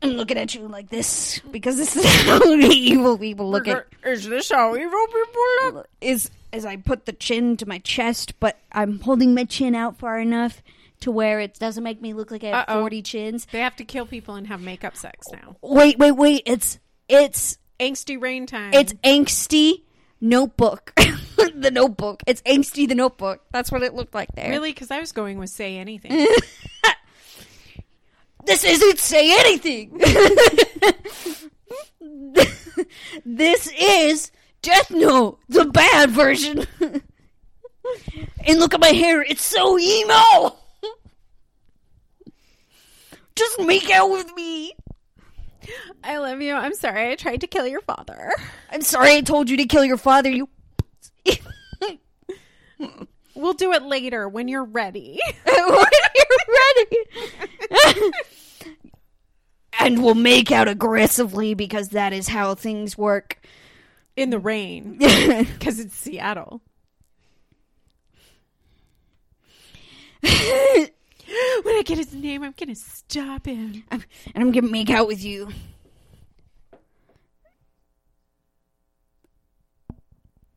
I'm 0.01 0.11
looking 0.11 0.37
at 0.37 0.55
you 0.55 0.67
like 0.67 0.89
this 0.89 1.39
because 1.51 1.75
this 1.75 1.95
is 1.97 2.05
how 2.23 2.41
evil 2.53 3.17
people 3.17 3.49
look 3.49 3.67
at 3.67 3.85
Is 4.05 4.25
this 4.25 4.49
how 4.49 4.75
evil 4.75 5.07
people 5.07 5.73
look? 5.73 5.87
is 5.99 6.29
is 6.57 6.65
I 6.65 6.75
put 6.75 7.05
the 7.05 7.13
chin 7.13 7.55
to 7.57 7.65
my 7.65 7.79
chest, 7.79 8.39
but 8.39 8.59
I'm 8.71 8.99
holding 8.99 9.33
my 9.33 9.45
chin 9.45 9.75
out 9.75 9.97
far 9.97 10.19
enough 10.19 10.61
to 10.99 11.11
where 11.11 11.39
it 11.39 11.57
doesn't 11.59 11.83
make 11.83 12.01
me 12.01 12.13
look 12.13 12.31
like 12.31 12.43
I 12.43 12.47
have 12.47 12.65
Uh-oh. 12.67 12.81
forty 12.81 13.01
chins. 13.01 13.47
They 13.51 13.59
have 13.59 13.75
to 13.77 13.85
kill 13.85 14.05
people 14.05 14.35
and 14.35 14.47
have 14.47 14.61
makeup 14.61 14.97
sex 14.97 15.27
now. 15.31 15.55
Wait, 15.61 15.97
wait, 15.97 16.11
wait! 16.11 16.43
It's 16.45 16.79
it's 17.07 17.57
Angsty 17.79 18.19
rain 18.21 18.45
time. 18.47 18.73
it's 18.73 18.93
angsty 19.03 19.83
notebook. 20.19 20.93
the 21.55 21.69
notebook. 21.71 22.23
It's 22.25 22.41
angsty 22.41 22.87
the 22.87 22.95
notebook. 22.95 23.41
That's 23.51 23.71
what 23.71 23.83
it 23.83 23.93
looked 23.93 24.15
like 24.15 24.29
there. 24.35 24.49
really 24.49 24.71
because 24.73 24.89
I 24.91 24.99
was 24.99 25.11
going 25.11 25.37
with 25.37 25.49
say 25.51 25.77
anything. 25.77 26.27
This 28.45 28.63
isn't 28.63 28.97
say 28.97 29.37
anything. 29.37 29.97
this 33.25 33.69
is 33.77 34.31
Death 34.61 34.91
Note, 34.91 35.39
the 35.47 35.65
bad 35.65 36.11
version. 36.11 36.65
and 36.79 38.59
look 38.59 38.73
at 38.73 38.79
my 38.79 38.89
hair; 38.89 39.21
it's 39.21 39.43
so 39.43 39.79
emo. 39.79 40.55
Just 43.35 43.59
make 43.59 43.89
out 43.89 44.09
with 44.09 44.33
me. 44.35 44.73
I 46.03 46.17
love 46.17 46.41
you. 46.41 46.53
I'm 46.53 46.73
sorry. 46.73 47.11
I 47.11 47.15
tried 47.15 47.41
to 47.41 47.47
kill 47.47 47.67
your 47.67 47.81
father. 47.81 48.31
I'm 48.71 48.81
sorry 48.81 49.15
I 49.15 49.21
told 49.21 49.49
you 49.49 49.57
to 49.57 49.65
kill 49.65 49.85
your 49.85 49.97
father. 49.97 50.29
You. 50.29 50.49
We'll 53.37 53.53
do 53.53 53.71
it 53.71 53.83
later 53.83 54.27
when 54.27 54.47
you're 54.47 54.63
ready. 54.63 55.19
when 55.45 55.55
you're 55.55 55.85
ready. 56.75 58.11
and 59.79 60.03
we'll 60.03 60.15
make 60.15 60.51
out 60.51 60.67
aggressively 60.67 61.53
because 61.53 61.89
that 61.89 62.13
is 62.13 62.27
how 62.27 62.55
things 62.55 62.97
work. 62.97 63.39
In 64.17 64.31
the 64.31 64.39
rain. 64.39 64.97
Because 64.99 65.79
it's 65.79 65.95
Seattle. 65.95 66.61
when 70.21 70.31
I 71.75 71.83
get 71.85 71.97
his 71.97 72.13
name, 72.13 72.43
I'm 72.43 72.53
going 72.57 72.69
to 72.69 72.75
stop 72.75 73.45
him. 73.45 73.83
and 73.91 74.03
I'm 74.35 74.51
gonna 74.51 74.67
make 74.67 74.89
out 74.89 75.07
with 75.07 75.23
you. 75.23 75.49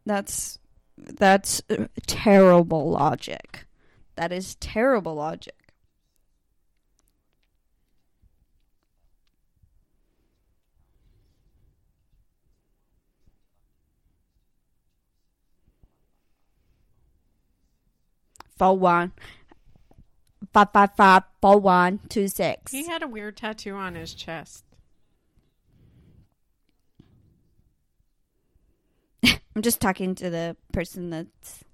That's 0.06 0.58
that's 0.96 1.62
uh, 1.70 1.86
terrible 2.06 2.90
logic. 2.90 3.66
That 4.16 4.32
is 4.32 4.54
terrible 4.56 5.14
logic. 5.14 5.54
Four 18.60 18.76
one 18.76 19.12
five 20.52 20.68
five 20.70 20.94
five 20.94 21.22
four 21.40 21.58
one 21.58 21.98
two 22.10 22.28
six. 22.28 22.72
He 22.72 22.86
had 22.86 23.02
a 23.02 23.08
weird 23.08 23.38
tattoo 23.38 23.74
on 23.74 23.94
his 23.94 24.12
chest. 24.12 24.64
I'm 29.24 29.62
just 29.62 29.80
talking 29.80 30.14
to 30.16 30.28
the 30.28 30.58
person 30.74 31.08
that's. 31.08 31.64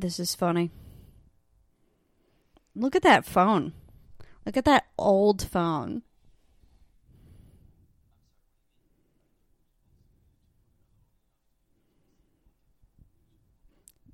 This 0.00 0.20
is 0.20 0.36
funny. 0.36 0.70
Look 2.76 2.94
at 2.94 3.02
that 3.02 3.24
phone. 3.24 3.72
Look 4.46 4.56
at 4.56 4.64
that 4.64 4.86
old 4.96 5.44
phone. 5.44 6.02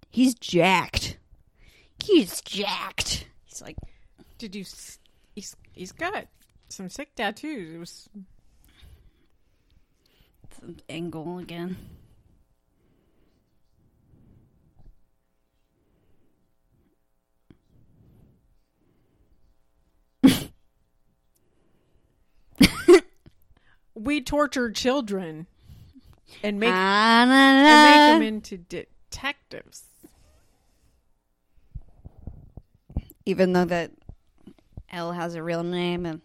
He's 0.08 0.34
jacked. 0.34 1.18
He's 2.02 2.40
jacked. 2.40 3.26
He's 3.44 3.60
like, 3.60 3.76
Did 4.38 4.54
you? 4.54 4.64
He's 5.34 5.54
he's 5.72 5.92
got 5.92 6.28
some 6.70 6.88
sick 6.88 7.14
tattoos. 7.14 7.74
It 7.74 7.78
was 7.78 8.08
some 10.58 10.76
angle 10.88 11.36
again. 11.38 11.76
We 23.94 24.20
torture 24.20 24.70
children 24.70 25.46
and 26.42 26.58
make 26.58 26.72
Ah, 26.72 27.22
and 27.22 28.20
make 28.20 28.28
them 28.28 28.34
into 28.36 28.56
detectives. 28.58 29.84
Even 33.26 33.52
though 33.52 33.64
that 33.64 33.92
L 34.90 35.12
has 35.12 35.34
a 35.34 35.42
real 35.42 35.62
name 35.62 36.04
and 36.04 36.20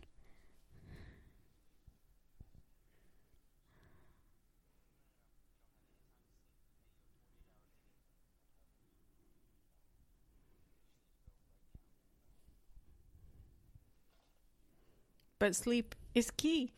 But 15.40 15.56
sleep 15.56 15.96
is 16.14 16.32
key. 16.32 16.74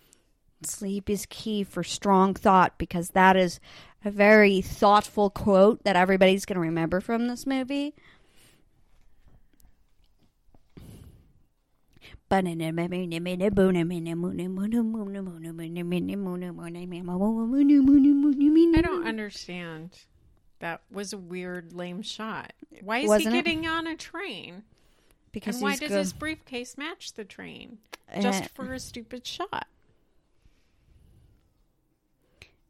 Sleep 0.65 1.09
is 1.09 1.25
key 1.29 1.63
for 1.63 1.83
strong 1.83 2.33
thought 2.33 2.77
because 2.77 3.09
that 3.09 3.35
is 3.35 3.59
a 4.03 4.11
very 4.11 4.61
thoughtful 4.61 5.29
quote 5.29 5.83
that 5.83 5.95
everybody's 5.95 6.45
going 6.45 6.55
to 6.55 6.61
remember 6.61 6.99
from 6.99 7.27
this 7.27 7.45
movie. 7.45 7.93
I 18.77 18.81
don't 18.81 19.07
understand. 19.07 19.99
That 20.59 20.81
was 20.91 21.11
a 21.13 21.17
weird, 21.17 21.73
lame 21.73 22.01
shot. 22.01 22.53
Why 22.81 22.99
is 22.99 23.07
Wasn't 23.09 23.33
he 23.33 23.39
it? 23.39 23.43
getting 23.43 23.67
on 23.67 23.87
a 23.87 23.95
train? 23.97 24.63
Because 25.31 25.55
and 25.55 25.63
why 25.63 25.75
does 25.75 25.91
his 25.91 26.13
briefcase 26.13 26.77
match 26.77 27.13
the 27.13 27.25
train? 27.25 27.79
Just 28.21 28.43
Eh. 28.43 28.47
for 28.53 28.73
a 28.73 28.79
stupid 28.79 29.25
shot. 29.25 29.67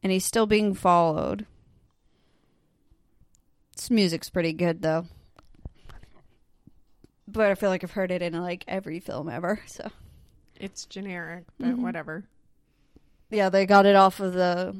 And 0.03 0.11
he's 0.11 0.25
still 0.25 0.45
being 0.45 0.73
followed. 0.73 1.45
This 3.75 3.89
music's 3.89 4.29
pretty 4.29 4.53
good 4.53 4.81
though. 4.81 5.05
But 7.27 7.49
I 7.49 7.55
feel 7.55 7.69
like 7.69 7.83
I've 7.83 7.91
heard 7.93 8.11
it 8.11 8.21
in 8.21 8.33
like 8.41 8.63
every 8.67 8.99
film 8.99 9.29
ever. 9.29 9.59
So 9.67 9.89
It's 10.59 10.85
generic, 10.85 11.45
but 11.57 11.69
Mhm. 11.69 11.81
whatever. 11.81 12.25
yeah, 13.29 13.49
they 13.49 13.65
got 13.65 13.85
it 13.85 13.95
off 13.95 14.19
of 14.19 14.33
the. 14.33 14.75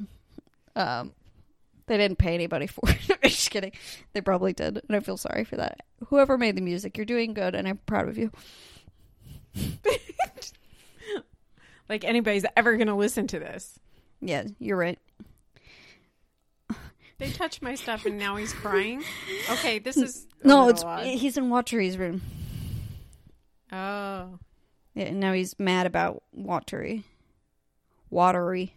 Um, 0.76 1.14
they 1.88 1.98
didn't 1.98 2.18
pay 2.20 2.34
anybody 2.34 2.68
for 2.68 2.82
it. 2.90 2.98
I'm 3.24 3.30
just 3.30 3.50
kidding. 3.50 3.72
They 4.14 4.22
probably 4.22 4.54
did, 4.54 4.82
and 4.88 4.96
I 4.96 5.00
feel 5.00 5.18
sorry 5.18 5.44
for 5.44 5.56
that. 5.58 5.82
Whoever 6.08 6.38
made 6.38 6.56
the 6.56 6.62
music, 6.62 6.96
you're 6.98 7.06
doing 7.06 7.34
good, 7.34 7.56
and 7.56 7.68
I'm 7.68 7.78
proud 7.86 8.08
of 8.10 8.18
you. 8.18 8.32
Like 11.90 12.06
anybody's 12.06 12.46
ever 12.56 12.78
going 12.78 12.88
to 12.88 12.96
listen 12.96 13.28
to 13.28 13.40
this. 13.40 13.78
Yeah, 14.22 14.44
you're 14.60 14.78
right. 14.78 15.00
They 17.18 17.30
touched 17.32 17.62
my 17.62 17.76
stuff 17.76 18.06
and 18.08 18.18
now 18.18 18.36
he's 18.36 18.52
crying. 18.54 19.04
Okay, 19.52 19.78
this 19.80 19.96
is 19.98 20.26
No, 20.44 20.70
it's 20.70 20.84
odd. 20.84 21.06
he's 21.06 21.38
in 21.38 21.50
Watery's 21.50 21.98
room. 21.98 22.22
oh. 23.72 24.40
Yeah, 24.96 25.06
and 25.06 25.20
now 25.20 25.32
he's 25.34 25.58
mad 25.60 25.86
about 25.86 26.24
Watery. 26.36 27.04
Watery, 28.10 28.74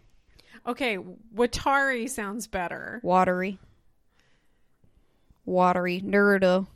Okay, 0.65 0.97
Watari 1.35 2.09
sounds 2.09 2.47
better. 2.47 2.99
watery, 3.03 3.59
watery, 5.45 5.99
Naruto. 6.01 6.67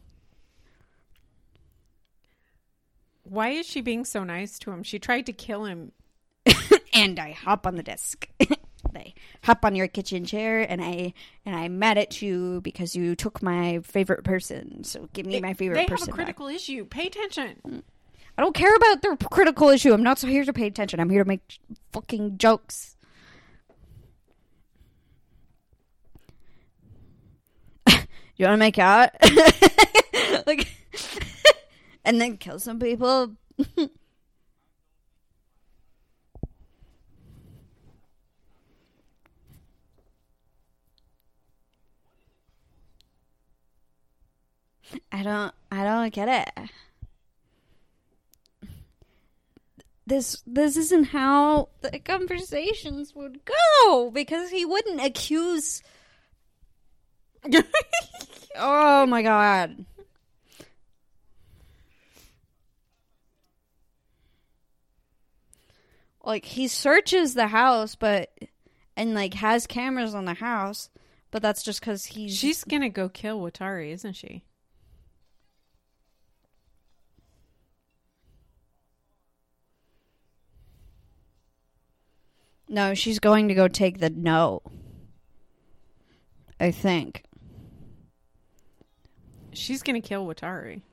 Why 3.23 3.49
is 3.49 3.65
she 3.65 3.79
being 3.81 4.03
so 4.05 4.23
nice 4.23 4.57
to 4.59 4.71
him? 4.71 4.83
She 4.83 4.99
tried 4.99 5.25
to 5.27 5.33
kill 5.33 5.65
him. 5.65 5.91
and 6.99 7.19
I 7.19 7.31
hop 7.31 7.65
on 7.65 7.75
the 7.75 7.83
desk. 7.83 8.27
I 8.95 9.13
hop 9.43 9.63
on 9.65 9.75
your 9.75 9.87
kitchen 9.87 10.25
chair, 10.25 10.61
and 10.69 10.81
I 10.81 11.13
and 11.45 11.55
I'm 11.55 11.79
mad 11.79 11.97
at 11.97 12.21
you 12.21 12.61
because 12.61 12.95
you 12.95 13.15
took 13.15 13.41
my 13.43 13.79
favorite 13.83 14.23
person. 14.23 14.83
So 14.83 15.07
give 15.13 15.25
me 15.25 15.33
They, 15.33 15.41
my 15.41 15.53
favorite 15.53 15.75
they 15.75 15.81
have 15.81 15.89
person 15.89 16.09
a 16.09 16.11
back. 16.11 16.15
critical 16.15 16.47
issue. 16.47 16.85
Pay 16.85 17.07
attention. 17.07 17.55
Mm. 17.67 17.83
I 18.37 18.41
don't 18.41 18.55
care 18.55 18.73
about 18.75 19.01
their 19.01 19.15
critical 19.17 19.69
issue. 19.69 19.91
I'm 19.93 20.03
not 20.03 20.17
so 20.17 20.27
here 20.27 20.45
to 20.45 20.53
pay 20.53 20.65
attention. 20.67 20.99
I'm 20.99 21.09
here 21.09 21.23
to 21.23 21.27
make 21.27 21.59
fucking 21.91 22.37
jokes. 22.37 22.95
you 27.87 28.45
want 28.45 28.53
to 28.53 28.57
make 28.57 28.79
out? 28.79 29.09
like, 30.47 30.67
and 32.05 32.19
then 32.21 32.37
kill 32.37 32.59
some 32.59 32.79
people. 32.79 33.35
I 45.11 45.23
don't 45.23 45.53
I 45.71 45.83
don't 45.83 46.13
get 46.13 46.47
it. 46.47 46.69
This 50.05 50.41
this 50.47 50.75
isn't 50.75 51.09
how 51.09 51.69
the 51.81 51.99
conversations 51.99 53.13
would 53.13 53.41
go 53.45 54.09
because 54.11 54.49
he 54.49 54.65
wouldn't 54.65 55.01
accuse 55.01 55.83
Oh 58.55 59.05
my 59.05 59.21
god. 59.21 59.85
Like 66.23 66.45
he 66.45 66.67
searches 66.67 67.33
the 67.33 67.47
house 67.47 67.95
but 67.95 68.29
and 68.95 69.13
like 69.13 69.35
has 69.35 69.65
cameras 69.67 70.13
on 70.13 70.25
the 70.25 70.33
house, 70.33 70.89
but 71.31 71.41
that's 71.41 71.63
just 71.63 71.81
cuz 71.81 72.05
he's 72.05 72.35
She's 72.35 72.63
going 72.63 72.81
to 72.81 72.89
go 72.89 73.09
kill 73.09 73.39
Watari, 73.39 73.91
isn't 73.93 74.13
she? 74.13 74.43
No, 82.69 82.93
she's 82.93 83.17
going 83.19 83.47
to 83.47 83.55
go 83.55 83.67
take 83.67 83.99
the 83.99 84.11
no. 84.11 84.61
I 86.59 86.69
think. 86.69 87.23
She's 89.53 89.81
going 89.81 89.99
to 89.99 90.07
kill 90.07 90.25
Watari. 90.25 90.83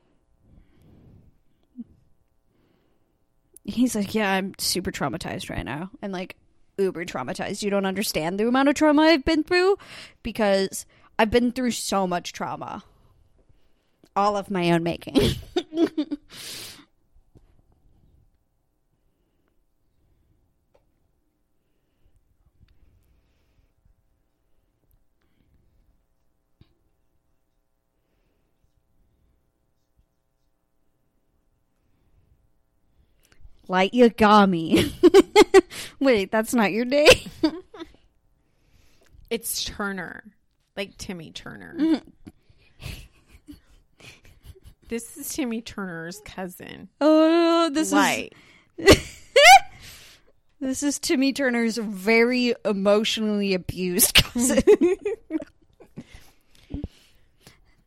He's 3.63 3.95
like, 3.95 4.15
Yeah, 4.15 4.31
I'm 4.31 4.53
super 4.57 4.91
traumatized 4.91 5.49
right 5.51 5.63
now. 5.65 5.91
I'm 6.01 6.11
like, 6.11 6.35
uber 6.79 7.05
traumatized. 7.05 7.61
You 7.61 7.69
don't 7.69 7.85
understand 7.85 8.39
the 8.39 8.47
amount 8.47 8.69
of 8.69 8.75
trauma 8.75 9.03
I've 9.03 9.25
been 9.25 9.43
through 9.43 9.77
because 10.23 10.85
I've 11.19 11.29
been 11.31 11.51
through 11.51 11.71
so 11.71 12.07
much 12.07 12.33
trauma. 12.33 12.83
All 14.15 14.35
of 14.35 14.49
my 14.49 14.71
own 14.71 14.81
making. 14.81 15.35
Light 33.67 33.91
Yagami. 33.93 34.91
Wait, 35.99 36.31
that's 36.31 36.53
not 36.53 36.71
your 36.71 36.85
name? 36.85 37.07
It's 39.29 39.65
Turner. 39.65 40.23
Like 40.77 40.95
Timmy 40.97 41.31
Turner. 41.31 41.75
Mm-hmm. 41.77 43.53
this 44.87 45.17
is 45.17 45.27
Timmy 45.33 45.61
Turner's 45.61 46.21
cousin. 46.23 46.87
Oh, 47.01 47.69
this 47.69 47.91
Light. 47.91 48.33
is 48.77 49.17
this 50.61 50.81
is 50.81 50.97
Timmy 50.97 51.33
Turner's 51.33 51.75
very 51.75 52.55
emotionally 52.63 53.53
abused 53.53 54.13
cousin. 54.13 54.61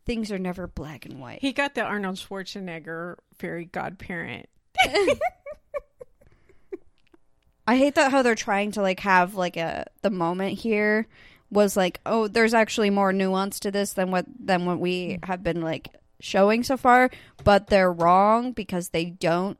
Things 0.05 0.31
are 0.31 0.39
never 0.39 0.66
black 0.66 1.07
and 1.07 1.20
white. 1.20 1.41
He 1.41 1.55
got 1.55 1.74
the 1.74 1.83
Arnold 1.83 2.16
Schwarzenegger 2.16 3.16
fairy 3.39 3.64
godparent. 3.64 4.47
I 7.71 7.77
hate 7.77 7.95
that 7.95 8.11
how 8.11 8.23
they're 8.23 8.35
trying 8.35 8.73
to 8.73 8.83
like 8.83 8.99
have 8.99 9.37
like 9.37 9.57
a 9.57 9.87
the 10.03 10.11
moment 10.11 10.59
here 10.59 11.07
was 11.53 11.77
like 11.77 12.01
oh 12.05 12.27
there's 12.27 12.53
actually 12.53 12.91
more 12.91 13.12
nuance 13.12 13.61
to 13.61 13.71
this 13.71 13.93
than 13.93 14.11
what 14.11 14.27
than 14.45 14.66
what 14.66 14.81
we 14.81 15.21
have 15.23 15.45
been 15.45 15.62
like 15.62 15.89
showing 16.18 16.64
so 16.64 16.77
far, 16.77 17.11
but 17.45 17.68
they're 17.68 17.93
wrong 17.93 18.51
because 18.51 18.89
they 18.89 19.05
don't. 19.05 19.57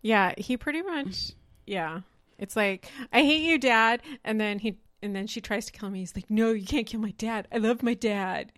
Yeah, 0.00 0.32
he 0.38 0.56
pretty 0.56 0.80
much 0.80 1.32
yeah. 1.66 2.00
It's 2.38 2.56
like, 2.56 2.90
I 3.12 3.20
hate 3.20 3.42
you, 3.42 3.58
dad, 3.58 4.00
and 4.24 4.40
then 4.40 4.58
he 4.58 4.78
and 5.02 5.14
then 5.14 5.26
she 5.26 5.42
tries 5.42 5.66
to 5.66 5.72
kill 5.72 5.90
me. 5.90 5.98
He's 5.98 6.16
like, 6.16 6.30
No, 6.30 6.52
you 6.52 6.64
can't 6.64 6.86
kill 6.86 7.00
my 7.00 7.12
dad. 7.18 7.48
I 7.52 7.58
love 7.58 7.82
my 7.82 7.92
dad. 7.92 8.50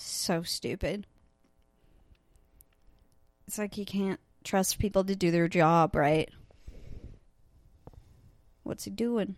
So 0.00 0.44
stupid. 0.44 1.08
It's 3.48 3.58
like 3.58 3.76
you 3.76 3.84
can't 3.84 4.20
trust 4.44 4.78
people 4.78 5.02
to 5.02 5.16
do 5.16 5.32
their 5.32 5.48
job, 5.48 5.96
right? 5.96 6.30
What's 8.62 8.84
he 8.84 8.92
doing? 8.92 9.34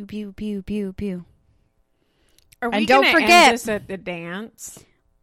Pew 0.00 0.06
pew 0.06 0.32
pew 0.32 0.62
pew 0.62 0.92
pew. 0.94 1.24
Are 2.62 2.70
we 2.70 2.76
And 2.78 2.86
don't 2.86 3.06
forget- 3.12 3.52
this 3.52 3.68
at 3.68 3.86
the 3.86 3.98
dance? 3.98 4.78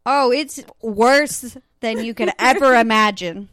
Oh, 0.06 0.30
it's 0.30 0.60
worse 0.80 1.56
than 1.80 2.04
you 2.04 2.14
could 2.14 2.30
ever 2.38 2.74
imagine. 2.80 3.48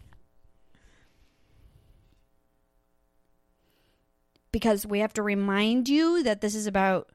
Because 4.51 4.86
we 4.86 4.99
have 4.99 5.13
to 5.13 5.23
remind 5.23 5.89
you 5.89 6.21
that 6.23 6.41
this 6.41 6.53
is 6.53 6.67
about 6.67 7.09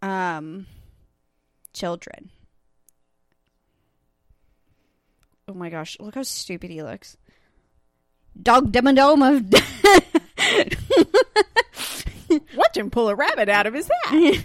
um 0.00 0.66
children. 1.74 2.30
Oh 5.46 5.52
my 5.52 5.68
gosh, 5.68 5.98
look 6.00 6.14
how 6.14 6.22
stupid 6.22 6.70
he 6.70 6.82
looks. 6.82 7.18
Dog 8.42 8.74
of 8.76 9.50
Watch 12.54 12.76
him 12.76 12.90
pull 12.90 13.08
a 13.08 13.14
rabbit 13.14 13.48
out 13.48 13.66
of 13.66 13.74
his 13.74 13.90
hat. 14.04 14.44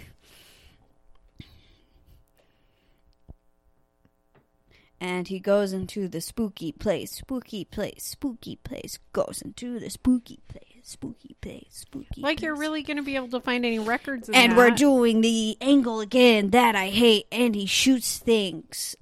and 5.00 5.28
he 5.28 5.38
goes 5.38 5.72
into 5.72 6.08
the 6.08 6.20
spooky 6.20 6.72
place, 6.72 7.12
spooky 7.12 7.64
place, 7.64 8.02
spooky 8.04 8.56
place, 8.56 8.98
goes 9.12 9.40
into 9.44 9.78
the 9.78 9.90
spooky 9.90 10.40
place, 10.48 10.62
spooky 10.82 11.36
place, 11.40 11.68
spooky 11.70 12.20
like 12.20 12.42
you're 12.42 12.56
really 12.56 12.82
going 12.82 12.96
to 12.96 13.02
be 13.02 13.16
able 13.16 13.28
to 13.28 13.40
find 13.40 13.64
any 13.64 13.78
records. 13.78 14.28
In 14.28 14.34
And 14.34 14.56
we're 14.56 14.70
doing 14.70 15.20
the 15.20 15.56
angle 15.60 16.00
again 16.00 16.50
that 16.50 16.74
I 16.74 16.88
hate, 16.88 17.26
and 17.30 17.54
he 17.54 17.66
shoots 17.66 18.18
things. 18.18 18.96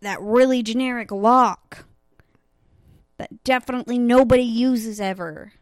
That 0.00 0.20
really 0.20 0.62
generic 0.62 1.10
lock 1.10 1.86
that 3.18 3.44
definitely 3.44 3.98
nobody 3.98 4.42
uses 4.42 5.00
ever. 5.00 5.52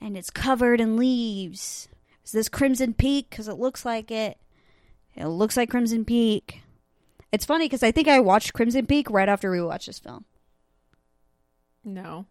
And 0.00 0.16
it's 0.16 0.30
covered 0.30 0.80
in 0.80 0.96
leaves. 0.96 1.88
Is 2.24 2.32
this 2.32 2.48
Crimson 2.48 2.94
Peak? 2.94 3.30
Because 3.30 3.48
it 3.48 3.58
looks 3.58 3.84
like 3.84 4.10
it. 4.10 4.38
It 5.14 5.26
looks 5.26 5.56
like 5.56 5.70
Crimson 5.70 6.04
Peak. 6.04 6.62
It's 7.32 7.44
funny 7.44 7.66
because 7.66 7.82
I 7.82 7.90
think 7.90 8.08
I 8.08 8.20
watched 8.20 8.52
Crimson 8.52 8.86
Peak 8.86 9.10
right 9.10 9.28
after 9.28 9.50
we 9.50 9.60
watched 9.62 9.86
this 9.86 9.98
film. 9.98 10.24
No, 11.84 12.26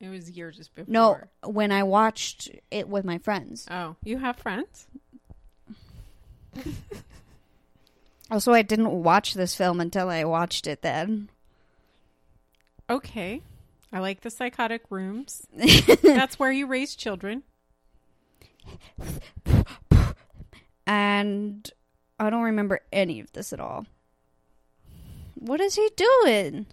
it 0.00 0.08
was 0.08 0.30
years 0.30 0.56
just 0.56 0.74
before. 0.74 0.92
No, 0.92 1.18
when 1.50 1.72
I 1.72 1.82
watched 1.82 2.50
it 2.70 2.88
with 2.88 3.04
my 3.04 3.18
friends. 3.18 3.66
Oh, 3.70 3.96
you 4.04 4.18
have 4.18 4.36
friends? 4.36 4.86
Also, 8.30 8.52
I 8.52 8.62
didn't 8.62 9.02
watch 9.02 9.34
this 9.34 9.54
film 9.54 9.80
until 9.80 10.08
I 10.08 10.24
watched 10.24 10.66
it 10.66 10.82
then. 10.82 11.30
Okay. 12.88 13.42
I 13.92 13.98
like 14.00 14.22
the 14.22 14.30
psychotic 14.30 14.82
rooms. 14.90 15.46
That's 16.02 16.38
where 16.38 16.50
you 16.50 16.66
raise 16.66 16.96
children. 16.96 17.42
and 20.86 21.70
I 22.18 22.30
don't 22.30 22.42
remember 22.42 22.80
any 22.92 23.20
of 23.20 23.32
this 23.32 23.52
at 23.52 23.60
all. 23.60 23.86
What 25.34 25.60
is 25.60 25.74
he 25.74 25.90
doing? 25.96 26.66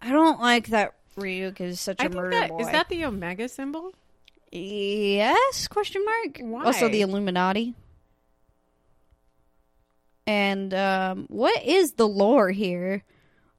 I 0.00 0.10
don't 0.10 0.40
like 0.40 0.68
that 0.68 0.94
Ryuk 1.16 1.60
is 1.60 1.80
such 1.80 2.00
a 2.00 2.04
I 2.04 2.08
murder 2.08 2.30
that 2.30 2.50
boy. 2.50 2.58
is 2.60 2.66
that 2.68 2.88
the 2.88 3.04
Omega 3.04 3.48
symbol. 3.48 3.92
yes? 4.52 5.68
Question 5.68 6.04
mark. 6.04 6.38
Why? 6.40 6.64
Also, 6.64 6.88
the 6.88 7.00
Illuminati. 7.02 7.74
And 10.26 10.72
um, 10.74 11.26
what 11.28 11.64
is 11.64 11.92
the 11.92 12.06
lore 12.06 12.50
here? 12.50 13.02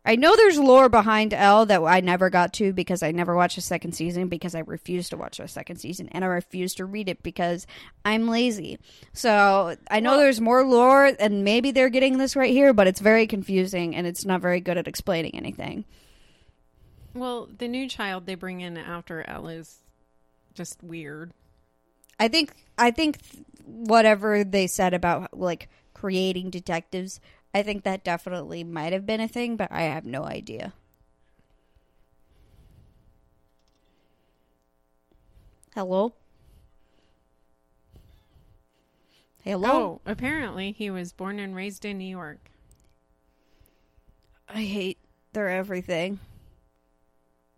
I 0.05 0.15
know 0.15 0.35
there's 0.35 0.57
lore 0.57 0.87
behind 0.89 1.33
L 1.33 1.65
that 1.65 1.83
I 1.83 1.99
never 1.99 2.29
got 2.29 2.53
to 2.53 2.71
because 2.73 3.03
I 3.03 3.11
never 3.11 3.35
watched 3.35 3.57
the 3.57 3.61
second 3.61 3.91
season 3.91 4.27
because 4.29 4.55
I 4.55 4.59
refused 4.59 5.09
to 5.11 5.17
watch 5.17 5.37
the 5.37 5.47
second 5.47 5.75
season 5.77 6.07
and 6.09 6.23
I 6.23 6.27
refused 6.27 6.77
to 6.77 6.85
read 6.85 7.09
it 7.09 7.21
because 7.21 7.67
I'm 8.05 8.27
lazy. 8.27 8.79
So 9.13 9.75
I 9.91 9.99
know 9.99 10.11
Well- 10.11 10.19
there's 10.19 10.39
more 10.41 10.63
lore 10.63 11.11
and 11.19 11.43
maybe 11.43 11.71
they're 11.71 11.89
getting 11.89 12.17
this 12.17 12.35
right 12.35 12.51
here, 12.51 12.73
but 12.73 12.87
it's 12.87 13.01
very 13.01 13.27
confusing 13.27 13.95
and 13.95 14.07
it's 14.07 14.25
not 14.25 14.41
very 14.41 14.61
good 14.61 14.77
at 14.77 14.87
explaining 14.87 15.35
anything. 15.35 15.83
Well, 17.13 17.49
the 17.57 17.67
new 17.67 17.87
child 17.89 18.25
they 18.25 18.35
bring 18.35 18.61
in 18.61 18.77
after 18.77 19.27
L 19.27 19.47
is 19.47 19.79
just 20.53 20.81
weird. 20.81 21.33
I 22.19 22.27
think 22.29 22.53
I 22.77 22.91
think 22.91 23.17
whatever 23.65 24.43
they 24.43 24.67
said 24.67 24.93
about 24.93 25.37
like 25.37 25.69
creating 25.93 26.49
detectives, 26.49 27.19
I 27.53 27.63
think 27.63 27.83
that 27.83 28.03
definitely 28.03 28.63
might 28.63 28.93
have 28.93 29.05
been 29.05 29.21
a 29.21 29.27
thing, 29.27 29.55
but 29.55 29.71
I 29.71 29.83
have 29.83 30.05
no 30.05 30.23
idea. 30.23 30.73
Hello? 35.73 36.13
Hello? 39.43 39.69
Oh, 39.71 40.01
apparently 40.05 40.71
he 40.73 40.89
was 40.89 41.13
born 41.13 41.39
and 41.39 41.55
raised 41.55 41.85
in 41.85 41.97
New 41.97 42.05
York. 42.05 42.51
I 44.47 44.63
hate 44.63 44.97
their 45.33 45.49
everything. 45.49 46.19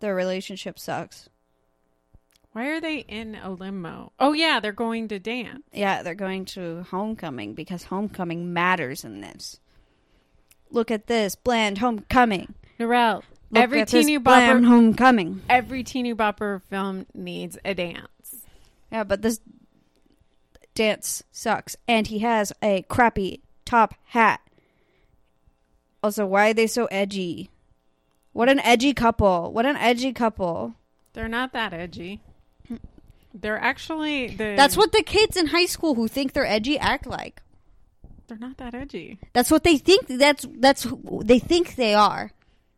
Their 0.00 0.14
relationship 0.14 0.78
sucks. 0.78 1.28
Why 2.52 2.66
are 2.68 2.80
they 2.80 2.98
in 2.98 3.34
a 3.34 3.50
limo? 3.50 4.12
Oh 4.20 4.32
yeah, 4.32 4.60
they're 4.60 4.72
going 4.72 5.08
to 5.08 5.18
dance. 5.18 5.62
Yeah, 5.72 6.02
they're 6.02 6.14
going 6.14 6.44
to 6.46 6.84
homecoming 6.90 7.54
because 7.54 7.84
homecoming 7.84 8.52
matters 8.52 9.04
in 9.04 9.20
this. 9.20 9.58
Look 10.72 10.90
at 10.90 11.06
this 11.06 11.34
bland 11.34 11.78
homecoming. 11.78 12.54
Narelle, 12.80 13.22
Look 13.50 13.62
every 13.62 13.80
at 13.82 13.88
this 13.88 14.06
teeny 14.06 14.18
bopper, 14.18 14.64
homecoming. 14.66 15.42
every 15.48 15.84
teeny 15.84 16.14
bopper 16.14 16.62
film 16.62 17.06
needs 17.14 17.58
a 17.64 17.74
dance. 17.74 18.46
Yeah, 18.90 19.04
but 19.04 19.22
this 19.22 19.40
dance 20.74 21.22
sucks, 21.30 21.76
and 21.86 22.06
he 22.06 22.20
has 22.20 22.52
a 22.62 22.82
crappy 22.88 23.42
top 23.64 23.94
hat. 24.06 24.40
Also, 26.02 26.26
why 26.26 26.50
are 26.50 26.54
they 26.54 26.66
so 26.66 26.86
edgy? 26.86 27.50
What 28.32 28.48
an 28.48 28.58
edgy 28.60 28.94
couple! 28.94 29.52
What 29.52 29.66
an 29.66 29.76
edgy 29.76 30.12
couple! 30.12 30.74
They're 31.12 31.28
not 31.28 31.52
that 31.52 31.74
edgy. 31.74 32.22
They're 33.34 33.58
actually 33.58 34.28
the. 34.28 34.54
That's 34.56 34.76
what 34.76 34.92
the 34.92 35.02
kids 35.02 35.36
in 35.36 35.48
high 35.48 35.66
school 35.66 35.94
who 35.94 36.08
think 36.08 36.32
they're 36.32 36.46
edgy 36.46 36.78
act 36.78 37.06
like. 37.06 37.42
They're 38.32 38.48
not 38.48 38.56
that 38.56 38.74
edgy. 38.74 39.18
That's 39.34 39.50
what 39.50 39.62
they 39.62 39.76
think. 39.76 40.06
That's 40.06 40.46
that's 40.56 40.86
they 41.22 41.38
think 41.38 41.76
they 41.76 41.92
are, 41.92 42.32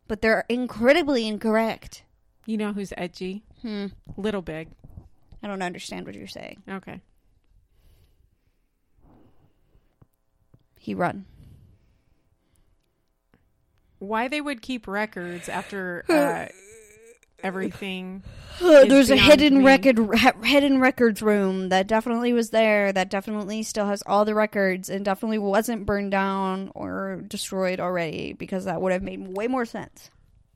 but 0.07 0.21
they're 0.21 0.45
incredibly 0.49 1.27
incorrect. 1.27 2.03
You 2.45 2.57
know 2.57 2.73
who's 2.73 2.91
edgy? 2.97 3.43
Hmm. 3.61 3.87
Little 4.17 4.41
Big. 4.41 4.67
I 5.41 5.47
don't 5.47 5.61
understand 5.61 6.05
what 6.05 6.15
you're 6.15 6.27
saying. 6.27 6.63
Okay. 6.69 6.99
He 10.77 10.93
run. 10.93 11.25
Why 13.99 14.27
they 14.27 14.41
would 14.41 14.61
keep 14.61 14.87
records 14.87 15.47
after 15.47 16.03
uh, 16.09 16.47
everything? 17.43 18.23
There's 18.59 19.09
a 19.09 19.17
hidden 19.17 19.59
me. 19.59 19.65
record, 19.65 19.97
ha- 20.15 20.41
hidden 20.43 20.79
records 20.79 21.21
room 21.21 21.69
that 21.69 21.87
definitely 21.87 22.33
was 22.33 22.49
there. 22.49 22.91
That 22.91 23.09
definitely 23.09 23.63
still 23.63 23.85
has 23.87 24.01
all 24.05 24.25
the 24.25 24.35
records 24.35 24.89
and 24.89 25.03
definitely 25.03 25.37
wasn't 25.39 25.85
burned 25.85 26.11
down 26.11 26.71
or 26.73 27.21
destroyed 27.27 27.79
already 27.79 28.33
because 28.33 28.65
that 28.65 28.81
would 28.81 28.91
have 28.91 29.03
made 29.03 29.27
way 29.27 29.47
more 29.47 29.65
sense. 29.65 30.09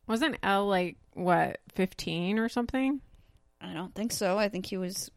Wasn't 0.08 0.38
L 0.42 0.68
like 0.68 0.98
what 1.14 1.60
fifteen 1.76 2.40
or 2.40 2.50
something? 2.50 3.02
I 3.62 3.74
don't 3.74 3.94
think 3.94 4.12
so. 4.12 4.38
I 4.38 4.50
think 4.50 4.66
he 4.66 4.78
was 4.78 5.12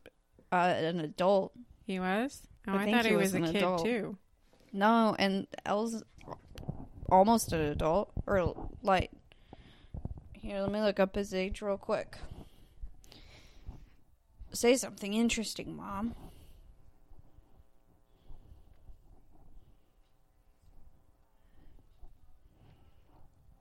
uh, 0.51 0.57
an 0.77 1.01
adult. 1.01 1.53
He 1.87 1.99
was. 2.01 2.43
Oh, 2.69 2.73
I 2.73 2.85
I, 2.85 2.91
thought 2.91 3.05
he 3.05 3.11
he 3.11 3.17
was 3.17 3.33
was, 3.33 3.49
a 3.49 3.53
kid 3.53 3.57
adult. 3.57 3.85
too. 3.85 4.19
No, 4.73 5.15
and 5.19 5.47
L's 5.65 6.03
almost 7.09 7.53
an 7.53 7.61
adult 7.61 8.11
or 8.27 8.55
light. 8.83 9.11
Here, 10.43 10.61
let 10.61 10.73
me 10.73 10.81
look 10.81 10.99
up 10.99 11.15
his 11.15 11.33
age 11.33 11.63
real 11.63 11.79
quick. 11.79 12.19
Say 14.53 14.77
something 14.77 15.15
interesting, 15.15 15.77
Mom. 15.77 16.15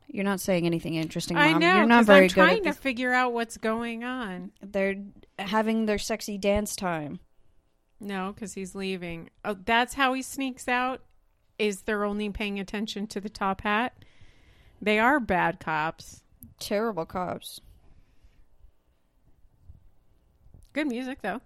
You're 0.07 0.25
not 0.25 0.41
saying 0.41 0.65
anything 0.65 0.95
interesting, 0.95 1.37
Mom. 1.37 1.43
I 1.43 1.53
know. 1.53 1.77
You're 1.77 1.85
not 1.85 2.05
very 2.05 2.21
I'm 2.21 2.27
good 2.27 2.33
trying 2.33 2.63
to 2.63 2.73
figure 2.73 3.13
out 3.13 3.31
what's 3.31 3.57
going 3.57 4.03
on. 4.03 4.51
They're 4.61 4.97
having 5.37 5.85
their 5.85 5.99
sexy 5.99 6.37
dance 6.37 6.75
time. 6.75 7.19
No, 7.99 8.33
because 8.33 8.55
he's 8.55 8.73
leaving. 8.73 9.29
Oh, 9.45 9.55
that's 9.63 9.93
how 9.93 10.13
he 10.13 10.23
sneaks 10.23 10.67
out. 10.67 11.01
Is 11.59 11.83
they're 11.83 12.03
only 12.03 12.29
paying 12.31 12.59
attention 12.59 13.05
to 13.07 13.21
the 13.21 13.29
top 13.29 13.61
hat? 13.61 14.03
They 14.81 14.97
are 14.97 15.19
bad 15.19 15.59
cops. 15.59 16.23
Terrible 16.61 17.05
cops. 17.07 17.59
Good 20.73 20.87
music 20.87 21.21
though. 21.23 21.41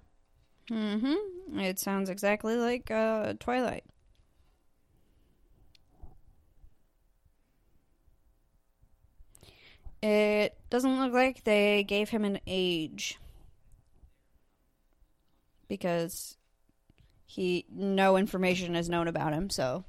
Mm-hmm. 0.69 1.57
It 1.57 1.79
sounds 1.79 2.09
exactly 2.09 2.57
like 2.57 2.91
uh, 2.91 3.33
Twilight. 3.39 3.85
It 10.03 10.57
doesn't 10.69 10.99
look 10.99 11.13
like 11.13 11.45
they 11.45 11.83
gave 11.83 12.09
him 12.09 12.25
an 12.25 12.41
age. 12.45 13.17
Because 15.69 16.35
He 17.25 17.65
no 17.71 18.17
information 18.17 18.75
is 18.75 18.89
known 18.89 19.07
about 19.07 19.31
him, 19.31 19.49
so 19.49 19.85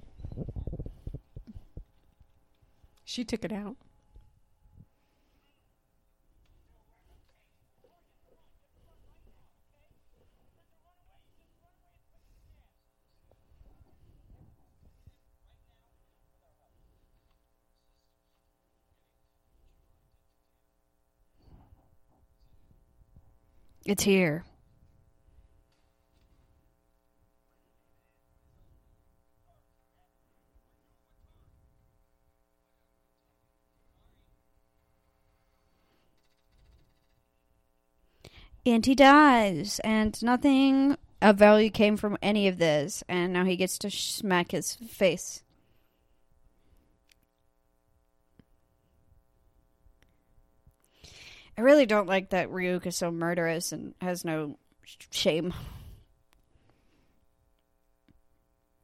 She 3.05 3.25
took 3.25 3.45
it 3.45 3.53
out. 3.53 3.77
It's 23.87 24.03
here. 24.03 24.45
And 38.67 38.85
he 38.85 38.97
dies, 38.97 39.81
and 39.85 40.21
nothing 40.25 40.97
of 41.23 41.37
value 41.37 41.71
came 41.71 41.97
from 41.97 42.19
any 42.21 42.49
of 42.49 42.59
this, 42.59 43.05
and 43.09 43.33
now 43.33 43.45
he 43.45 43.57
gets 43.57 43.79
to 43.79 43.91
smack 43.91 44.51
his 44.51 44.75
face. 44.75 45.45
I 51.59 51.63
really 51.63 51.87
don't 51.87 52.07
like 52.07 52.31
that 52.31 52.51
Ryuk 52.51 52.87
is 52.87 52.97
so 52.97 53.11
murderous 53.11 53.73
and 53.73 53.95
has 54.01 54.25
no 54.25 54.59
sh- 54.85 54.97
shame. 55.11 55.55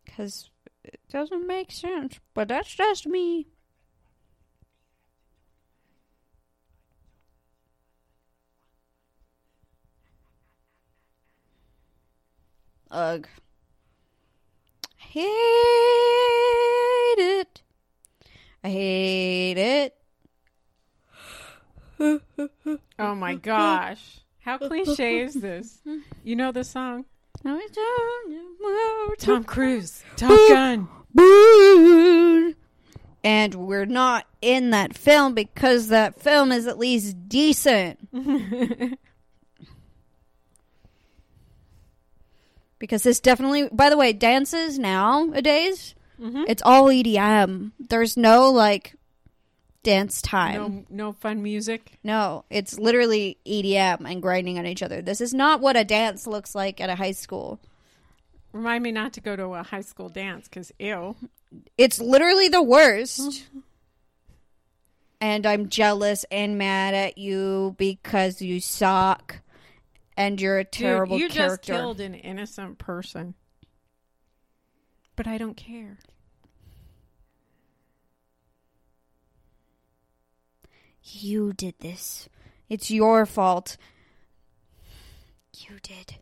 Because 0.05 0.51
it 0.85 1.01
doesn't 1.11 1.47
make 1.47 1.71
sense, 1.71 2.19
but 2.35 2.49
that's 2.49 2.75
just 2.75 3.07
me. 3.07 3.47
Ugh. 12.91 13.27
Hate 14.99 15.25
it. 17.19 17.63
I 18.65 18.69
hate 18.69 19.59
it. 19.59 20.02
Oh 22.99 23.15
my 23.15 23.35
gosh. 23.37 24.19
How 24.41 24.59
cliche 24.59 25.21
is 25.21 25.35
this? 25.35 25.79
You 26.25 26.35
know 26.37 26.51
the 26.53 26.65
song? 26.65 27.05
Tom 29.19 29.45
Cruise. 29.45 30.03
Top 30.17 30.31
Gun. 30.49 30.89
And 33.25 33.55
we're 33.55 33.85
not 33.87 34.27
in 34.41 34.71
that 34.71 34.97
film 34.97 35.35
because 35.35 35.89
that 35.89 36.21
film 36.21 36.51
is 36.51 36.67
at 36.67 36.77
least 36.79 37.29
decent. 37.29 37.99
because 42.79 43.03
this 43.05 43.21
definitely, 43.21 43.69
by 43.71 43.89
the 43.91 43.97
way, 43.97 44.13
dances 44.13 44.79
nowadays, 44.79 45.95
Mhm. 46.21 46.45
it's 46.49 46.63
all 46.65 46.91
EDM. 46.91 47.73
There's 47.79 48.17
no 48.17 48.51
like 48.51 48.95
dance 49.83 50.23
time. 50.23 50.55
No, 50.91 51.07
no 51.07 51.13
fun 51.13 51.43
music. 51.43 51.99
No, 52.05 52.45
it's 52.51 52.79
literally 52.79 53.39
EDM 53.47 54.09
and 54.11 54.23
grinding 54.23 54.59
on 54.59 54.67
each 54.67 54.83
other. 54.83 55.03
This 55.03 55.21
is 55.21 55.35
not 55.35 55.61
what 55.61 55.77
a 55.77 55.85
dance 55.85 56.27
looks 56.27 56.55
like 56.55 56.81
at 56.81 56.91
a 56.91 56.95
high 56.95 57.13
school. 57.13 57.61
Remind 58.53 58.83
me 58.85 58.93
not 58.93 59.13
to 59.15 59.21
go 59.21 59.35
to 59.35 59.47
a 59.55 59.63
high 59.63 59.81
school 59.81 60.09
dance 60.09 60.47
because 60.49 60.73
ew. 60.79 61.17
It's 61.77 62.01
literally 62.01 62.49
the 62.49 62.63
worst. 62.63 63.47
and 65.21 65.47
I'm 65.47 65.69
jealous 65.69 66.25
and 66.31 66.59
mad 66.59 66.95
at 66.95 67.19
you 67.19 67.75
because 67.79 68.43
you 68.43 68.61
suck 68.61 69.41
and 70.17 70.41
you're 70.41 70.59
a 70.59 70.65
terrible 70.65 71.17
Dude, 71.19 71.31
you 71.31 71.35
character. 71.35 71.73
just 71.73 71.81
killed 71.81 72.01
an 72.01 72.15
innocent 72.15 72.79
person. 72.79 73.35
But 75.17 75.27
I 75.27 75.39
don't 75.39 75.57
care. 75.57 75.99
You 81.15 81.53
did 81.53 81.75
this. 81.81 82.29
It's 82.71 82.91
your 82.91 83.27
fault. 83.27 83.77
You 85.55 85.79
did. 85.83 86.17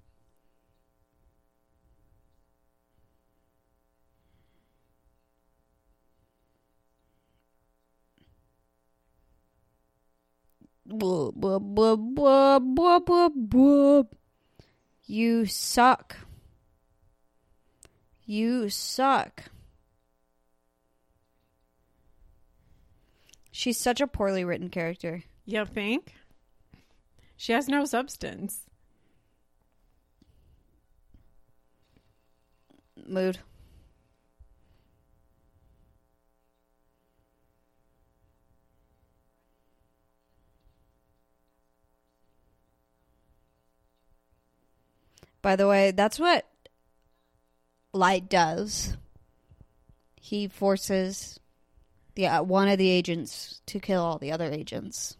You 15.06 15.46
suck. 15.46 16.16
You 18.26 18.68
suck. 18.68 19.44
She's 23.60 23.76
such 23.76 24.00
a 24.00 24.06
poorly 24.06 24.42
written 24.42 24.70
character. 24.70 25.22
You 25.44 25.66
think? 25.66 26.14
She 27.36 27.52
has 27.52 27.68
no 27.68 27.84
substance. 27.84 28.62
Mood. 33.06 33.40
By 45.42 45.54
the 45.56 45.68
way, 45.68 45.90
that's 45.90 46.18
what 46.18 46.46
Light 47.92 48.30
does. 48.30 48.96
He 50.18 50.48
forces 50.48 51.38
the 52.20 52.26
uh, 52.26 52.42
one 52.42 52.68
of 52.68 52.78
the 52.78 52.88
agents 52.88 53.62
to 53.66 53.80
kill 53.80 54.02
all 54.02 54.18
the 54.18 54.32
other 54.32 54.50
agents. 54.50 55.16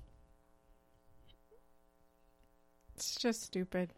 It's 2.95 3.17
just 3.17 3.43
stupid. 3.43 3.93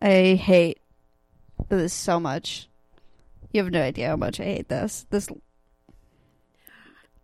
I 0.00 0.34
hate 0.34 0.78
this 1.68 1.92
so 1.92 2.20
much. 2.20 2.68
You 3.52 3.62
have 3.62 3.72
no 3.72 3.82
idea 3.82 4.08
how 4.08 4.16
much 4.16 4.40
I 4.40 4.44
hate 4.44 4.68
this. 4.68 5.06
This 5.10 5.28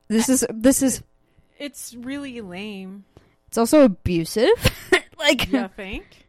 this 0.08 0.28
is 0.28 0.46
this 0.50 0.82
is 0.82 1.02
It's 1.58 1.94
really 1.94 2.40
lame. 2.40 3.04
it's 3.48 3.58
also 3.58 3.82
abusive. 3.82 4.48
like 5.18 5.50
You 5.50 5.68
think? 5.76 6.26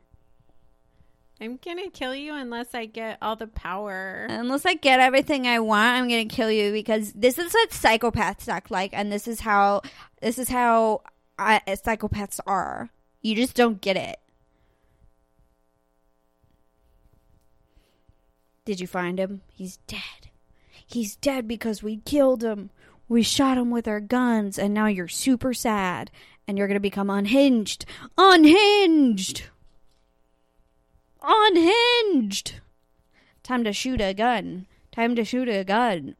I'm 1.42 1.60
gonna 1.64 1.90
kill 1.90 2.16
you 2.16 2.34
unless 2.34 2.74
I 2.74 2.86
get 2.86 3.18
all 3.22 3.36
the 3.36 3.48
power. 3.48 4.26
unless 4.30 4.66
I 4.66 4.76
get 4.76 5.00
everything 5.02 5.48
I 5.48 5.60
want, 5.60 5.98
I'm 5.98 6.08
gonna 6.08 6.26
kill 6.26 6.50
you 6.52 6.72
because 6.72 7.12
this 7.14 7.38
is 7.38 7.54
what 7.54 7.72
psychopaths 7.72 8.48
act 8.48 8.72
like, 8.72 8.92
and 8.94 9.12
this 9.12 9.28
is 9.28 9.42
how 9.42 9.82
this 10.22 10.40
is 10.40 10.48
how 10.50 11.02
I, 11.38 11.62
psychopaths 11.68 12.40
are. 12.48 12.90
You 13.22 13.36
just 13.36 13.56
don't 13.56 13.82
get 13.82 13.98
it. 13.98 14.18
Did 18.66 18.80
you 18.80 18.88
find 18.88 19.20
him? 19.20 19.42
He's 19.54 19.78
dead. 19.88 20.30
He's 20.86 21.16
dead 21.16 21.48
because 21.48 21.84
we 21.84 21.98
killed 21.98 22.44
him. 22.44 22.72
We 23.08 23.22
shot 23.22 23.58
him 23.58 23.70
with 23.70 23.88
our 23.88 24.00
guns, 24.00 24.58
and 24.58 24.74
now 24.74 24.88
you're 24.88 25.08
super 25.08 25.54
sad, 25.54 26.10
and 26.48 26.58
you're 26.58 26.68
gonna 26.68 26.80
become 26.80 27.10
unhinged. 27.10 27.86
Unhinged. 28.18 29.44
Unhinged. 31.22 32.56
Time 33.44 33.64
to 33.64 33.74
shoot 33.74 34.02
a 34.02 34.14
gun. 34.14 34.66
Time 34.92 35.16
to 35.16 35.24
shoot 35.24 35.48
a 35.48 35.64
gun. 35.64 36.16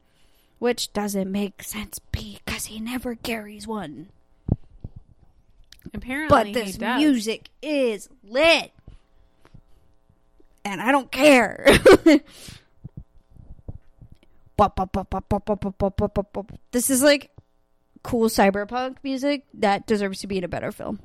Which 0.58 0.92
doesn't 0.92 1.30
make 1.30 1.62
sense 1.62 1.98
because 2.12 2.66
he 2.66 2.80
never 2.80 3.14
carries 3.16 3.66
one. 3.66 4.08
Apparently, 5.92 6.28
But 6.28 6.52
this 6.52 6.78
music 6.78 7.48
is 7.62 8.08
lit 8.22 8.72
and 10.66 10.82
I 10.82 10.90
don't 10.90 11.12
care. 11.12 11.64
this 16.72 16.90
is 16.90 17.02
like 17.02 17.30
cool 18.02 18.28
cyberpunk 18.28 18.96
music 19.04 19.44
that 19.54 19.86
deserves 19.86 20.20
to 20.20 20.26
be 20.26 20.38
in 20.38 20.44
a 20.44 20.48
better 20.48 20.72
film. 20.72 20.98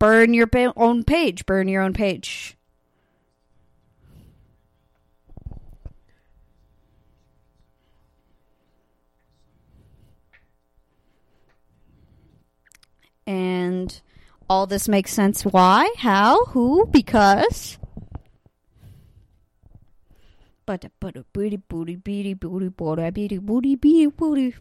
Burn 0.00 0.34
your 0.34 0.48
pa- 0.48 0.72
own 0.76 1.04
page. 1.04 1.46
Burn 1.46 1.68
your 1.68 1.82
own 1.82 1.92
page. 1.92 2.56
And 13.26 14.00
all 14.48 14.66
this 14.66 14.88
makes 14.88 15.12
sense. 15.12 15.42
Why? 15.44 15.92
How? 15.98 16.44
Who? 16.46 16.86
Because. 16.86 17.78
But 20.66 20.90
but 21.00 21.32
booty 21.32 21.56
booty 21.56 21.96
booty 21.96 22.34
booty 22.34 22.68
booty 22.68 23.10
booty 23.10 23.38
booty 23.38 23.76
booty 23.76 24.06
booty. 24.06 24.54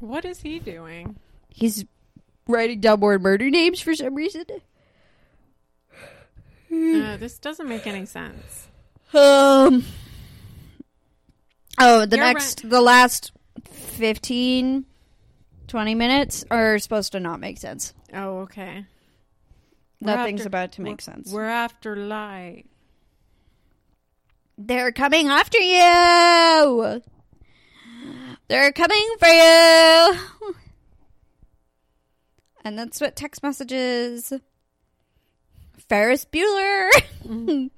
What 0.00 0.24
is 0.24 0.40
he 0.42 0.58
doing? 0.58 1.16
He's 1.48 1.84
writing 2.46 2.80
down 2.80 3.00
more 3.00 3.18
murder 3.18 3.50
names 3.50 3.80
for 3.80 3.94
some 3.94 4.14
reason. 4.14 4.44
Uh, 6.70 7.16
this 7.16 7.38
doesn't 7.38 7.66
make 7.66 7.86
any 7.86 8.04
sense. 8.04 8.68
Um. 9.14 9.84
Oh, 11.80 12.04
the 12.04 12.16
You're 12.16 12.26
next, 12.26 12.68
the 12.68 12.80
last 12.82 13.32
15, 13.70 14.84
20 15.68 15.94
minutes 15.94 16.44
are 16.50 16.78
supposed 16.78 17.12
to 17.12 17.20
not 17.20 17.40
make 17.40 17.58
sense. 17.58 17.94
Oh, 18.12 18.40
okay. 18.40 18.84
We're 20.00 20.16
Nothing's 20.16 20.40
after- 20.40 20.48
about 20.48 20.72
to 20.72 20.82
make 20.82 21.00
sense. 21.00 21.30
We're 21.32 21.44
after 21.44 21.94
light. 21.96 22.64
They're 24.56 24.92
coming 24.92 25.28
after 25.28 25.58
you. 25.58 27.02
They're 28.48 28.72
coming 28.72 29.08
for 29.18 29.28
you. 29.28 30.14
And 32.64 32.78
that's 32.78 33.00
what 33.00 33.14
text 33.14 33.42
messages. 33.42 34.32
Ferris 35.88 36.24
Bueller. 36.26 36.90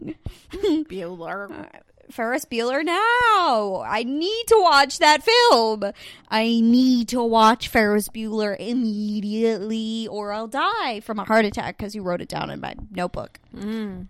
Bueller. 0.89 1.51
Uh, 1.51 1.67
Ferris 2.11 2.45
Bueller 2.45 2.85
now. 2.85 3.83
I 3.87 4.05
need 4.07 4.45
to 4.49 4.59
watch 4.59 4.99
that 4.99 5.23
film. 5.23 5.93
I 6.29 6.45
need 6.61 7.09
to 7.09 7.23
watch 7.23 7.69
Ferris 7.69 8.09
Bueller 8.09 8.57
immediately 8.59 10.09
or 10.09 10.33
I'll 10.33 10.49
die 10.49 11.01
from 11.01 11.19
a 11.19 11.25
heart 11.25 11.45
attack 11.45 11.77
because 11.77 11.95
you 11.95 12.03
wrote 12.03 12.21
it 12.21 12.29
down 12.29 12.51
in 12.51 12.61
my 12.61 12.75
notebook. 12.91 13.39
Mm. 13.55 14.09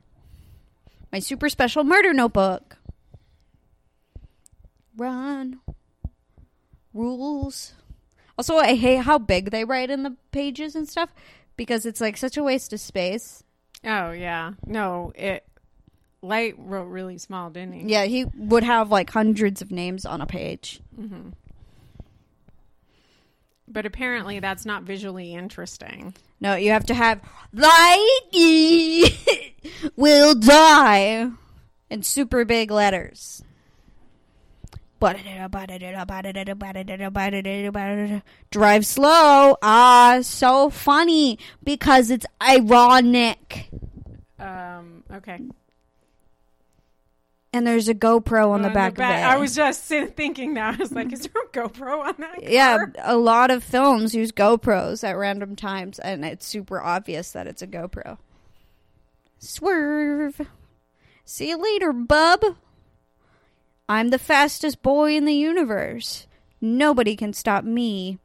My 1.13 1.19
super 1.19 1.49
special 1.49 1.85
murder 1.85 2.13
notebook. 2.13 2.77
Run. 4.97 5.61
Rules. 6.93 7.75
Also, 8.37 8.57
I 8.57 8.75
hate 8.75 9.03
how 9.03 9.19
big 9.19 9.51
they 9.51 9.65
write 9.65 9.91
in 9.91 10.03
the 10.03 10.17
pages 10.33 10.75
and 10.75 10.89
stuff 10.89 11.11
because 11.57 11.85
it's 11.85 12.01
like 12.01 12.17
such 12.17 12.37
a 12.37 12.43
waste 12.43 12.73
of 12.73 12.81
space. 12.81 13.45
Oh 13.85 14.11
yeah. 14.13 14.53
No, 14.67 15.13
it. 15.15 15.45
Light 16.23 16.55
wrote 16.59 16.85
really 16.85 17.19
small, 17.19 17.51
didn't 17.51 17.73
he? 17.73 17.93
Yeah, 17.93 18.05
he 18.05 18.27
would 18.37 18.63
have 18.65 18.91
like 18.91 19.11
hundreds 19.11 19.63
of 19.63 19.71
names 19.71 20.05
on 20.05 20.21
a 20.21 20.27
page. 20.27 20.81
hmm 20.95 21.31
But 23.67 23.87
apparently, 23.87 24.39
that's 24.41 24.67
not 24.67 24.83
visually 24.83 25.33
interesting. 25.35 26.15
No, 26.41 26.57
you 26.57 26.73
have 26.73 26.85
to 26.87 26.95
have 26.95 27.21
like 27.53 28.01
will 29.97 30.35
die 30.35 31.31
in 31.89 32.03
super 32.03 32.45
big 32.45 32.71
letters. 32.71 33.43
Drive 38.51 38.85
slow. 38.85 39.57
Ah, 39.63 40.19
so 40.21 40.69
funny 40.69 41.39
because 41.65 42.11
it's 42.11 42.27
ironic. 42.43 43.71
Um. 44.39 45.03
Okay. 45.11 45.39
And 47.61 47.67
there's 47.67 47.91
a 47.91 47.95
GoPro 47.95 48.53
on 48.53 48.63
the 48.63 48.71
back, 48.71 48.95
of 48.95 49.01
it. 49.01 49.03
I 49.03 49.37
was 49.37 49.55
just 49.55 49.85
thinking 49.85 50.55
that. 50.55 50.75
I 50.77 50.79
was 50.79 50.93
like, 50.93 51.13
is 51.13 51.29
there 51.29 51.43
a 51.43 51.69
GoPro 51.69 52.07
on 52.07 52.15
that? 52.17 52.43
yeah, 52.43 52.79
car? 52.79 52.93
a 53.01 53.19
lot 53.19 53.51
of 53.51 53.63
films 53.63 54.15
use 54.15 54.33
GoPros 54.33 55.07
at 55.07 55.15
random 55.15 55.57
times, 55.57 55.99
and 55.99 56.25
it's 56.25 56.47
super 56.47 56.81
obvious 56.81 57.33
that 57.33 57.47
it's 57.47 57.61
a 57.61 57.67
GoPro. 57.67 58.17
Swerve. 59.41 60.41
See 61.27 61.51
you 61.51 61.59
later, 61.63 61.93
bub. 61.93 62.43
I'm 63.91 64.09
the 64.09 64.19
fastest 64.19 64.81
boy 64.81 65.15
in 65.15 65.27
the 65.27 65.35
universe. 65.35 66.27
Nobody 66.63 67.15
can 67.15 67.35
stop 67.35 67.63
me. 67.63 68.19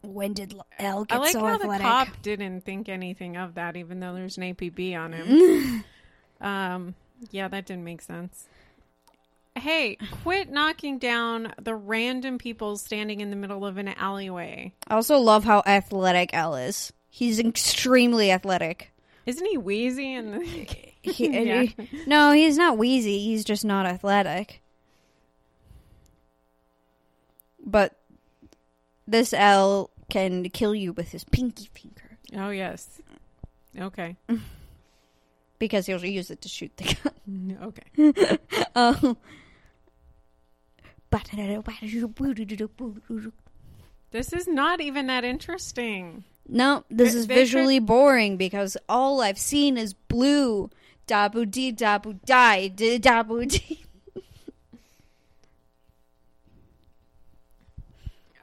When 0.00 0.32
did 0.32 0.54
L 0.78 1.04
I 1.10 1.12
get 1.12 1.20
like 1.20 1.32
so 1.32 1.40
how 1.40 1.56
athletic? 1.56 1.76
the 1.76 1.90
cop 1.90 2.22
didn't 2.22 2.62
think 2.62 2.88
anything 2.88 3.36
of 3.36 3.56
that, 3.56 3.76
even 3.76 4.00
though 4.00 4.14
there's 4.14 4.38
an 4.38 4.44
APB 4.44 4.96
on 4.96 5.12
him. 5.12 5.84
um. 6.40 6.94
Yeah, 7.30 7.48
that 7.48 7.66
didn't 7.66 7.84
make 7.84 8.02
sense. 8.02 8.46
Hey, 9.54 9.96
quit 10.22 10.50
knocking 10.50 10.98
down 10.98 11.52
the 11.60 11.74
random 11.74 12.38
people 12.38 12.76
standing 12.78 13.20
in 13.20 13.30
the 13.30 13.36
middle 13.36 13.66
of 13.66 13.76
an 13.76 13.88
alleyway. 13.88 14.72
I 14.88 14.94
also 14.94 15.18
love 15.18 15.44
how 15.44 15.62
athletic 15.66 16.30
L 16.32 16.54
is. 16.56 16.92
He's 17.10 17.38
extremely 17.38 18.30
athletic. 18.30 18.90
Isn't 19.26 19.46
he 19.46 19.58
wheezy 19.58 20.16
the? 20.20 20.40
He, 21.02 21.28
Yeah. 21.46 21.62
he- 21.62 21.74
no, 22.06 22.30
he's 22.30 22.56
not 22.56 22.78
wheezy. 22.78 23.18
He's 23.18 23.44
just 23.44 23.64
not 23.64 23.86
athletic. 23.86 24.62
But 27.64 27.96
this 29.06 29.32
L 29.32 29.90
can 30.10 30.48
kill 30.50 30.74
you 30.76 30.92
with 30.92 31.10
his 31.10 31.24
pinky 31.24 31.68
finger 31.74 32.18
Oh 32.36 32.50
yes. 32.50 33.00
Okay. 33.78 34.16
because 35.62 35.86
he'll 35.86 36.04
use 36.04 36.28
it 36.32 36.42
to 36.42 36.48
shoot 36.48 36.72
the 36.76 36.84
gun. 36.84 37.56
Okay. 37.68 38.38
Um, 38.74 39.16
This 44.10 44.32
is 44.32 44.48
not 44.48 44.80
even 44.80 45.06
that 45.06 45.22
interesting. 45.24 46.24
no, 46.48 46.84
this 46.90 47.12
They- 47.12 47.18
is 47.20 47.26
visually 47.26 47.78
boring 47.78 48.36
because 48.36 48.76
all 48.88 49.20
I've 49.22 49.38
seen 49.38 49.76
is 49.78 49.94
blue. 49.94 50.68
Dabu 51.06 51.48
dee 51.48 51.72
dabu 51.72 52.18
die 52.24 52.68
di 52.68 52.98
dabu 52.98 53.46
dee. 53.48 53.84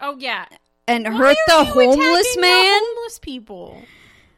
Oh 0.02 0.16
yeah. 0.18 0.46
And 0.88 1.04
Why 1.06 1.12
hurt 1.18 1.38
the 1.48 1.64
homeless 1.66 1.98
attacking 2.00 2.36
the 2.36 2.42
man. 2.42 2.82
homeless 2.82 3.20
people. 3.20 3.82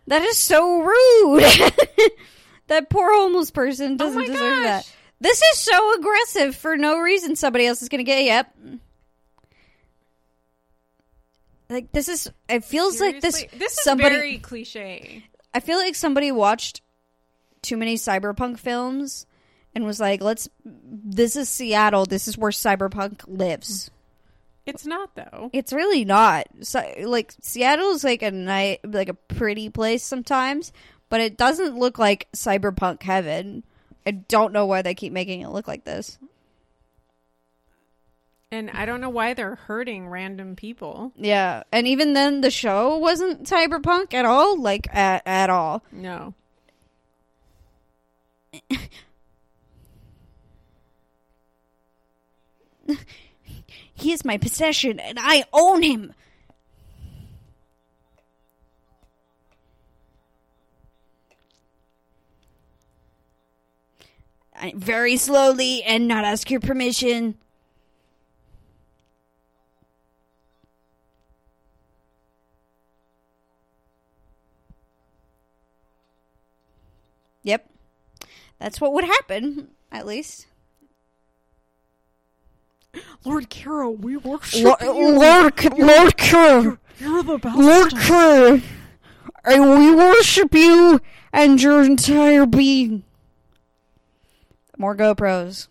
That 0.07 0.23
is 0.23 0.35
so 0.37 0.81
rude. 0.81 1.43
That 2.71 2.89
poor 2.89 3.13
homeless 3.13 3.51
person 3.51 3.93
oh 3.93 3.97
doesn't 3.97 4.21
Oh 4.21 4.25
deserve 4.25 4.63
that. 4.63 4.91
This 5.19 5.41
is 5.41 5.59
so 5.59 5.95
aggressive 5.95 6.55
for 6.55 6.77
no 6.77 6.99
reason. 6.99 7.35
Somebody 7.35 7.67
else 7.67 7.81
is 7.81 7.89
going 7.89 7.99
to 7.99 8.03
get. 8.03 8.23
Yep. 8.23 8.55
Like 11.69 11.91
this 11.91 12.09
is. 12.09 12.31
It 12.49 12.63
feels 12.63 12.99
like 12.99 13.21
this. 13.21 13.45
This 13.53 13.73
is 13.73 13.83
somebody. 13.83 14.15
very 14.15 14.37
cliche. 14.39 15.23
I 15.53 15.59
feel 15.59 15.77
like 15.77 15.95
somebody 15.95 16.31
watched 16.31 16.81
too 17.61 17.77
many 17.77 17.95
cyberpunk 17.95 18.57
films 18.57 19.25
and 19.75 19.85
was 19.85 19.99
like, 19.99 20.21
"Let's." 20.21 20.49
This 20.65 21.35
is 21.35 21.49
Seattle. 21.49 22.05
This 22.05 22.27
is 22.27 22.37
where 22.37 22.51
cyberpunk 22.51 23.23
lives. 23.27 23.91
It's 24.65 24.85
not 24.85 25.15
though. 25.15 25.49
It's 25.53 25.73
really 25.73 26.05
not. 26.05 26.47
So, 26.61 26.83
like 27.03 27.33
Seattle 27.41 27.91
is 27.91 28.03
like 28.03 28.21
a 28.21 28.31
night, 28.31 28.79
like 28.83 29.09
a 29.09 29.13
pretty 29.13 29.69
place 29.69 30.03
sometimes, 30.03 30.71
but 31.11 31.19
it 31.19 31.37
doesn't 31.37 31.77
look 31.77 31.99
like 31.99 32.29
cyberpunk 32.31 33.03
heaven. 33.03 33.63
I 34.07 34.11
don't 34.11 34.53
know 34.53 34.65
why 34.65 34.81
they 34.81 34.95
keep 34.95 35.11
making 35.11 35.41
it 35.41 35.49
look 35.49 35.67
like 35.67 35.83
this. 35.83 36.17
And 38.49 38.71
I 38.71 38.85
don't 38.85 39.01
know 39.01 39.09
why 39.09 39.33
they're 39.33 39.55
hurting 39.55 40.07
random 40.07 40.55
people. 40.55 41.11
Yeah, 41.17 41.63
and 41.71 41.85
even 41.85 42.13
then, 42.13 42.39
the 42.39 42.49
show 42.49 42.97
wasn't 42.97 43.43
cyberpunk 43.43 44.13
at 44.13 44.23
all, 44.23 44.59
like 44.59 44.87
at 44.95 45.21
at 45.25 45.49
all. 45.49 45.83
No. 45.91 46.33
He 53.93 54.11
is 54.11 54.25
my 54.25 54.37
possession, 54.39 54.99
and 54.99 55.19
I 55.21 55.43
own 55.53 55.83
him. 55.83 56.13
Very 64.75 65.17
slowly 65.17 65.83
and 65.83 66.07
not 66.07 66.23
ask 66.23 66.49
your 66.51 66.59
permission. 66.59 67.35
Yep. 77.43 77.69
That's 78.59 78.79
what 78.79 78.93
would 78.93 79.03
happen, 79.03 79.69
at 79.91 80.05
least. 80.05 80.47
Lord 83.25 83.49
Kira, 83.49 83.97
we 83.97 84.17
worship 84.17 84.63
Lord, 84.63 84.81
Lord, 84.81 85.79
Lord 85.79 86.17
Kerr, 86.17 86.77
You're 86.99 87.23
the 87.23 87.37
best. 87.37 87.57
Lord 87.57 88.63
and 89.43 89.79
we 89.79 89.95
worship 89.95 90.53
you 90.53 91.01
and 91.33 91.61
your 91.61 91.81
entire 91.83 92.45
being. 92.45 93.03
More 94.81 94.95
GoPros. 94.95 95.67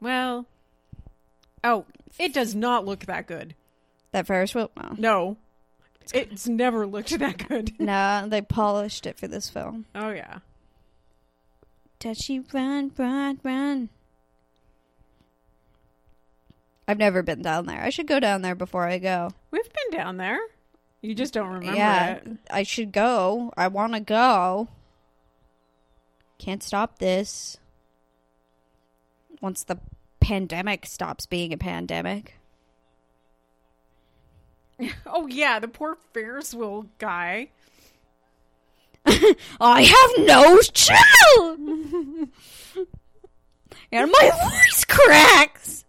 Well, 0.00 0.46
oh, 1.62 1.84
it 2.18 2.34
does 2.34 2.56
not 2.56 2.84
look 2.84 3.06
that 3.06 3.28
good. 3.28 3.54
That 4.10 4.26
Ferris 4.26 4.52
wheel? 4.52 4.72
No. 4.76 4.96
No, 4.98 5.36
it's 6.12 6.48
never 6.48 6.88
looked 6.88 7.16
that 7.16 7.46
good. 7.46 7.72
Nah, 7.78 8.26
they 8.26 8.42
polished 8.42 9.06
it 9.06 9.16
for 9.16 9.28
this 9.28 9.48
film. 9.48 9.86
Oh 9.94 10.10
yeah. 10.10 10.40
Touchy, 12.00 12.40
run, 12.52 12.90
run, 12.98 13.38
run. 13.44 13.90
I've 16.88 16.98
never 16.98 17.22
been 17.22 17.42
down 17.42 17.66
there. 17.66 17.80
I 17.80 17.90
should 17.90 18.08
go 18.08 18.18
down 18.18 18.42
there 18.42 18.56
before 18.56 18.88
I 18.88 18.98
go. 18.98 19.30
We've 19.52 19.62
been 19.62 20.00
down 20.00 20.16
there. 20.16 20.40
You 21.00 21.14
just 21.14 21.32
don't 21.32 21.46
remember 21.46 21.76
yeah, 21.76 22.14
it. 22.14 22.26
I 22.50 22.64
should 22.64 22.90
go. 22.90 23.52
I 23.56 23.68
want 23.68 23.92
to 23.92 24.00
go. 24.00 24.66
Can't 26.38 26.62
stop 26.62 26.98
this. 26.98 27.58
Once 29.40 29.64
the 29.64 29.78
pandemic 30.20 30.86
stops 30.86 31.26
being 31.26 31.52
a 31.52 31.58
pandemic. 31.58 32.34
Oh 35.06 35.26
yeah, 35.26 35.58
the 35.58 35.68
poor 35.68 35.96
Ferris 36.12 36.52
wheel 36.52 36.84
guy. 36.98 37.48
I 39.60 39.82
have 39.82 40.26
no 40.26 40.60
chill! 40.60 41.54
and 43.90 44.10
my 44.10 44.30
voice 44.42 44.84
cracks! 44.84 45.84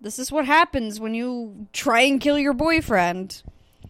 This 0.00 0.18
is 0.18 0.32
what 0.32 0.46
happens 0.46 0.98
when 0.98 1.14
you 1.14 1.68
try 1.72 2.00
and 2.00 2.20
kill 2.20 2.38
your 2.38 2.54
boyfriend. 2.54 3.42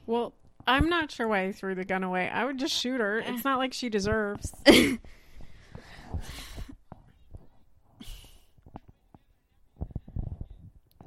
Well, 0.06 0.34
I'm 0.70 0.88
not 0.88 1.10
sure 1.10 1.26
why 1.26 1.46
he 1.46 1.52
threw 1.52 1.74
the 1.74 1.84
gun 1.84 2.04
away. 2.04 2.28
I 2.28 2.44
would 2.44 2.58
just 2.58 2.74
shoot 2.74 3.00
her. 3.00 3.18
It's 3.18 3.44
not 3.44 3.58
like 3.58 3.72
she 3.72 3.88
deserves. 3.88 4.52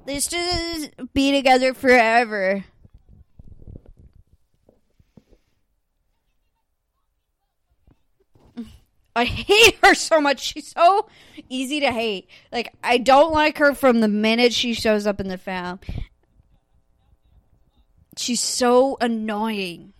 They 0.05 0.19
should 0.19 1.13
be 1.13 1.31
together 1.31 1.73
forever. 1.73 2.65
I 9.15 9.25
hate 9.25 9.77
her 9.83 9.93
so 9.93 10.19
much. 10.19 10.39
She's 10.41 10.71
so 10.71 11.07
easy 11.47 11.79
to 11.79 11.91
hate. 11.91 12.27
Like 12.51 12.73
I 12.83 12.97
don't 12.97 13.31
like 13.31 13.59
her 13.59 13.73
from 13.73 14.01
the 14.01 14.07
minute 14.07 14.53
she 14.53 14.73
shows 14.73 15.05
up 15.05 15.19
in 15.19 15.27
the 15.27 15.37
film. 15.37 15.79
She's 18.17 18.41
so 18.41 18.97
annoying. 19.01 19.93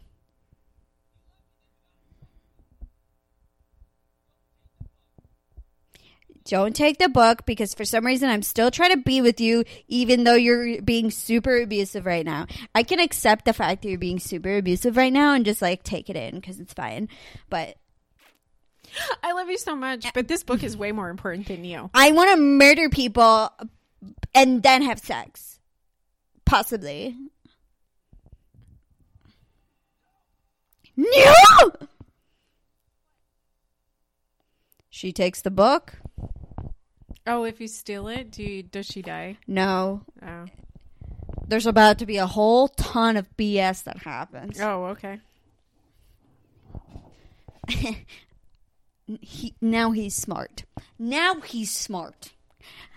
Don't 6.45 6.75
take 6.75 6.97
the 6.97 7.07
book 7.07 7.45
because 7.45 7.73
for 7.73 7.85
some 7.85 8.05
reason 8.05 8.29
I'm 8.29 8.43
still 8.43 8.69
trying 8.69 8.91
to 8.91 8.97
be 8.97 9.21
with 9.21 9.39
you, 9.39 9.63
even 9.87 10.25
though 10.25 10.35
you're 10.35 10.81
being 10.81 11.09
super 11.09 11.61
abusive 11.61 12.05
right 12.05 12.25
now. 12.25 12.47
I 12.75 12.83
can 12.83 12.99
accept 12.99 13.45
the 13.45 13.53
fact 13.53 13.81
that 13.81 13.89
you're 13.89 13.97
being 13.97 14.19
super 14.19 14.57
abusive 14.57 14.97
right 14.97 15.13
now 15.13 15.33
and 15.33 15.45
just 15.45 15.61
like 15.61 15.83
take 15.83 16.09
it 16.09 16.17
in 16.17 16.35
because 16.35 16.59
it's 16.59 16.73
fine. 16.73 17.07
But 17.49 17.77
I 19.23 19.31
love 19.31 19.49
you 19.49 19.57
so 19.57 19.75
much, 19.75 20.05
but 20.13 20.27
this 20.27 20.43
book 20.43 20.63
is 20.63 20.75
way 20.75 20.91
more 20.91 21.09
important 21.09 21.47
than 21.47 21.63
you. 21.63 21.89
I 21.93 22.11
want 22.11 22.31
to 22.31 22.37
murder 22.37 22.89
people 22.89 23.49
and 24.35 24.61
then 24.61 24.81
have 24.81 24.99
sex. 24.99 25.59
Possibly. 26.45 27.15
No! 30.95 31.71
She 34.89 35.11
takes 35.11 35.41
the 35.41 35.51
book. 35.51 35.95
Oh, 37.25 37.43
if 37.45 37.59
you 37.59 37.67
steal 37.67 38.07
it, 38.07 38.31
do 38.31 38.43
you, 38.43 38.63
does 38.63 38.85
she 38.85 39.01
die? 39.01 39.37
No. 39.47 40.01
Oh. 40.25 40.45
There's 41.47 41.67
about 41.67 41.99
to 41.99 42.05
be 42.05 42.17
a 42.17 42.27
whole 42.27 42.67
ton 42.67 43.17
of 43.17 43.27
BS 43.37 43.83
that 43.83 43.97
happens. 43.97 44.59
Oh, 44.59 44.85
okay. 44.87 45.19
He, 49.19 49.53
now 49.59 49.91
he's 49.91 50.15
smart. 50.15 50.63
Now 50.97 51.41
he's 51.41 51.71
smart. 51.71 52.31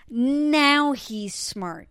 Now 0.09 0.93
he's 0.93 1.35
smart. 1.35 1.89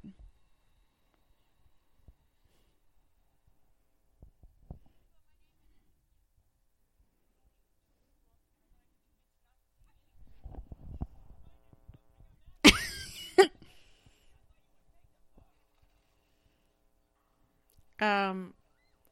Um, 18.01 18.55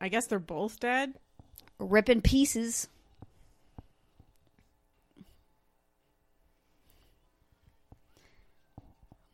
I 0.01 0.09
guess 0.09 0.27
they're 0.27 0.39
both 0.39 0.81
dead. 0.81 1.15
Ripping 1.78 2.20
pieces. 2.20 2.89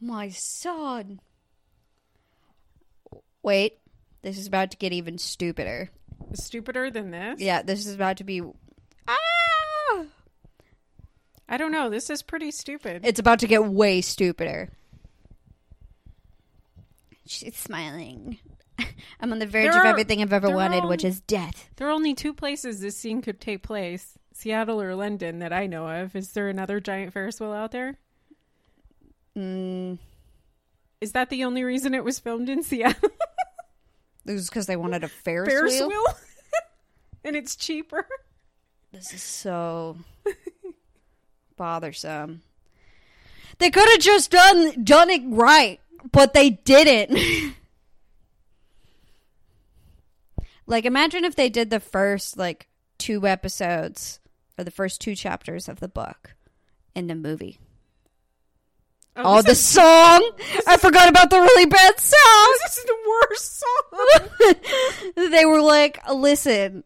My 0.00 0.30
son. 0.30 1.20
Wait, 3.42 3.78
this 4.22 4.38
is 4.38 4.46
about 4.46 4.70
to 4.70 4.76
get 4.76 4.92
even 4.92 5.18
stupider. 5.18 5.90
Stupider 6.34 6.90
than 6.90 7.10
this? 7.10 7.40
Yeah, 7.40 7.62
this 7.62 7.86
is 7.86 7.94
about 7.94 8.18
to 8.18 8.24
be. 8.24 8.42
Ah! 9.08 10.04
I 11.48 11.56
don't 11.56 11.72
know. 11.72 11.90
This 11.90 12.08
is 12.10 12.22
pretty 12.22 12.50
stupid. 12.50 13.04
It's 13.04 13.18
about 13.18 13.40
to 13.40 13.46
get 13.46 13.64
way 13.64 14.00
stupider. 14.00 14.70
She's 17.26 17.56
smiling. 17.56 18.38
I'm 19.20 19.32
on 19.32 19.38
the 19.38 19.46
verge 19.46 19.64
There 19.64 19.70
of 19.78 19.84
are- 19.84 19.86
everything 19.86 20.22
I've 20.22 20.32
ever 20.32 20.50
wanted, 20.50 20.78
only- 20.78 20.88
which 20.88 21.04
is 21.04 21.20
death. 21.20 21.68
there 21.76 21.88
are 21.88 21.92
only 21.92 22.14
two 22.14 22.32
places 22.34 22.80
this 22.80 22.96
scene 22.96 23.22
could 23.22 23.40
take 23.40 23.62
place 23.62 24.16
Seattle 24.32 24.80
or 24.80 24.94
London 24.94 25.40
that 25.40 25.52
I 25.52 25.66
know 25.66 25.86
of. 25.88 26.16
Is 26.16 26.32
there 26.32 26.48
another 26.48 26.80
giant 26.80 27.12
Ferris 27.12 27.38
wheel 27.40 27.52
out 27.52 27.72
there? 27.72 27.98
Mm, 29.36 29.98
Is 31.00 31.12
that 31.12 31.30
the 31.30 31.44
only 31.44 31.62
reason 31.62 31.94
it 31.94 32.04
was 32.04 32.18
filmed 32.18 32.48
in 32.48 32.62
Seattle? 32.62 33.10
it 34.26 34.32
was 34.32 34.48
because 34.48 34.66
they 34.66 34.76
wanted 34.76 35.04
a 35.04 35.08
Ferris, 35.08 35.48
Ferris 35.52 35.78
wheel. 35.80 35.88
wheel? 35.88 36.04
and 37.24 37.36
it's 37.36 37.54
cheaper. 37.56 38.06
This 38.92 39.12
is 39.14 39.22
so 39.22 39.96
bothersome. 41.56 42.42
They 43.58 43.70
could 43.70 43.88
have 43.90 44.00
just 44.00 44.30
done 44.30 44.82
done 44.84 45.10
it 45.10 45.22
right, 45.26 45.80
but 46.12 46.32
they 46.34 46.50
didn't. 46.50 47.54
Like 50.70 50.84
imagine 50.86 51.24
if 51.24 51.34
they 51.36 51.48
did 51.48 51.68
the 51.70 51.80
first 51.80 52.38
like 52.38 52.68
two 52.98 53.26
episodes 53.26 54.20
or 54.56 54.64
the 54.64 54.70
first 54.70 55.00
two 55.00 55.14
chapters 55.14 55.68
of 55.68 55.80
the 55.80 55.88
book 55.88 56.34
in 56.94 57.06
the 57.08 57.14
movie. 57.14 57.58
Oh, 59.16 59.36
this 59.42 59.44
the 59.44 59.50
is- 59.52 59.64
song! 59.64 60.30
I 60.66 60.76
forgot 60.78 61.08
about 61.08 61.30
the 61.30 61.40
really 61.40 61.66
bad 61.66 61.98
song. 61.98 62.54
This 62.62 62.78
is 62.78 62.84
the 62.84 62.96
worst 63.28 63.62
song. 65.14 65.30
they 65.30 65.44
were 65.44 65.60
like, 65.60 65.98
listen, 66.10 66.84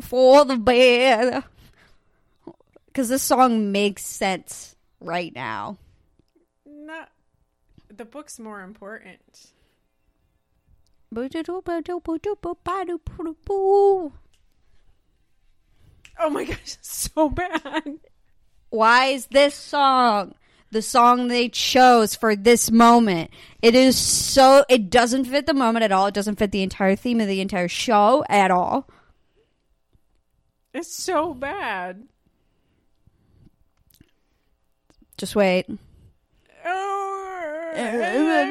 for 0.00 0.44
the 0.44 0.56
band. 0.56 1.44
Because 2.86 3.10
this 3.10 3.22
song 3.22 3.70
makes 3.70 4.04
sense 4.04 4.74
right 5.00 5.32
now. 5.34 5.76
no, 6.66 7.04
the 7.94 8.04
book's 8.06 8.38
more 8.40 8.62
important. 8.62 9.20
Oh 16.20 16.30
my 16.30 16.44
gosh, 16.44 16.58
it's 16.58 17.10
so 17.14 17.28
bad. 17.28 18.00
Why 18.70 19.06
is 19.06 19.26
this 19.28 19.54
song 19.54 20.34
the 20.72 20.82
song 20.82 21.28
they 21.28 21.48
chose 21.48 22.16
for 22.16 22.34
this 22.34 22.72
moment? 22.72 23.30
It 23.62 23.76
is 23.76 23.96
so, 23.96 24.64
it 24.68 24.90
doesn't 24.90 25.26
fit 25.26 25.46
the 25.46 25.54
moment 25.54 25.84
at 25.84 25.92
all. 25.92 26.06
It 26.06 26.14
doesn't 26.14 26.34
fit 26.36 26.50
the 26.50 26.64
entire 26.64 26.96
theme 26.96 27.20
of 27.20 27.28
the 27.28 27.40
entire 27.40 27.68
show 27.68 28.24
at 28.28 28.50
all. 28.50 28.88
It's 30.74 30.92
so 30.92 31.34
bad. 31.34 32.08
Just 35.16 35.36
wait. 35.36 35.66
Oh. 37.80 37.82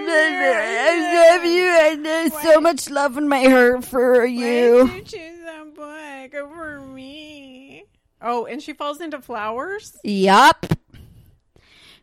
I 0.10 1.38
love 1.38 1.46
you, 1.46 1.68
and 1.68 2.00
uh, 2.00 2.04
there's 2.10 2.32
uh, 2.34 2.42
so 2.44 2.62
much 2.62 2.90
love 2.90 3.18
in 3.18 3.28
my 3.28 3.44
heart 3.44 3.84
for 3.86 4.26
you. 4.26 4.86
Why 4.86 5.00
did 5.00 5.12
you 5.14 5.20
choose 5.20 5.40
that 5.44 5.74
book 5.76 6.34
over 6.42 6.80
me? 6.82 7.84
Oh, 8.22 8.46
and 8.46 8.62
she 8.62 8.74
falls 8.74 9.02
into 9.02 9.22
flowers, 9.22 9.98
Yup. 10.04 10.66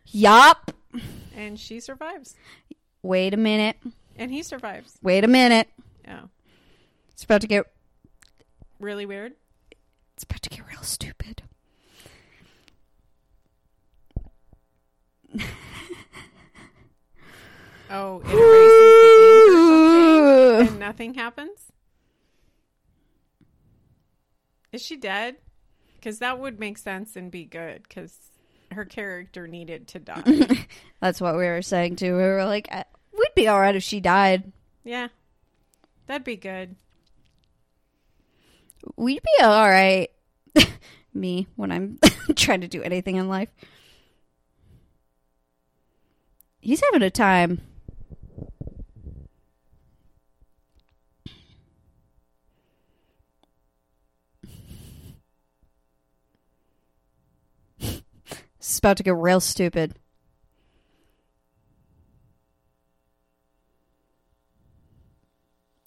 Yup. 0.07 0.71
and 1.35 1.59
she 1.59 1.79
survives, 1.79 2.35
Wait 3.01 3.33
a 3.33 3.37
minute. 3.37 3.77
and 4.17 4.31
he 4.31 4.43
survives. 4.43 4.97
Wait 5.01 5.23
a 5.23 5.27
minute. 5.27 5.67
Yeah, 6.05 6.21
It's 7.11 7.23
about 7.23 7.41
to 7.41 7.47
get. 7.47 7.65
really 8.79 9.05
weird. 9.05 9.33
It's 10.13 10.23
about 10.23 10.41
to 10.43 10.49
get 10.49 10.61
real 10.69 10.83
stupid. 10.83 11.41
Oh, 17.89 18.21
it 18.25 18.31
erases 18.31 19.01
the 19.01 19.17
ink 19.27 19.49
or 19.49 20.57
something, 20.59 20.67
and 20.69 20.79
nothing 20.79 21.13
happens. 21.13 21.59
Is 24.71 24.81
she 24.81 24.97
dead? 24.97 25.35
Because 25.95 26.19
that 26.19 26.39
would 26.39 26.59
make 26.59 26.77
sense 26.77 27.15
and 27.15 27.31
be 27.31 27.45
good. 27.45 27.83
Because 27.83 28.17
her 28.71 28.85
character 28.85 29.47
needed 29.47 29.87
to 29.89 29.99
die. 29.99 30.65
That's 30.99 31.21
what 31.21 31.35
we 31.37 31.45
were 31.45 31.61
saying 31.61 31.95
too. 31.97 32.15
We 32.17 32.23
were 32.23 32.45
like, 32.45 32.67
uh, 32.71 32.83
we'd 33.13 33.35
be 33.35 33.47
all 33.47 33.59
right 33.59 33.75
if 33.75 33.83
she 33.83 33.99
died. 33.99 34.51
yeah, 34.83 35.07
that'd 36.07 36.23
be 36.25 36.35
good. 36.35 36.75
We'd 38.97 39.23
be 39.23 39.43
all 39.43 39.69
right. 39.69 40.09
Me 41.13 41.47
when 41.55 41.71
I'm 41.71 41.99
trying 42.35 42.61
to 42.61 42.67
do 42.67 42.83
anything 42.83 43.15
in 43.15 43.29
life. 43.29 43.49
He's 46.59 46.81
having 46.91 47.01
a 47.03 47.09
time. 47.09 47.61
Is 58.67 58.79
about 58.79 58.97
to 58.97 59.03
get 59.03 59.15
real 59.15 59.39
stupid. 59.39 59.99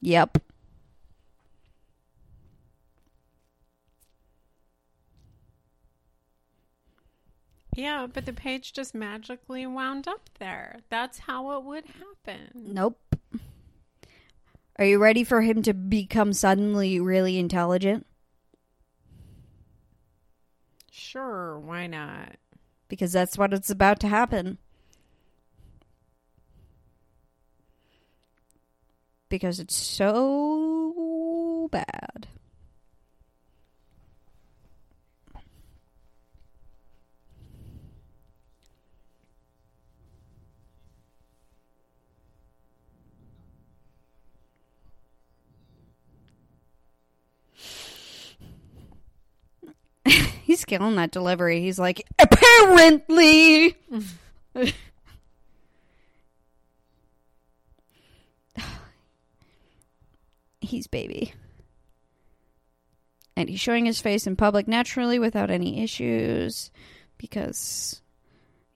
Yep. 0.01 0.39
Yeah, 7.75 8.07
but 8.13 8.27
the 8.27 8.33
page 8.33 8.73
just 8.73 8.95
magically 8.95 9.67
wound 9.67 10.07
up 10.07 10.31
there. 10.39 10.79
That's 10.89 11.19
how 11.19 11.59
it 11.59 11.65
would 11.65 11.85
happen. 11.85 12.51
Nope. 12.55 13.01
Are 14.77 14.85
you 14.85 15.01
ready 15.01 15.25
for 15.25 15.43
him 15.43 15.63
to 15.63 15.75
become 15.75 16.33
suddenly 16.33 17.01
really 17.01 17.39
intelligent? 17.39 18.07
Sure, 20.93 21.59
why 21.59 21.89
not? 21.89 22.37
Because 22.89 23.13
that's 23.13 23.37
what 23.37 23.53
it's 23.53 23.71
about 23.71 24.01
to 24.01 24.09
happen. 24.09 24.59
Because 29.29 29.61
it's 29.61 29.77
so 29.77 31.69
bad. 31.71 32.29
He's 50.59 50.65
killing 50.65 50.97
that 50.97 51.13
delivery. 51.13 51.61
He's 51.61 51.79
like, 51.79 52.05
apparently. 52.19 53.77
he's 60.61 60.89
baby. 60.89 61.33
And 63.37 63.49
he's 63.49 63.61
showing 63.61 63.87
his 63.87 64.01
face 64.01 64.27
in 64.27 64.35
public 64.35 64.67
naturally 64.67 65.21
without 65.21 65.49
any 65.49 65.81
issues 65.81 66.73
because, 67.19 68.03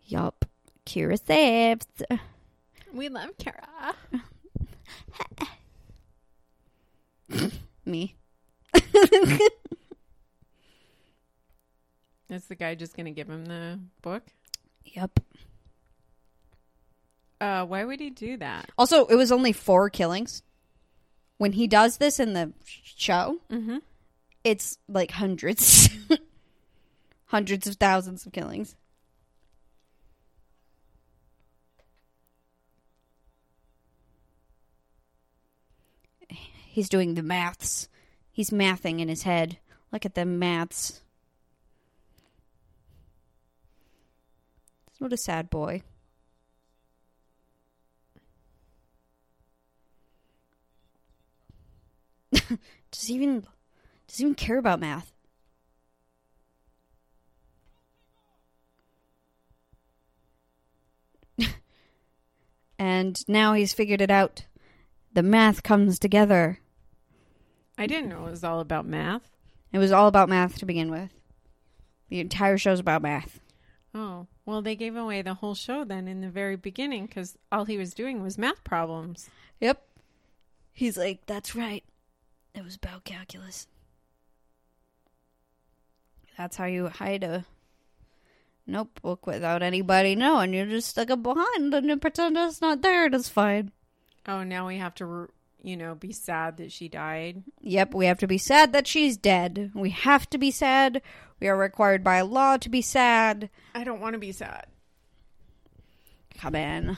yup, 0.05 0.45
Kira 0.87 1.21
saved. 1.21 2.05
We 2.95 3.09
love 3.09 3.31
Kara. 3.39 3.97
Me. 7.85 8.15
Is 12.33 12.47
the 12.47 12.55
guy 12.55 12.75
just 12.75 12.97
going 12.97 13.05
to 13.07 13.13
give 13.13 13.29
him 13.29 13.45
the 13.45 13.79
book? 14.01 14.23
Yep. 14.85 15.21
Uh, 17.41 17.65
why 17.67 17.85
would 17.85 18.01
he 18.01 18.09
do 18.11 18.37
that? 18.39 18.71
Also, 18.79 19.05
it 19.07 19.17
was 19.17 19.31
only 19.31 19.53
four 19.53 19.91
killings. 19.91 20.43
When 21.37 21.53
he 21.53 21.67
does 21.67 21.99
this 21.99 22.19
in 22.19 22.33
the 22.33 22.53
show, 22.65 23.37
Mm-hmm. 23.51 23.79
it's 24.45 24.79
like 24.89 25.11
hundreds. 25.11 25.89
hundreds 27.27 27.67
of 27.67 27.77
thousands 27.77 28.25
of 28.25 28.33
killings. 28.33 28.77
He's 36.29 36.89
doing 36.89 37.15
the 37.15 37.23
maths. 37.23 37.89
He's 38.31 38.51
mathing 38.51 39.01
in 39.01 39.09
his 39.09 39.25
head. 39.25 39.59
Look 39.93 40.07
at 40.07 40.15
the 40.15 40.25
maths. 40.25 41.02
What 45.03 45.13
a 45.13 45.17
sad 45.17 45.51
boy. 45.51 45.83
does 52.31 53.03
he 53.07 53.15
even 53.15 53.41
does 54.07 54.19
he 54.19 54.23
even 54.23 54.37
care 54.37 54.59
about 54.59 54.79
math? 54.79 55.13
and 62.79 63.19
now 63.27 63.55
he's 63.55 63.73
figured 63.73 64.01
it 64.01 64.13
out. 64.13 64.45
The 65.13 65.25
math 65.25 65.65
comes 65.65 65.99
together. 65.99 66.61
I 67.77 67.89
didn't 67.89 68.09
know 68.09 68.29
it 68.29 68.31
was 68.31 68.45
all 68.45 68.61
about 68.61 68.87
math. 68.87 69.29
It 69.73 69.79
was 69.79 69.91
all 69.91 70.07
about 70.07 70.29
math 70.29 70.59
to 70.59 70.65
begin 70.65 70.93
with. 70.93 71.11
The 72.09 72.21
entire 72.21 72.57
show's 72.57 72.79
about 72.79 73.03
math. 73.03 73.42
Oh, 73.95 74.27
well, 74.47 74.63
they 74.63 74.75
gave 74.75 74.97
away 74.97 75.21
the 75.21 75.35
whole 75.35 75.55
show 75.55 75.85
then 75.85 76.09
in 76.09 76.23
the 76.23 76.31
very 76.31 76.57
beginning 76.57 77.07
because 77.07 77.37
all 77.51 77.67
he 77.67 77.77
was 77.77 77.93
doing 77.93 78.23
was 78.23 78.39
math 78.39 78.65
problems. 78.65 79.29
Yep. 79.61 79.83
He's 80.73 80.97
like, 80.97 81.27
that's 81.27 81.55
right. 81.55 81.85
It 82.55 82.65
was 82.65 82.77
about 82.77 83.05
calculus. 83.05 83.67
That's 86.39 86.57
how 86.57 86.65
you 86.65 86.89
hide 86.89 87.25
a 87.25 87.45
notebook 88.67 89.27
without 89.27 89.63
anybody 89.63 90.15
knowing. 90.15 90.55
You're 90.55 90.67
just 90.67 90.89
stick 90.89 91.11
it 91.11 91.23
behind 91.23 91.75
and 91.75 91.87
you 91.87 91.97
pretend 91.99 92.37
it's 92.39 92.61
not 92.61 92.81
there 92.81 93.07
and 93.07 93.15
it's 93.15 93.29
fine. 93.29 93.73
Oh, 94.27 94.43
now 94.43 94.67
we 94.67 94.79
have 94.79 94.95
to, 94.97 95.29
you 95.63 95.77
know, 95.77 95.95
be 95.95 96.13
sad 96.13 96.57
that 96.57 96.73
she 96.73 96.89
died. 96.89 97.43
Yep, 97.61 97.95
we 97.95 98.07
have 98.07 98.19
to 98.21 98.27
be 98.27 98.39
sad 98.39 98.73
that 98.73 98.87
she's 98.87 99.17
dead. 99.17 99.73
We 99.75 99.91
have 99.91 100.31
to 100.31 100.39
be 100.39 100.51
sad. 100.51 101.03
We 101.43 101.49
are 101.49 101.57
required 101.57 102.05
by 102.05 102.21
law 102.21 102.57
to 102.57 102.69
be 102.69 102.83
sad. 102.83 103.51
I 103.75 103.83
don't 103.83 104.01
want 104.01 104.13
to 104.13 104.21
be 104.21 104.31
sad. 104.31 104.67
Come 106.39 106.55
in. 106.55 106.97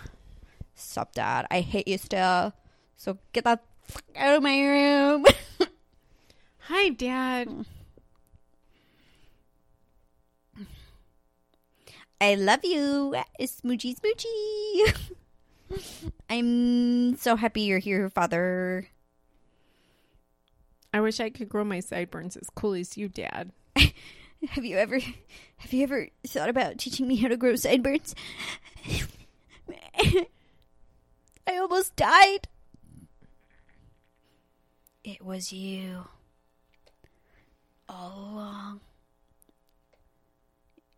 Stop 0.74 1.14
that. 1.14 1.46
I 1.50 1.60
hate 1.60 1.88
you 1.88 1.96
still. 1.96 2.52
So 2.98 3.16
get 3.32 3.44
that 3.44 3.64
fuck 3.80 4.04
out 4.14 4.36
of 4.36 4.42
my 4.42 4.60
room. 4.60 5.24
Hi, 6.58 6.90
Dad. 6.90 7.64
I 12.20 12.34
love 12.34 12.60
you. 12.64 13.16
Smoochy 13.40 13.96
smoochy. 13.98 15.10
I'm 16.28 17.16
so 17.16 17.36
happy 17.36 17.62
you're 17.62 17.78
here, 17.78 18.10
father. 18.10 18.88
I 20.92 21.00
wish 21.00 21.18
I 21.18 21.30
could 21.30 21.48
grow 21.48 21.64
my 21.64 21.80
sideburns 21.80 22.36
as 22.36 22.50
cool 22.54 22.74
as 22.74 22.98
you, 22.98 23.08
Dad. 23.08 23.52
Have 24.50 24.64
you 24.64 24.76
ever 24.76 24.98
have 24.98 25.72
you 25.72 25.82
ever 25.82 26.08
thought 26.26 26.48
about 26.48 26.78
teaching 26.78 27.08
me 27.08 27.16
how 27.16 27.28
to 27.28 27.36
grow 27.36 27.56
sideburns? 27.56 28.14
I 31.46 31.58
almost 31.58 31.96
died. 31.96 32.48
It 35.02 35.22
was 35.24 35.52
you. 35.52 36.06
All 37.88 38.30
along. 38.32 38.80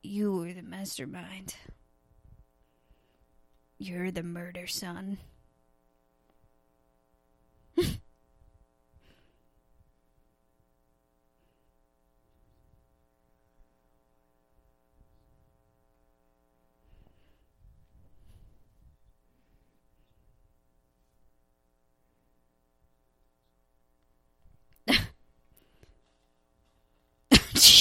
You 0.03 0.33
were 0.33 0.53
the 0.53 0.63
mastermind. 0.63 1.57
You're 3.79 4.11
the 4.11 4.23
murder 4.23 4.67
son. 4.67 5.19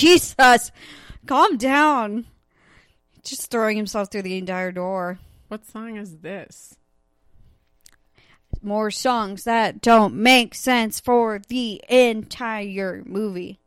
Jesus, 0.05 0.71
calm 1.25 1.57
down. 1.57 2.27
Just 3.23 3.49
throwing 3.49 3.75
himself 3.75 4.11
through 4.11 4.21
the 4.21 4.37
entire 4.37 4.71
door. 4.71 5.17
What 5.47 5.65
song 5.65 5.97
is 5.97 6.17
this? 6.17 6.75
More 8.61 8.91
songs 8.91 9.45
that 9.45 9.81
don't 9.81 10.13
make 10.13 10.53
sense 10.53 10.99
for 10.99 11.41
the 11.47 11.81
entire 11.89 13.01
movie. 13.03 13.59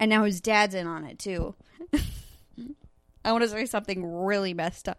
And 0.00 0.10
now 0.10 0.24
his 0.24 0.40
dad's 0.40 0.74
in 0.74 0.88
on 0.88 1.04
it 1.04 1.20
too. 1.20 1.54
I 3.24 3.30
want 3.30 3.44
to 3.44 3.48
say 3.48 3.64
something 3.66 4.04
really 4.04 4.54
messed 4.54 4.88
up. 4.88 4.98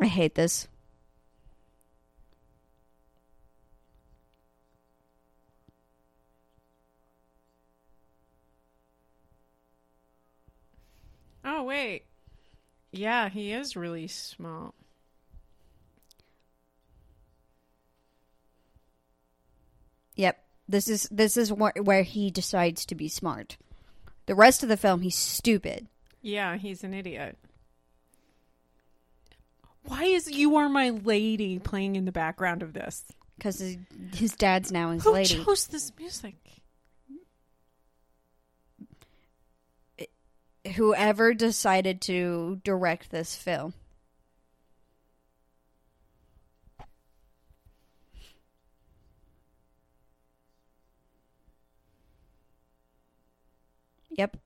I 0.00 0.06
hate 0.06 0.34
this. 0.34 0.66
Oh 11.46 11.62
wait. 11.62 12.02
Yeah, 12.90 13.28
he 13.28 13.52
is 13.52 13.76
really 13.76 14.08
small. 14.08 14.74
Yep. 20.16 20.42
This 20.68 20.88
is 20.88 21.08
this 21.10 21.36
is 21.36 21.50
wh- 21.50 21.76
where 21.84 22.02
he 22.02 22.30
decides 22.30 22.84
to 22.86 22.94
be 22.94 23.08
smart. 23.08 23.56
The 24.26 24.34
rest 24.34 24.62
of 24.62 24.68
the 24.68 24.76
film 24.76 25.02
he's 25.02 25.14
stupid. 25.14 25.86
Yeah, 26.22 26.56
he's 26.56 26.82
an 26.82 26.92
idiot. 26.94 27.36
Why 29.84 30.04
is 30.04 30.28
"You 30.28 30.56
Are 30.56 30.68
My 30.68 30.90
Lady" 30.90 31.60
playing 31.60 31.94
in 31.94 32.04
the 32.06 32.12
background 32.12 32.62
of 32.62 32.72
this? 32.72 33.04
Because 33.38 33.60
his, 33.60 33.76
his 34.14 34.32
dad's 34.32 34.72
now 34.72 34.90
his 34.90 35.04
Who 35.04 35.12
lady. 35.12 35.44
chose 35.44 35.66
this 35.68 35.92
music? 35.98 36.34
Whoever 40.74 41.34
decided 41.34 42.00
to 42.02 42.60
direct 42.64 43.10
this 43.10 43.36
film. 43.36 43.74
Yep. 54.16 54.38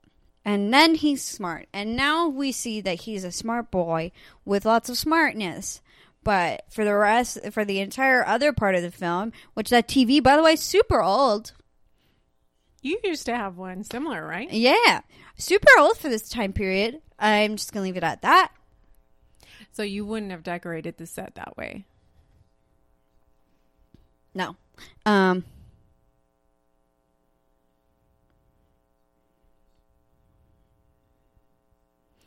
And 0.43 0.73
then 0.73 0.95
he's 0.95 1.23
smart. 1.23 1.67
And 1.73 1.95
now 1.95 2.27
we 2.27 2.51
see 2.51 2.81
that 2.81 3.01
he's 3.01 3.23
a 3.23 3.31
smart 3.31 3.71
boy 3.71 4.11
with 4.43 4.65
lots 4.65 4.89
of 4.89 4.97
smartness. 4.97 5.81
But 6.23 6.65
for 6.69 6.85
the 6.85 6.95
rest, 6.95 7.39
for 7.51 7.65
the 7.65 7.79
entire 7.79 8.25
other 8.25 8.53
part 8.53 8.75
of 8.75 8.83
the 8.83 8.91
film, 8.91 9.31
which 9.53 9.69
that 9.69 9.87
TV, 9.87 10.21
by 10.21 10.35
the 10.35 10.43
way, 10.43 10.55
super 10.55 11.01
old. 11.01 11.53
You 12.81 12.99
used 13.03 13.27
to 13.27 13.35
have 13.35 13.57
one 13.57 13.83
similar, 13.83 14.25
right? 14.25 14.51
Yeah, 14.51 15.01
super 15.37 15.69
old 15.77 15.97
for 15.97 16.09
this 16.09 16.27
time 16.27 16.51
period. 16.51 16.99
I'm 17.19 17.55
just 17.55 17.71
gonna 17.73 17.83
leave 17.83 17.97
it 17.97 18.03
at 18.03 18.23
that. 18.23 18.51
So 19.71 19.83
you 19.83 20.03
wouldn't 20.05 20.31
have 20.31 20.43
decorated 20.43 20.97
the 20.97 21.05
set 21.05 21.35
that 21.35 21.55
way. 21.57 21.85
No, 24.33 24.55
um, 25.05 25.43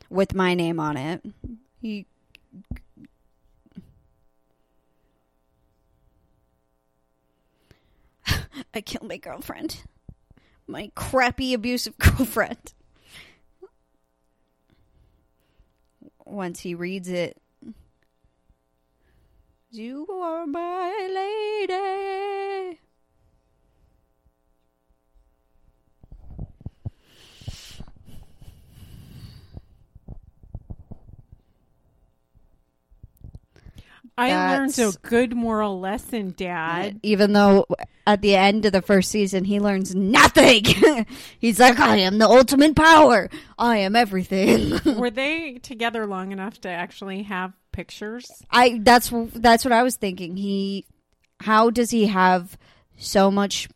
with 0.09 0.33
my 0.33 0.53
name 0.53 0.79
on 0.79 0.95
it. 0.95 1.21
You, 1.81 2.05
I 8.73 8.81
killed 8.81 9.09
my 9.09 9.17
girlfriend. 9.17 9.83
My 10.67 10.91
crappy 10.95 11.53
abusive 11.53 11.97
girlfriend. 11.99 12.73
Once 16.25 16.61
he 16.61 16.73
reads 16.73 17.07
it, 17.07 17.39
you 19.71 20.07
are 20.09 20.47
my 20.47 21.09
lady. 21.13 22.79
I 34.17 34.57
learned 34.57 34.79
a 34.79 34.93
good 35.01 35.35
moral 35.35 35.79
lesson, 35.79 36.33
Dad. 36.37 36.99
Even 37.03 37.33
though 37.33 37.65
at 38.07 38.21
the 38.21 38.35
end 38.35 38.65
of 38.65 38.71
the 38.71 38.81
first 38.81 39.09
season 39.11 39.45
he 39.45 39.59
learns 39.59 39.95
nothing. 39.95 40.65
He's 41.39 41.59
like, 41.59 41.79
I 41.79 41.97
am 41.97 42.17
the 42.17 42.27
ultimate 42.27 42.75
power. 42.75 43.29
I 43.57 43.77
am 43.77 43.95
everything. 43.95 44.79
Were 44.97 45.09
they 45.09 45.59
together 45.63 46.05
long 46.05 46.31
enough 46.31 46.61
to 46.61 46.69
actually 46.69 47.23
have 47.23 47.53
pictures? 47.71 48.31
I 48.51 48.79
that's 48.81 49.11
that's 49.33 49.65
what 49.65 49.71
I 49.71 49.83
was 49.83 49.95
thinking. 49.95 50.37
He 50.37 50.85
how 51.41 51.69
does 51.69 51.91
he 51.91 52.07
have 52.07 52.57
so 52.97 53.29
much 53.29 53.67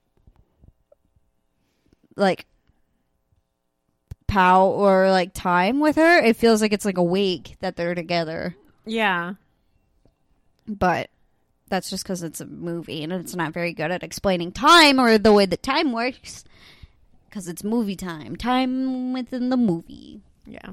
like 2.15 2.45
pow 4.27 4.67
or 4.67 5.09
like 5.09 5.33
time 5.33 5.79
with 5.79 5.95
her? 5.95 6.19
It 6.19 6.37
feels 6.37 6.61
like 6.61 6.73
it's 6.73 6.85
like 6.85 6.97
a 6.97 7.03
week 7.03 7.57
that 7.61 7.75
they're 7.75 7.95
together. 7.95 8.55
Yeah. 8.85 9.33
But 10.67 11.09
that's 11.69 11.89
just 11.89 12.03
because 12.03 12.23
it's 12.23 12.41
a 12.41 12.45
movie 12.45 13.03
and 13.03 13.13
it's 13.13 13.35
not 13.35 13.53
very 13.53 13.73
good 13.73 13.91
at 13.91 14.03
explaining 14.03 14.51
time 14.51 14.99
or 14.99 15.17
the 15.17 15.33
way 15.33 15.45
that 15.45 15.63
time 15.63 15.91
works. 15.91 16.43
Because 17.29 17.47
it's 17.47 17.63
movie 17.63 17.95
time, 17.95 18.35
time 18.35 19.13
within 19.13 19.49
the 19.49 19.57
movie. 19.57 20.21
Yeah. 20.45 20.71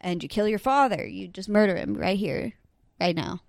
And 0.00 0.22
you 0.22 0.28
kill 0.28 0.48
your 0.48 0.58
father, 0.58 1.06
you 1.06 1.28
just 1.28 1.48
murder 1.48 1.76
him 1.76 1.94
right 1.94 2.18
here, 2.18 2.54
right 3.00 3.14
now. 3.14 3.42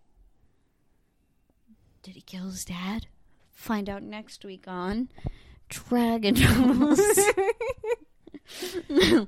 Did 2.03 2.15
he 2.15 2.21
kill 2.21 2.45
his 2.45 2.65
dad? 2.65 3.07
Find 3.51 3.89
out 3.89 4.03
next 4.03 4.43
week 4.43 4.65
on 4.67 5.09
Dragon 5.69 6.35
Tales. 6.35 6.99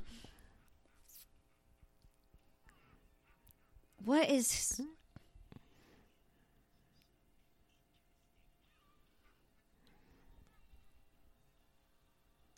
what 4.04 4.30
is 4.30 4.82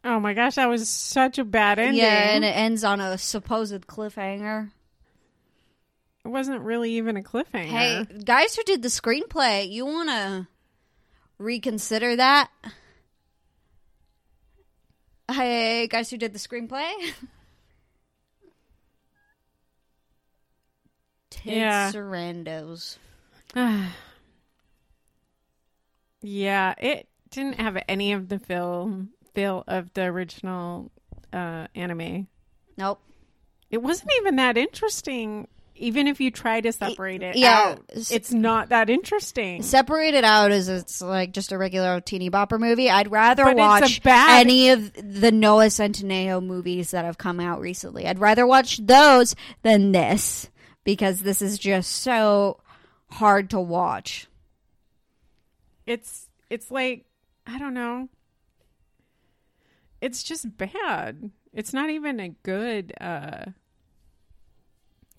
Oh 0.03 0.19
my 0.19 0.33
gosh, 0.33 0.55
that 0.55 0.67
was 0.67 0.89
such 0.89 1.37
a 1.37 1.45
bad 1.45 1.79
ending. 1.79 2.01
Yeah, 2.01 2.35
and 2.35 2.43
it 2.43 2.55
ends 2.55 2.83
on 2.83 2.99
a 2.99 3.17
supposed 3.17 3.87
cliffhanger. 3.87 4.69
it 6.25 6.27
wasn't 6.27 6.61
really 6.61 6.91
even 6.93 7.15
a 7.15 7.21
cliffhanger. 7.21 7.65
Hey, 7.65 8.05
guys 8.25 8.55
who 8.55 8.63
did 8.63 8.81
the 8.81 8.89
screenplay, 8.89 9.69
you 9.69 9.85
want 9.85 10.09
to 10.09 10.47
reconsider 11.37 12.17
that? 12.17 12.49
Hey, 15.31 15.87
guys 15.87 16.09
who 16.09 16.17
did 16.17 16.33
the 16.33 16.39
screenplay? 16.39 16.91
Ted 21.29 21.53
Yeah. 21.55 21.91
Sarandos. 21.91 22.97
yeah, 26.21 26.73
it 26.77 27.07
didn't 27.29 27.59
have 27.59 27.81
any 27.87 28.11
of 28.13 28.27
the 28.29 28.39
feel 28.39 29.07
feel 29.33 29.63
of 29.67 29.93
the 29.93 30.03
original 30.03 30.91
uh, 31.31 31.67
anime. 31.75 32.27
Nope. 32.77 32.99
It 33.69 33.81
wasn't 33.81 34.11
even 34.19 34.35
that 34.37 34.57
interesting. 34.57 35.47
Even 35.75 36.07
if 36.07 36.21
you 36.21 36.29
try 36.29 36.61
to 36.61 36.71
separate 36.71 37.23
it 37.23 37.35
yeah, 37.35 37.75
out, 37.77 37.81
it's 37.89 38.31
not 38.31 38.69
that 38.69 38.91
interesting. 38.91 39.63
Separate 39.63 40.13
it 40.13 40.23
out 40.23 40.51
as 40.51 40.69
it's 40.69 41.01
like 41.01 41.33
just 41.33 41.51
a 41.51 41.57
regular 41.57 41.99
teeny 41.99 42.29
bopper 42.29 42.59
movie. 42.59 42.91
I'd 42.91 43.09
rather 43.09 43.43
But 43.43 43.57
watch 43.57 44.03
bad- 44.03 44.41
any 44.41 44.69
of 44.69 44.93
the 44.93 45.31
Noah 45.31 45.65
Centineo 45.65 46.45
movies 46.45 46.91
that 46.91 47.05
have 47.05 47.17
come 47.17 47.39
out 47.39 47.59
recently. 47.59 48.05
I'd 48.05 48.19
rather 48.19 48.45
watch 48.45 48.77
those 48.77 49.35
than 49.63 49.91
this 49.91 50.47
because 50.83 51.21
this 51.21 51.41
is 51.41 51.57
just 51.57 51.91
so 51.91 52.59
hard 53.09 53.49
to 53.49 53.59
watch. 53.59 54.27
It's 55.87 56.27
it's 56.51 56.69
like 56.69 57.05
I 57.47 57.57
don't 57.57 57.73
know. 57.73 58.09
It's 60.03 60.21
just 60.21 60.57
bad. 60.57 61.31
It's 61.53 61.71
not 61.73 61.89
even 61.89 62.19
a 62.19 62.29
good 62.43 62.93
uh 62.99 63.45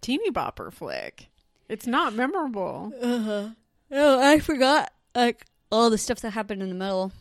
teeny 0.00 0.30
bopper 0.30 0.72
flick. 0.72 1.28
It's 1.68 1.86
not 1.86 2.14
memorable. 2.14 2.92
Uh-huh. 3.00 3.48
Oh, 3.90 4.20
I 4.20 4.38
forgot 4.38 4.92
like 5.14 5.46
all 5.72 5.88
the 5.90 5.98
stuff 5.98 6.20
that 6.20 6.30
happened 6.30 6.62
in 6.62 6.68
the 6.68 6.74
middle. 6.74 7.12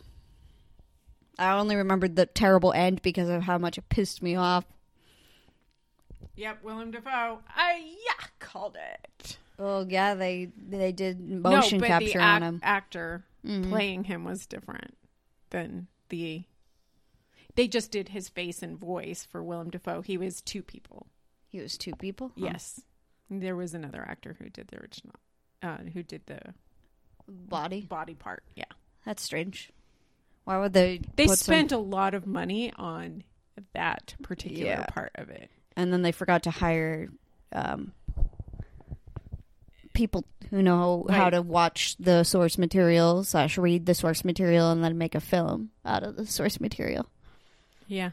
I 1.38 1.52
only 1.52 1.74
remembered 1.76 2.14
the 2.16 2.26
terrible 2.26 2.72
end 2.72 3.02
because 3.02 3.28
of 3.28 3.42
how 3.42 3.58
much 3.58 3.78
it 3.78 3.88
pissed 3.88 4.22
me 4.22 4.36
off. 4.36 4.64
Yep, 6.36 6.62
Willem 6.64 6.90
Dafoe. 6.90 7.40
I 7.48 7.96
yeah, 8.06 8.26
called 8.40 8.76
it. 8.76 9.38
Oh 9.58 9.86
yeah, 9.88 10.14
they 10.14 10.50
they 10.56 10.92
did 10.92 11.20
motion 11.20 11.78
no, 11.78 11.82
but 11.82 11.86
capture 11.86 12.18
the 12.18 12.24
on 12.24 12.42
him. 12.42 12.60
actor 12.62 13.24
Mhm. 13.46 13.68
playing 13.70 14.04
him 14.04 14.24
was 14.24 14.46
different 14.46 14.96
than 15.50 15.86
the. 16.08 16.44
They 17.56 17.68
just 17.68 17.90
did 17.90 18.08
his 18.08 18.28
face 18.28 18.62
and 18.62 18.78
voice 18.78 19.24
for 19.30 19.42
Willem 19.42 19.70
Dafoe. 19.70 20.02
He 20.02 20.18
was 20.18 20.40
two 20.40 20.62
people. 20.62 21.06
He 21.50 21.60
was 21.60 21.78
two 21.78 21.94
people. 21.94 22.28
Huh. 22.38 22.46
Yes, 22.52 22.80
there 23.30 23.54
was 23.56 23.74
another 23.74 24.02
actor 24.02 24.34
who 24.40 24.48
did 24.50 24.68
the 24.68 24.78
original, 24.78 25.14
uh, 25.62 25.78
who 25.92 26.02
did 26.02 26.22
the 26.26 26.40
body. 27.28 27.82
body 27.82 28.14
part. 28.14 28.42
Yeah, 28.56 28.64
That's 29.06 29.22
strange. 29.22 29.70
Why 30.44 30.58
would 30.58 30.72
they? 30.72 31.00
they 31.16 31.26
put 31.26 31.38
some- 31.38 31.52
spent 31.54 31.72
a 31.72 31.78
lot 31.78 32.14
of 32.14 32.26
money 32.26 32.72
on 32.76 33.22
that 33.72 34.14
particular 34.22 34.64
Yeah. 34.72 34.86
part 34.86 35.12
of 35.14 35.30
it. 35.30 35.48
and 35.76 35.92
then 35.92 36.02
they 36.02 36.12
forgot 36.12 36.42
to 36.44 36.50
hire 36.50 37.08
um, 37.52 37.92
people 39.92 40.24
who 40.50 40.62
know 40.62 41.06
how 41.08 41.30
to 41.30 41.40
watch 41.40 41.96
the 41.98 42.24
source 42.24 42.58
material 42.58 43.22
slash 43.24 43.56
read 43.56 43.86
the 43.86 43.94
source 43.94 44.24
material 44.24 44.70
and 44.70 44.82
then 44.82 44.98
make 44.98 45.14
a 45.14 45.20
film 45.20 45.70
out 45.84 46.02
of 46.02 46.16
the 46.16 46.26
source 46.26 46.60
material 46.60 47.06
Yeah, 47.86 48.10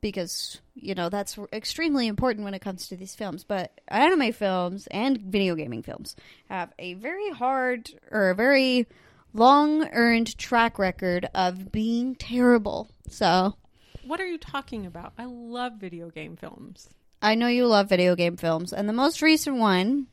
because 0.00 0.60
you 0.74 0.94
know 0.94 1.08
that's 1.08 1.38
extremely 1.52 2.06
important 2.06 2.44
when 2.44 2.54
it 2.54 2.60
comes 2.60 2.88
to 2.88 2.96
these 2.96 3.14
films 3.14 3.44
but 3.44 3.80
anime 3.88 4.32
films 4.32 4.86
and 4.90 5.18
video 5.18 5.54
gaming 5.54 5.82
films 5.82 6.14
have 6.50 6.72
a 6.78 6.94
very 6.94 7.30
hard 7.30 7.90
or 8.10 8.30
a 8.30 8.34
very 8.34 8.86
long 9.32 9.86
earned 9.92 10.36
track 10.36 10.78
record 10.78 11.28
of 11.34 11.72
being 11.72 12.14
terrible 12.16 12.90
so 13.08 13.54
what 14.06 14.20
are 14.20 14.26
you 14.26 14.38
talking 14.38 14.84
about? 14.86 15.14
I 15.16 15.24
love 15.24 15.74
video 15.74 16.10
game 16.10 16.36
films. 16.36 16.88
I 17.22 17.34
know 17.34 17.48
you 17.48 17.66
love 17.66 17.88
video 17.88 18.14
game 18.14 18.36
films, 18.36 18.72
and 18.72 18.86
the 18.88 18.92
most 18.92 19.22
recent 19.22 19.56
one, 19.56 20.08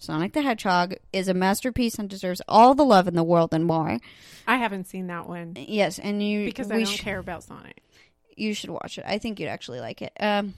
Sonic 0.00 0.32
the 0.32 0.42
Hedgehog, 0.42 0.96
is 1.12 1.28
a 1.28 1.34
masterpiece 1.34 1.98
and 1.98 2.10
deserves 2.10 2.42
all 2.48 2.74
the 2.74 2.84
love 2.84 3.06
in 3.06 3.14
the 3.14 3.22
world 3.22 3.54
and 3.54 3.64
more. 3.64 3.98
I 4.46 4.56
haven't 4.56 4.88
seen 4.88 5.06
that 5.06 5.28
one 5.28 5.54
Yes, 5.56 5.98
and 6.00 6.20
you 6.22 6.46
because 6.46 6.70
I 6.70 6.82
don't 6.82 6.86
sh- 6.86 7.00
care 7.00 7.18
about 7.18 7.44
Sonic. 7.44 7.80
You 8.38 8.54
should 8.54 8.70
watch 8.70 8.98
it. 8.98 9.04
I 9.06 9.18
think 9.18 9.40
you'd 9.40 9.48
actually 9.48 9.80
like 9.80 10.02
it. 10.02 10.12
Um, 10.20 10.54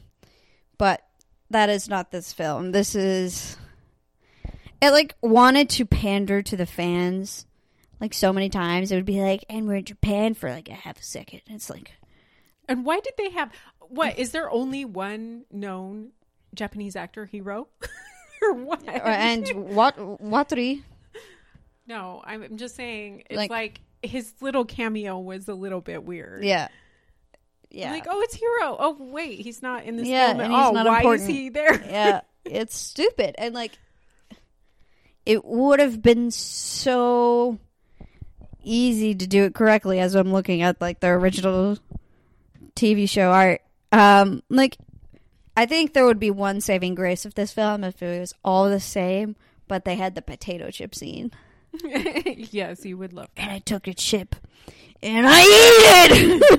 but 0.79 1.03
that 1.51 1.69
is 1.69 1.89
not 1.89 2.11
this 2.11 2.33
film. 2.33 2.73
This 2.73 2.95
is 2.95 3.57
it. 4.81 4.91
Like 4.91 5.15
wanted 5.21 5.69
to 5.71 5.85
pander 5.85 6.43
to 6.43 6.57
the 6.57 6.67
fans, 6.67 7.47
like 8.01 8.15
so 8.15 8.33
many 8.33 8.49
times. 8.49 8.93
It 8.93 8.97
would 8.97 9.05
be 9.05 9.21
like, 9.21 9.45
and 9.49 9.67
we're 9.67 9.77
in 9.77 9.85
Japan 9.85 10.35
for 10.35 10.51
like 10.51 10.69
a 10.69 10.75
half 10.75 10.99
a 10.99 11.03
second. 11.03 11.41
It's 11.49 11.69
like 11.71 11.93
And 12.69 12.85
why 12.85 13.01
did 13.01 13.15
they 13.19 13.31
have 13.31 13.51
what? 13.81 14.19
Is 14.19 14.31
there 14.33 14.51
only 14.51 14.85
one 14.85 15.45
known 15.51 16.11
Japanese 16.55 16.97
actor 16.97 17.27
Hiro? 17.27 17.69
or 18.43 18.55
what? 18.55 18.87
and 18.89 19.49
what 19.75 19.97
Watari. 19.97 20.83
no, 21.87 22.23
I'm 22.25 22.43
I'm 22.43 22.57
just 22.57 22.77
saying 22.77 23.25
it's 23.31 23.37
Like- 23.37 23.51
like, 23.51 23.81
his 24.03 24.33
little 24.41 24.65
cameo 24.65 25.19
was 25.19 25.47
a 25.49 25.55
little 25.55 25.81
bit 25.83 26.05
weird. 26.05 26.43
Yeah, 26.43 26.69
yeah. 27.71 27.93
Like, 27.93 28.07
oh, 28.09 28.21
it's 28.23 28.35
Hiro. 28.35 28.77
Oh, 28.79 28.97
wait, 28.99 29.41
he's 29.41 29.63
not 29.63 29.85
in 29.85 29.97
this 29.97 30.07
Yeah, 30.09 30.29
film. 30.29 30.41
at 30.41 30.47
he's 30.51 30.55
all. 30.57 30.73
Why 30.75 30.97
important. 30.99 31.23
is 31.23 31.27
he 31.29 31.49
there? 31.49 31.75
yeah, 31.85 32.21
it's 32.45 32.77
stupid. 32.77 33.35
And 33.39 33.55
like 33.55 33.73
it 35.27 35.45
would 35.45 35.81
have 35.81 36.01
been 36.03 36.31
so 36.31 37.59
easy 38.63 39.15
to 39.15 39.27
do 39.27 39.45
it 39.45 39.55
correctly 39.55 39.99
as 40.01 40.15
I'm 40.15 40.33
looking 40.33 40.63
at 40.63 40.81
like 40.81 41.01
the 41.01 41.09
original 41.09 41.79
TV 42.75 43.09
show 43.09 43.31
art. 43.31 43.61
Um 43.93 44.43
like 44.49 44.77
I 45.57 45.67
think 45.67 45.93
there 45.93 46.07
would 46.07 46.21
be 46.21 46.31
one 46.31 46.61
saving 46.61 46.95
grace 46.95 47.25
of 47.27 47.35
this 47.35 47.53
film 47.53 47.85
if 47.85 48.03
it 48.03 48.21
was 48.21 48.35
all 48.45 48.69
the 48.71 48.81
same, 48.81 49.37
but 49.69 49.85
they 49.85 49.97
had 49.97 50.15
the 50.15 50.23
potato 50.23 50.71
chip 50.71 50.95
scene. 50.95 51.33
yes, 51.85 52.85
you 52.85 52.97
would 52.97 53.13
love 53.13 53.29
that. 53.37 53.43
And 53.43 53.51
I 53.53 53.59
took 53.59 53.87
a 53.87 53.95
chip 53.95 54.37
and 55.03 55.27
I 55.29 55.41
ate 55.41 56.43
it. 56.43 56.53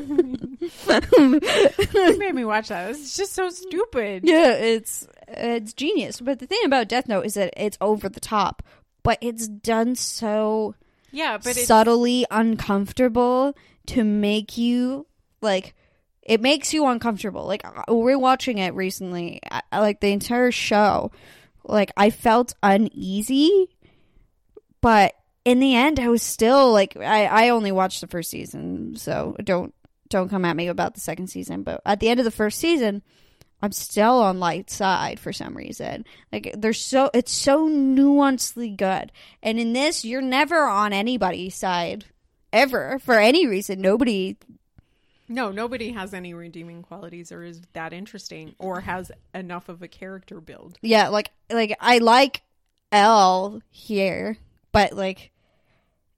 You 1.93 2.19
made 2.19 2.35
me 2.35 2.45
watch 2.45 2.69
that. 2.69 2.91
It's 2.91 3.15
just 3.15 3.33
so 3.33 3.49
stupid. 3.49 4.23
Yeah, 4.25 4.53
it's 4.53 5.07
it's 5.27 5.73
genius. 5.73 6.21
But 6.21 6.39
the 6.39 6.47
thing 6.47 6.59
about 6.65 6.87
Death 6.87 7.07
Note 7.07 7.25
is 7.25 7.33
that 7.35 7.53
it's 7.57 7.77
over 7.81 8.09
the 8.09 8.19
top, 8.19 8.63
but 9.03 9.17
it's 9.21 9.47
done 9.47 9.95
so 9.95 10.75
Yeah, 11.11 11.37
but 11.37 11.57
it's 11.57 11.67
subtly 11.67 12.25
uncomfortable 12.31 13.55
to 13.87 14.03
make 14.03 14.57
you 14.57 15.07
like 15.41 15.73
it 16.23 16.41
makes 16.41 16.73
you 16.73 16.85
uncomfortable. 16.87 17.45
Like 17.45 17.63
we're 17.87 18.19
watching 18.19 18.57
it 18.59 18.73
recently, 18.73 19.39
I- 19.49 19.79
like 19.79 19.99
the 20.01 20.11
entire 20.11 20.51
show. 20.51 21.11
Like 21.63 21.91
I 21.97 22.09
felt 22.09 22.53
uneasy, 22.63 23.67
but 24.81 25.13
in 25.45 25.59
the 25.59 25.75
end, 25.75 25.99
I 25.99 26.09
was 26.09 26.21
still 26.21 26.71
like 26.71 26.95
I 26.97 27.25
I 27.25 27.49
only 27.49 27.71
watched 27.71 28.01
the 28.01 28.07
first 28.07 28.29
season, 28.29 28.95
so 28.95 29.35
don't 29.43 29.73
don't 30.09 30.29
come 30.29 30.45
at 30.45 30.55
me 30.55 30.67
about 30.67 30.93
the 30.93 30.99
second 30.99 31.27
season. 31.27 31.63
But 31.63 31.81
at 31.85 31.99
the 31.99 32.09
end 32.09 32.19
of 32.19 32.23
the 32.23 32.31
first 32.31 32.59
season, 32.59 33.01
I'm 33.61 33.71
still 33.71 34.21
on 34.21 34.39
light 34.39 34.69
side 34.69 35.19
for 35.19 35.33
some 35.33 35.55
reason. 35.55 36.05
Like 36.31 36.53
they're 36.57 36.73
so 36.73 37.09
it's 37.13 37.31
so 37.31 37.69
nuancedly 37.69 38.75
good. 38.75 39.11
And 39.41 39.59
in 39.59 39.73
this, 39.73 40.03
you're 40.05 40.21
never 40.21 40.65
on 40.67 40.93
anybody's 40.93 41.55
side 41.55 42.05
ever 42.51 42.99
for 42.99 43.19
any 43.19 43.47
reason. 43.47 43.81
Nobody 43.81 44.37
no, 45.31 45.49
nobody 45.49 45.93
has 45.93 46.13
any 46.13 46.33
redeeming 46.33 46.81
qualities 46.81 47.31
or 47.31 47.43
is 47.43 47.61
that 47.71 47.93
interesting 47.93 48.53
or 48.59 48.81
has 48.81 49.11
enough 49.33 49.69
of 49.69 49.81
a 49.81 49.87
character 49.87 50.41
build. 50.41 50.77
yeah, 50.81 51.07
like 51.07 51.31
like 51.49 51.75
I 51.79 51.99
like 51.99 52.41
L 52.91 53.61
here, 53.69 54.37
but 54.73 54.93
like 54.93 55.30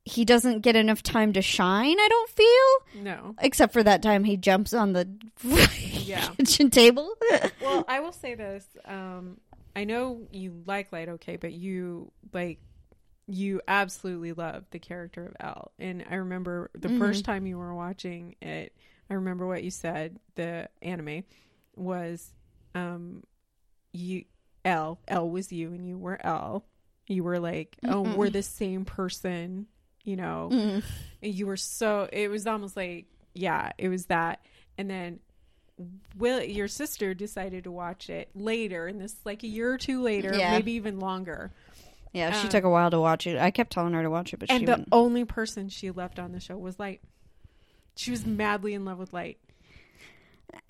he 0.06 0.26
doesn't 0.26 0.60
get 0.62 0.76
enough 0.76 1.02
time 1.04 1.34
to 1.34 1.42
shine, 1.42 1.98
I 2.00 2.08
don't 2.10 2.30
feel. 2.30 3.04
No. 3.04 3.36
Except 3.40 3.72
for 3.74 3.84
that 3.84 4.02
time 4.04 4.24
he 4.26 4.36
jumps 4.38 4.74
on 4.74 4.94
the 4.94 5.08
Yeah. 6.06 6.30
kitchen 6.38 6.70
table. 6.70 7.14
Well, 7.62 7.86
I 7.88 8.02
will 8.02 8.12
say 8.12 8.36
this. 8.36 8.66
Um, 8.86 9.40
I 9.76 9.86
know 9.86 10.28
you 10.32 10.62
like 10.66 10.92
Light 10.92 11.08
okay, 11.10 11.38
but 11.38 11.54
you 11.54 12.12
like 12.34 12.60
you 13.28 13.62
absolutely 13.68 14.34
love 14.34 14.66
the 14.72 14.80
character 14.80 15.26
of 15.26 15.36
L. 15.40 15.72
And 15.80 16.04
I 16.10 16.16
remember 16.16 16.70
the 16.76 16.90
Mhm. 16.90 17.00
first 17.00 17.24
time 17.26 17.48
you 17.48 17.58
were 17.58 17.74
watching 17.74 18.36
it, 18.42 18.76
I 19.10 19.14
remember 19.14 19.48
what 19.48 19.64
you 19.64 19.72
said, 19.72 20.20
the 20.36 20.68
anime 20.82 21.24
was 21.76 22.34
um 22.76 23.24
you 23.94 24.26
L 24.66 25.00
L 25.08 25.30
was 25.30 25.52
you 25.54 25.72
and 25.74 25.88
you 25.88 25.98
were 25.98 26.20
L. 26.26 26.66
You 27.08 27.24
were 27.24 27.40
like, 27.40 27.78
"Oh, 27.88 28.04
Mm-mm. 28.04 28.16
we're 28.16 28.30
the 28.30 28.44
same 28.44 28.84
person," 28.86 29.68
you 30.04 30.16
know. 30.16 30.50
Mm. 30.52 30.84
You 31.22 31.48
were 31.48 31.58
so 31.58 32.10
it 32.12 32.30
was 32.30 32.46
almost 32.48 32.76
like 32.76 33.06
yeah 33.34 33.72
it 33.78 33.90
was 33.90 34.06
that 34.08 34.40
and 34.78 34.90
then 34.90 35.20
will 36.18 36.44
your 36.44 36.68
sister 36.68 37.14
decided 37.14 37.64
to 37.64 37.72
watch 37.72 38.10
it 38.10 38.30
later 38.36 38.86
and 38.88 39.02
this 39.02 39.16
like 39.26 39.42
a 39.44 39.48
year 39.48 39.74
or 39.74 39.78
two 39.78 40.02
later 40.02 40.36
Yeah. 40.36 40.52
maybe 40.52 40.74
even 40.74 41.00
longer 41.00 41.52
Yeah, 42.12 42.32
she 42.32 42.44
Um, 42.48 42.50
took 42.50 42.64
a 42.64 42.70
while 42.70 42.92
to 42.92 43.00
watch 43.00 43.26
it. 43.26 43.40
I 43.40 43.50
kept 43.50 43.72
telling 43.72 43.94
her 43.94 44.04
to 44.04 44.10
watch 44.10 44.34
it, 44.34 44.38
but 44.40 44.50
she 44.50 44.56
and 44.58 44.68
the 44.68 44.74
wouldn't. 44.74 44.90
only 44.92 45.26
person 45.26 45.68
she 45.70 45.90
left 45.90 46.20
on 46.20 46.32
the 46.32 46.40
show 46.40 46.58
was 46.58 46.78
light 46.78 47.02
she 47.96 48.12
was 48.12 48.26
madly 48.26 48.74
in 48.76 48.86
love 48.86 49.00
with 49.00 49.14
light 49.14 49.38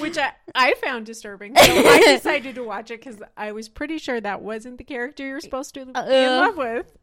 which 0.00 0.18
I, 0.18 0.32
I 0.54 0.74
found 0.74 1.06
disturbing 1.06 1.56
so 1.56 1.62
i 1.62 1.98
decided 2.16 2.54
to 2.56 2.62
watch 2.62 2.90
it 2.90 3.00
because 3.04 3.20
i 3.36 3.50
was 3.52 3.68
pretty 3.68 3.98
sure 3.98 4.20
that 4.20 4.42
wasn't 4.42 4.78
the 4.78 4.84
character 4.84 5.26
you're 5.26 5.40
supposed 5.40 5.74
to 5.74 5.84
be 5.86 5.90
in 5.90 5.96
Uh, 5.96 6.06
love 6.46 6.56
with 6.56 6.96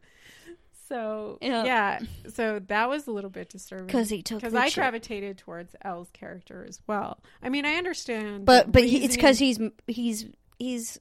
so 0.90 1.38
Yeah. 1.40 1.64
yeah 1.64 2.00
so 2.34 2.58
that 2.68 2.88
was 2.90 3.06
a 3.06 3.12
little 3.12 3.30
bit 3.30 3.48
disturbing 3.48 3.86
because 3.86 4.10
he 4.10 4.22
took 4.22 4.40
because 4.40 4.54
I 4.54 4.68
gravitated 4.70 5.38
towards 5.38 5.74
L's 5.82 6.10
character 6.12 6.66
as 6.68 6.80
well. 6.86 7.22
I 7.42 7.48
mean, 7.48 7.64
I 7.64 7.76
understand, 7.76 8.44
but 8.44 8.70
but 8.70 8.84
he, 8.84 9.04
it's 9.04 9.14
because 9.16 9.38
he's 9.38 9.58
he's 9.86 10.26
he's 10.58 10.98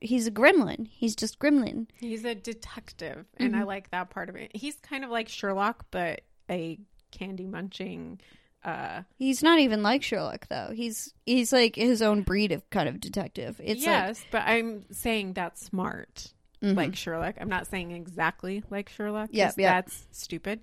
he's 0.00 0.26
a 0.26 0.30
gremlin. 0.30 0.86
He's 0.88 1.16
just 1.16 1.38
gremlin. 1.38 1.86
he's 1.98 2.24
a 2.24 2.34
detective, 2.34 3.26
and 3.38 3.56
I 3.56 3.60
Mhm. 3.62 3.66
like 3.66 3.90
that 3.90 4.10
part 4.10 4.28
of 4.28 4.36
it. 4.36 4.50
He's 4.54 4.76
kind 4.76 5.04
of 5.04 5.10
like 5.10 5.28
Sherlock, 5.28 5.86
but 5.90 6.20
a 6.50 6.78
candy 7.10 7.46
munching. 7.46 8.20
Uh, 8.62 9.02
He's 9.16 9.42
not 9.42 9.58
even 9.58 9.82
like 9.82 10.02
Sherlock 10.02 10.46
though. 10.48 10.70
He's 10.74 11.14
he's 11.24 11.50
like 11.52 11.76
his 11.76 12.02
own 12.02 12.22
breed 12.22 12.52
of 12.52 12.68
kind 12.70 12.88
of 12.90 13.00
detective. 13.00 13.58
It's 13.64 13.82
yes, 13.82 14.22
but 14.30 14.42
I'm 14.46 14.84
saying 14.92 15.32
that's 15.32 15.64
smart, 15.64 16.34
like, 16.62 16.72
mhm. 16.72 16.76
like 16.76 16.96
Sherlock. 16.96 17.36
I'm 17.40 17.48
not 17.48 17.66
saying 17.66 17.92
exactly 17.92 18.62
like 18.70 18.88
Sherlock. 18.88 19.30
Yep, 19.32 19.54
yep. 19.56 19.84
that's 19.86 20.06
stupid. 20.12 20.60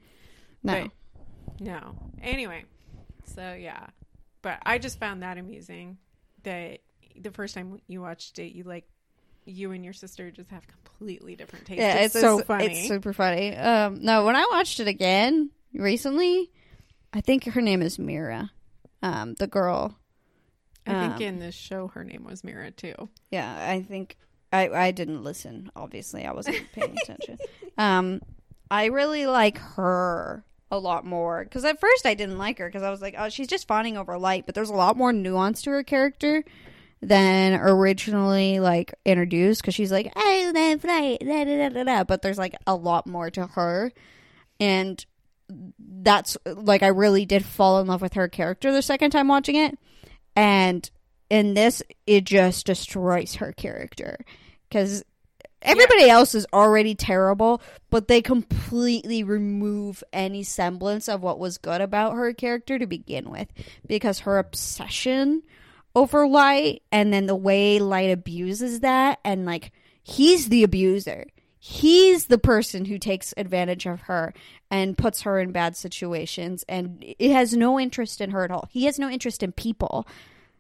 no. 0.64 0.84
but- 0.84 0.92
No. 1.60 1.96
Anyway, 2.22 2.66
So 3.36 3.54
yeah, 3.54 3.88
but 4.42 4.60
I 4.66 4.78
just 4.78 5.00
found 5.00 5.24
that 5.24 5.38
amusing 5.38 5.98
that 6.44 6.80
the 7.20 7.32
first 7.32 7.56
time 7.56 7.80
you 7.88 8.02
watched 8.02 8.40
it, 8.40 8.54
you 8.54 8.64
like 8.64 8.86
you 9.46 9.72
and 9.72 9.84
your 9.84 9.94
sister 9.94 10.30
just 10.30 10.50
have 10.50 10.68
completely 10.68 11.36
different 11.36 11.66
tastes. 11.66 11.82
Yeah, 11.82 11.96
it's, 11.96 12.16
it's, 12.16 12.22
so 12.22 12.40
funny. 12.40 12.66
It's 12.66 12.88
super 12.88 13.14
funny. 13.14 13.56
Um, 13.56 14.00
no, 14.02 14.26
when 14.26 14.36
I 14.36 14.46
watched 14.52 14.80
it 14.80 14.88
again 14.88 15.52
recently, 15.74 16.52
I 17.14 17.22
think 17.22 17.46
her 17.46 17.62
name 17.62 17.82
is 17.82 17.98
Mira, 17.98 18.52
um, 19.02 19.36
the 19.36 19.48
girl. 19.48 19.98
I 20.86 20.92
think 21.02 21.16
um, 21.16 21.22
in 21.22 21.40
this 21.40 21.56
show 21.56 21.88
her 21.90 22.04
name 22.04 22.24
was 22.24 22.44
Mira 22.44 22.72
too. 22.72 23.10
Yeah, 23.30 23.68
I 23.70 23.82
think 23.82 24.18
I 24.52 24.70
I 24.70 24.92
didn't 24.92 25.24
listen. 25.24 25.72
Obviously, 25.76 26.26
I 26.26 26.32
wasn't 26.34 26.72
paying 26.74 26.98
attention. 27.02 27.38
Um, 27.80 28.24
I 28.72 28.86
really 28.86 29.28
like 29.28 29.60
her 29.60 30.44
a 30.72 30.80
lot 30.80 31.06
more 31.06 31.44
because 31.44 31.64
at 31.64 31.80
first 31.80 32.08
I 32.08 32.16
didn't 32.16 32.40
like 32.40 32.58
her 32.58 32.68
because 32.68 32.82
I 32.82 32.90
was 32.90 33.04
like, 33.04 33.14
oh, 33.16 33.30
she's 33.30 33.48
just 33.48 33.68
fawning 33.68 33.98
over 33.98 34.18
light. 34.18 34.48
But 34.48 34.56
there's 34.56 34.72
a 34.72 34.76
lot 34.76 34.98
more 34.98 35.14
nuance 35.14 35.62
to 35.62 35.70
her 35.70 35.84
character 35.84 36.44
than 37.02 37.54
originally 37.54 38.60
like 38.60 38.94
introduced 39.06 39.62
because 39.62 39.76
she's 39.76 39.92
like, 39.92 40.12
I 40.16 40.52
love 40.52 40.84
light, 40.84 41.20
da, 41.20 41.44
da, 41.46 41.58
da, 41.58 41.70
da, 41.70 41.84
da. 41.84 42.04
but 42.04 42.22
there's 42.22 42.38
like 42.38 42.56
a 42.66 42.76
lot 42.76 43.06
more 43.06 43.30
to 43.30 43.46
her, 43.48 43.92
and 44.60 45.06
that's 45.80 46.38
like 46.46 46.84
I 46.84 46.88
really 46.88 47.26
did 47.26 47.46
fall 47.46 47.80
in 47.80 47.88
love 47.88 48.02
with 48.02 48.14
her 48.14 48.28
character 48.28 48.72
the 48.72 48.82
second 48.82 49.12
time 49.12 49.28
watching 49.28 49.56
it, 49.56 49.78
and 50.36 50.90
in 51.30 51.54
this 51.54 51.82
it 52.06 52.24
just 52.24 52.66
destroys 52.66 53.36
her 53.36 53.52
character. 53.52 54.18
Because 54.68 55.04
everybody 55.62 56.10
else 56.10 56.36
is 56.36 56.46
already 56.54 56.96
terrible, 56.96 57.62
but 57.90 58.08
they 58.08 58.22
completely 58.22 59.24
remove 59.24 60.04
any 60.14 60.44
semblance 60.44 61.08
of 61.08 61.22
what 61.22 61.40
was 61.40 61.58
good 61.58 61.82
about 61.82 62.14
her 62.14 62.34
character 62.34 62.78
to 62.80 62.88
begin 62.88 63.30
with. 63.30 63.48
Because 63.88 64.20
her 64.20 64.38
obsession 64.38 65.44
over 65.96 66.28
light 66.28 66.84
and 66.92 67.12
then 67.12 67.26
the 67.26 67.36
way 67.36 67.80
light 67.80 68.12
abuses 68.12 68.82
that 68.82 69.20
and 69.26 69.46
like 69.46 69.72
he's 70.04 70.50
the 70.50 70.64
abuser. 70.64 71.26
He's 71.60 72.28
the 72.28 72.38
person 72.38 72.86
who 72.86 73.00
takes 73.00 73.34
advantage 73.36 73.88
of 73.88 74.02
her 74.02 74.34
and 74.70 74.98
puts 74.98 75.24
her 75.24 75.40
in 75.40 75.52
bad 75.52 75.76
situations 75.76 76.64
and 76.70 77.04
it 77.18 77.32
has 77.32 77.54
no 77.54 77.80
interest 77.80 78.22
in 78.22 78.30
her 78.30 78.44
at 78.44 78.52
all. 78.52 78.70
He 78.72 78.86
has 78.86 79.00
no 79.00 79.10
interest 79.10 79.42
in 79.42 79.52
people 79.52 80.08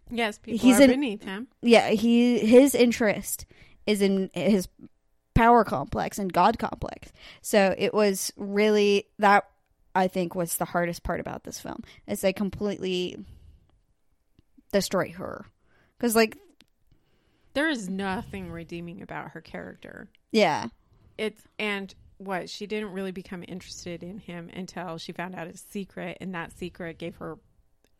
Yes, 0.10 0.38
people 0.38 0.60
He's 0.60 0.80
are 0.80 0.84
an- 0.84 0.90
beneath 0.92 1.24
him. 1.24 1.48
yeah 1.62 1.90
he 1.90 2.40
his 2.40 2.74
interest 2.76 3.46
is 3.86 4.02
in 4.02 4.30
his 4.34 4.68
power 5.34 5.64
complex 5.64 6.18
and 6.18 6.32
god 6.34 6.58
complex 6.58 7.12
so 7.42 7.76
it 7.78 7.94
was 7.94 8.32
really 8.38 9.06
that 9.20 9.44
i 9.94 10.08
think 10.08 10.34
was 10.34 10.58
the 10.58 10.66
hardest 10.66 11.04
part 11.04 11.20
about 11.20 11.44
this 11.44 11.60
film 11.60 11.84
is 12.08 12.22
they 12.22 12.34
completely 12.34 13.18
destroy 14.72 15.12
her 15.12 15.46
because 15.98 16.16
like 16.16 16.38
There 17.54 17.70
is 17.70 17.90
nothing 17.90 18.52
redeeming 18.52 19.02
about 19.02 19.32
her 19.32 19.42
character. 19.42 20.10
yeah 20.32 20.68
It's 21.18 21.42
and 21.60 21.94
what 22.18 22.50
she 22.50 22.66
didn't 22.66 22.92
really 22.94 23.12
become 23.12 23.44
interested 23.48 24.02
in 24.04 24.18
him 24.18 24.50
until 24.54 24.98
she 24.98 25.12
found 25.12 25.36
out 25.36 25.46
his 25.46 25.64
secret, 25.70 26.18
and 26.20 26.34
that 26.34 26.52
secret 26.58 26.98
gave 26.98 27.16
her 27.18 27.38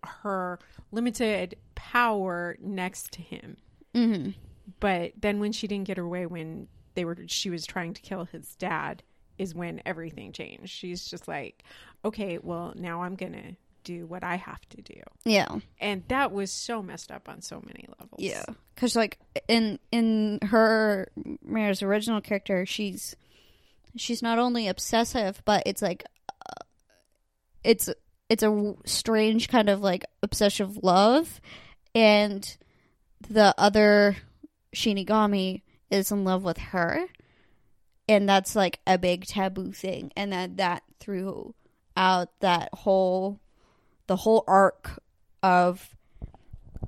her 0.04 0.60
limited 0.92 1.58
power 1.76 2.58
next 2.60 3.12
to 3.14 3.22
him. 3.22 3.58
mm-hmm. 3.94 4.32
But 4.80 5.14
then 5.20 5.40
when 5.40 5.54
she 5.54 5.68
didn't 5.68 5.88
get 5.88 5.98
her 5.98 6.08
way 6.08 6.26
when 6.26 6.68
they 6.96 7.06
were 7.06 7.18
she 7.28 7.50
was 7.50 7.66
trying 7.66 7.94
to 7.94 8.02
kill 8.02 8.26
his 8.26 8.56
dad 8.56 9.04
is 9.38 9.56
when 9.56 9.82
everything 9.86 10.32
changed. 10.32 10.70
She's 10.70 11.06
just 11.06 11.28
like, 11.28 11.64
okay, 12.04 12.40
well 12.42 12.74
now 12.76 13.04
I'm 13.04 13.16
gonna 13.16 13.56
do 13.84 14.06
what 14.06 14.24
I 14.24 14.36
have 14.36 14.68
to 14.70 14.82
do, 14.82 15.00
yeah 15.24 15.48
and 15.80 16.04
that 16.10 16.34
was 16.34 16.52
so 16.52 16.84
messed 16.84 17.10
up 17.10 17.30
on 17.30 17.42
so 17.42 17.64
many 17.66 17.88
levels. 17.98 18.20
Yeah, 18.20 18.44
because 18.76 18.98
like 18.98 19.18
in 19.48 19.80
in 19.94 20.40
her 20.42 21.10
Mira's 21.42 21.82
original 21.82 22.20
character, 22.20 22.66
she's 22.66 23.16
she's 23.96 24.22
not 24.22 24.40
only 24.40 24.68
obsessive, 24.68 25.42
but 25.46 25.64
it's 25.66 25.82
like 25.82 26.04
uh, 26.30 26.66
it's 27.64 27.90
it's 28.30 28.44
a 28.44 28.76
strange 28.86 29.48
kind 29.50 29.70
of 29.70 29.82
like 29.82 30.06
obsessive 30.22 30.84
love, 30.84 31.40
and 31.96 32.58
the 33.30 33.54
other 33.58 34.18
Shinigami 34.76 35.62
is 35.90 36.12
in 36.12 36.24
love 36.24 36.44
with 36.44 36.58
her, 36.58 37.08
and 38.08 38.28
that's 38.28 38.56
like 38.56 38.80
a 38.86 38.98
big 38.98 39.26
taboo 39.26 39.72
thing, 39.72 40.12
and 40.16 40.32
that 40.34 40.58
that 40.58 40.84
throughout 41.00 42.30
that 42.40 42.70
whole 42.74 43.40
the 44.08 44.18
whole 44.18 44.44
arc 44.48 45.02
of 45.44 45.96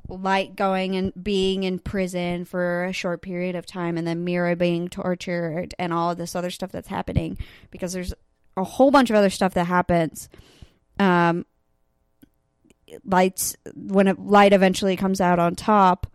light 0.07 0.55
going 0.55 0.95
and 0.95 1.13
being 1.21 1.63
in 1.63 1.77
prison 1.79 2.43
for 2.43 2.85
a 2.85 2.93
short 2.93 3.21
period 3.21 3.55
of 3.55 3.65
time 3.65 3.97
and 3.97 4.07
then 4.07 4.23
Mira 4.23 4.55
being 4.55 4.89
tortured 4.89 5.75
and 5.77 5.93
all 5.93 6.15
this 6.15 6.35
other 6.35 6.49
stuff 6.49 6.71
that's 6.71 6.87
happening 6.87 7.37
because 7.69 7.93
there's 7.93 8.13
a 8.57 8.63
whole 8.63 8.89
bunch 8.89 9.11
of 9.11 9.15
other 9.15 9.29
stuff 9.29 9.53
that 9.53 9.65
happens 9.65 10.27
um 10.99 11.45
lights 13.03 13.55
when 13.75 14.07
a 14.07 14.13
light 14.13 14.53
eventually 14.53 14.95
comes 14.95 15.21
out 15.21 15.39
on 15.39 15.55
top 15.55 16.07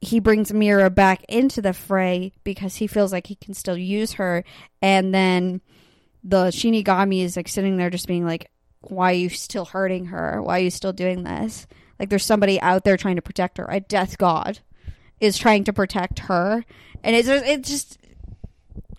he 0.00 0.20
brings 0.20 0.52
Mira 0.52 0.90
back 0.90 1.24
into 1.28 1.62
the 1.62 1.72
fray 1.72 2.32
because 2.44 2.76
he 2.76 2.86
feels 2.86 3.12
like 3.12 3.26
he 3.26 3.34
can 3.34 3.54
still 3.54 3.76
use 3.76 4.12
her 4.14 4.44
and 4.82 5.14
then 5.14 5.60
the 6.22 6.46
Shinigami 6.46 7.22
is 7.22 7.36
like 7.36 7.48
sitting 7.48 7.76
there 7.76 7.90
just 7.90 8.08
being 8.08 8.24
like 8.24 8.50
why 8.80 9.12
are 9.12 9.14
you 9.14 9.28
still 9.28 9.64
hurting 9.64 10.06
her 10.06 10.42
why 10.42 10.58
are 10.58 10.62
you 10.62 10.70
still 10.70 10.92
doing 10.92 11.24
this 11.24 11.66
like 11.98 12.08
there's 12.08 12.24
somebody 12.24 12.60
out 12.60 12.84
there 12.84 12.96
trying 12.96 13.16
to 13.16 13.22
protect 13.22 13.58
her. 13.58 13.66
A 13.68 13.80
death 13.80 14.18
god 14.18 14.60
is 15.20 15.38
trying 15.38 15.64
to 15.64 15.72
protect 15.72 16.20
her, 16.20 16.64
and 17.02 17.16
it's 17.16 17.28
it's 17.28 17.68
just 17.68 17.98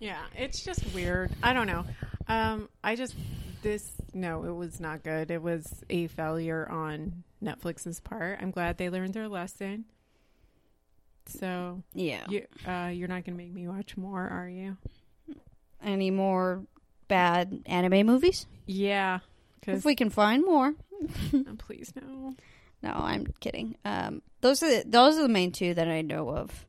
Yeah, 0.00 0.20
it's 0.36 0.62
just 0.62 0.94
weird. 0.94 1.30
I 1.42 1.52
don't 1.52 1.66
know. 1.66 1.84
Um, 2.28 2.68
I 2.84 2.94
just 2.96 3.14
this 3.62 3.90
no, 4.12 4.44
it 4.44 4.54
was 4.54 4.80
not 4.80 5.02
good. 5.02 5.30
It 5.30 5.42
was 5.42 5.84
a 5.88 6.06
failure 6.08 6.68
on 6.70 7.24
Netflix's 7.42 8.00
part. 8.00 8.38
I'm 8.40 8.50
glad 8.50 8.78
they 8.78 8.90
learned 8.90 9.14
their 9.14 9.28
lesson. 9.28 9.84
So 11.26 11.82
yeah. 11.94 12.24
you 12.28 12.46
uh, 12.66 12.90
you're 12.92 13.08
not 13.08 13.24
gonna 13.24 13.36
make 13.38 13.52
me 13.52 13.68
watch 13.68 13.96
more, 13.96 14.26
are 14.26 14.48
you? 14.48 14.76
Any 15.82 16.10
more 16.10 16.64
bad 17.06 17.62
anime 17.66 18.06
movies? 18.06 18.46
Yeah, 18.66 19.20
If 19.66 19.84
we 19.84 19.94
can 19.94 20.10
find 20.10 20.44
more. 20.44 20.74
please 21.58 21.92
no. 21.94 22.34
No, 22.82 22.92
I'm 22.92 23.26
kidding. 23.40 23.76
Um, 23.84 24.22
those 24.40 24.62
are 24.62 24.68
the, 24.68 24.84
those 24.86 25.16
are 25.16 25.22
the 25.22 25.28
main 25.28 25.52
two 25.52 25.74
that 25.74 25.88
I 25.88 26.02
know 26.02 26.30
of, 26.30 26.66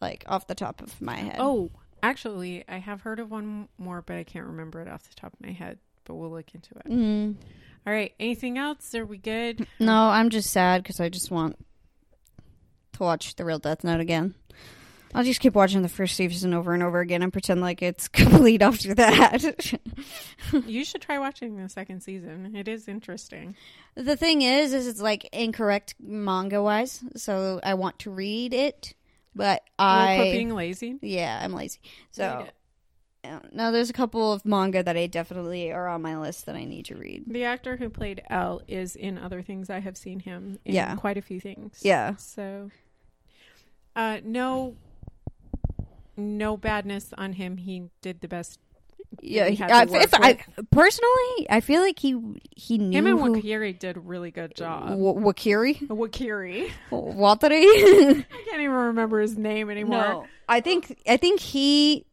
like 0.00 0.24
off 0.26 0.46
the 0.46 0.54
top 0.54 0.82
of 0.82 1.00
my 1.00 1.16
head. 1.16 1.36
Oh, 1.38 1.70
actually, 2.02 2.64
I 2.68 2.78
have 2.78 3.02
heard 3.02 3.20
of 3.20 3.30
one 3.30 3.68
more, 3.78 4.02
but 4.02 4.16
I 4.16 4.24
can't 4.24 4.46
remember 4.46 4.80
it 4.80 4.88
off 4.88 5.08
the 5.08 5.14
top 5.14 5.32
of 5.32 5.40
my 5.40 5.52
head. 5.52 5.78
But 6.04 6.14
we'll 6.14 6.30
look 6.30 6.52
into 6.54 6.74
it. 6.74 6.86
Mm. 6.86 7.36
All 7.86 7.92
right. 7.92 8.12
Anything 8.18 8.58
else? 8.58 8.94
Are 8.94 9.06
we 9.06 9.18
good? 9.18 9.66
no, 9.78 10.08
I'm 10.08 10.30
just 10.30 10.50
sad 10.50 10.82
because 10.82 11.00
I 11.00 11.08
just 11.08 11.30
want 11.30 11.56
to 12.94 13.02
watch 13.02 13.36
the 13.36 13.44
real 13.44 13.58
Death 13.58 13.84
Note 13.84 14.00
again. 14.00 14.34
I'll 15.14 15.24
just 15.24 15.40
keep 15.40 15.54
watching 15.54 15.82
the 15.82 15.88
first 15.90 16.16
season 16.16 16.54
over 16.54 16.72
and 16.72 16.82
over 16.82 17.00
again 17.00 17.22
and 17.22 17.32
pretend 17.32 17.60
like 17.60 17.82
it's 17.82 18.08
complete 18.08 18.62
after 18.62 18.94
that. 18.94 19.74
you 20.66 20.84
should 20.84 21.02
try 21.02 21.18
watching 21.18 21.56
the 21.56 21.68
second 21.68 22.00
season. 22.00 22.56
It 22.56 22.66
is 22.66 22.88
interesting. 22.88 23.54
The 23.94 24.16
thing 24.16 24.42
is, 24.42 24.72
is 24.72 24.86
it's 24.86 25.02
like 25.02 25.28
incorrect 25.32 25.96
manga 26.00 26.62
wise, 26.62 27.04
so 27.14 27.60
I 27.62 27.74
want 27.74 27.98
to 28.00 28.10
read 28.10 28.54
it, 28.54 28.94
but 29.34 29.62
I 29.78 30.14
quit 30.16 30.32
being 30.32 30.54
lazy. 30.54 30.98
yeah, 31.02 31.40
I'm 31.42 31.52
lazy. 31.52 31.80
So 32.10 32.38
Read 32.38 32.48
it. 32.48 32.54
yeah, 33.24 33.38
no, 33.52 33.72
there's 33.72 33.90
a 33.90 33.92
couple 33.92 34.32
of 34.32 34.44
manga 34.44 34.82
that 34.82 34.96
I 34.96 35.06
definitely 35.06 35.70
are 35.72 35.88
on 35.88 36.02
my 36.02 36.18
list 36.18 36.46
that 36.46 36.56
I 36.56 36.64
need 36.64 36.84
to 36.86 36.96
read. 36.96 37.24
The 37.26 37.44
actor 37.44 37.76
who 37.76 37.88
played 37.88 38.22
L 38.30 38.62
is 38.68 38.96
in 38.96 39.16
other 39.18 39.42
things. 39.42 39.70
I 39.70 39.80
have 39.80 39.96
seen 39.96 40.20
him 40.20 40.58
in 40.64 40.74
Yeah. 40.74 40.96
quite 40.96 41.16
a 41.16 41.22
few 41.22 41.40
things. 41.40 41.80
Yeah, 41.82 42.16
So, 42.16 42.70
uh, 43.94 44.20
no, 44.24 44.76
no 46.16 46.56
badness 46.56 47.12
on 47.16 47.34
him. 47.34 47.58
He 47.58 47.84
did 48.00 48.20
the 48.20 48.28
best. 48.28 48.58
Yeah. 49.20 49.48
he 49.48 49.56
had 49.56 49.70
I- 49.70 49.82
if 50.02 50.14
I 50.14 50.38
personally, 50.70 51.46
I 51.50 51.60
feel 51.60 51.80
like 51.82 51.98
he 51.98 52.16
he 52.56 52.78
knew 52.78 52.98
Him 52.98 53.06
and 53.06 53.18
who, 53.18 53.40
Wakiri 53.42 53.78
did 53.78 53.96
a 53.96 54.00
really 54.00 54.30
good 54.30 54.54
job. 54.54 54.88
W- 54.88 55.14
Wakiri, 55.20 55.78
Wakiri. 55.88 56.70
Watari. 56.90 57.64
I 58.30 58.42
can't 58.44 58.60
even 58.62 58.70
remember 58.70 59.20
his 59.20 59.36
name 59.36 59.70
anymore. 59.70 59.98
no, 59.98 60.26
I 60.48 60.60
think 60.60 60.98
I 61.06 61.16
think 61.16 61.40
he 61.40 62.06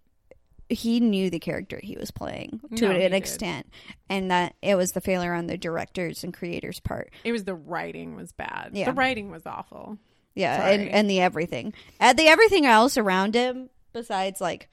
he 0.70 1.00
knew 1.00 1.30
the 1.32 1.40
character 1.40 1.80
he 1.82 1.98
was 1.98 2.12
playing 2.12 2.60
to 2.76 2.90
No, 2.90 2.92
an 2.92 3.14
extent, 3.14 3.68
and 4.10 4.30
that 4.30 4.56
it 4.62 4.76
was 4.76 4.92
the 4.92 5.02
failure 5.02 5.34
on 5.34 5.48
the 5.48 5.58
directors 5.58 6.24
and 6.24 6.34
creators' 6.34 6.80
part. 6.80 7.10
It 7.24 7.32
was 7.32 7.44
the 7.44 7.56
writing 7.56 8.16
was 8.16 8.32
bad. 8.32 8.72
Yeah. 8.74 8.86
The 8.86 8.94
writing 8.94 9.32
was 9.32 9.46
awful. 9.48 9.98
Yeah, 10.36 10.68
and 10.70 10.88
and 10.90 11.10
the 11.10 11.22
everything, 11.22 11.74
and 12.00 12.18
the 12.18 12.28
everything 12.28 12.66
else 12.66 12.98
around 12.98 13.34
him. 13.36 13.70
Besides, 13.92 14.40
like, 14.40 14.70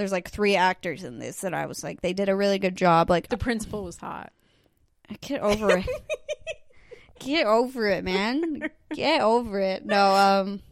there's 0.00 0.12
like 0.12 0.30
three 0.30 0.56
actors 0.56 1.04
in 1.04 1.18
this 1.18 1.42
that 1.42 1.54
I 1.54 1.66
was 1.66 1.84
like, 1.84 2.00
they 2.00 2.12
did 2.12 2.28
a 2.28 2.34
really 2.34 2.58
good 2.58 2.74
job. 2.76 3.08
Like, 3.10 3.28
The 3.28 3.36
principal 3.36 3.84
was 3.84 3.96
hot. 3.98 4.32
Get 5.20 5.40
over 5.42 5.76
it. 5.78 5.86
Get 7.18 7.46
over 7.46 7.86
it, 7.88 8.02
man. 8.02 8.70
Get 8.94 9.20
over 9.20 9.60
it. 9.60 9.84
No, 9.84 10.14
um, 10.14 10.62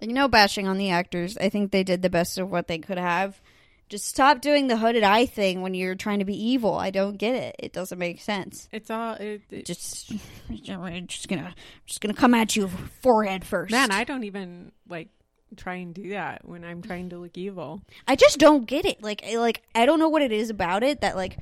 like 0.00 0.10
no 0.10 0.26
bashing 0.28 0.66
on 0.66 0.78
the 0.78 0.90
actors. 0.90 1.38
I 1.38 1.48
think 1.48 1.70
they 1.70 1.84
did 1.84 2.02
the 2.02 2.10
best 2.10 2.38
of 2.38 2.50
what 2.50 2.66
they 2.66 2.78
could 2.78 2.98
have. 2.98 3.40
Just 3.88 4.06
stop 4.06 4.40
doing 4.40 4.66
the 4.68 4.78
hooded 4.78 5.02
eye 5.04 5.26
thing 5.26 5.60
when 5.62 5.74
you're 5.74 5.94
trying 5.94 6.18
to 6.20 6.24
be 6.24 6.34
evil. 6.34 6.74
I 6.74 6.90
don't 6.90 7.18
get 7.18 7.34
it. 7.36 7.56
It 7.58 7.72
doesn't 7.74 7.98
make 7.98 8.20
sense. 8.20 8.66
It's 8.72 8.90
all 8.90 9.14
it, 9.14 9.42
it- 9.50 9.66
Just, 9.66 10.10
I'm 10.68 11.06
just 11.06 11.28
gonna, 11.28 11.54
just 11.86 12.00
gonna 12.00 12.14
come 12.14 12.34
at 12.34 12.56
you 12.56 12.68
forehead 13.02 13.44
first. 13.44 13.70
man. 13.70 13.90
I 13.92 14.04
don't 14.04 14.24
even 14.24 14.72
like 14.88 15.08
try 15.56 15.74
and 15.76 15.94
do 15.94 16.10
that 16.10 16.46
when 16.46 16.64
I'm 16.64 16.82
trying 16.82 17.10
to 17.10 17.18
look 17.18 17.36
evil. 17.38 17.82
I 18.08 18.16
just 18.16 18.38
don't 18.38 18.66
get 18.66 18.84
it. 18.84 19.02
Like, 19.02 19.22
I, 19.26 19.36
like 19.36 19.62
I 19.74 19.86
don't 19.86 19.98
know 19.98 20.08
what 20.08 20.22
it 20.22 20.32
is 20.32 20.50
about 20.50 20.82
it 20.82 21.00
that 21.02 21.16
like 21.16 21.38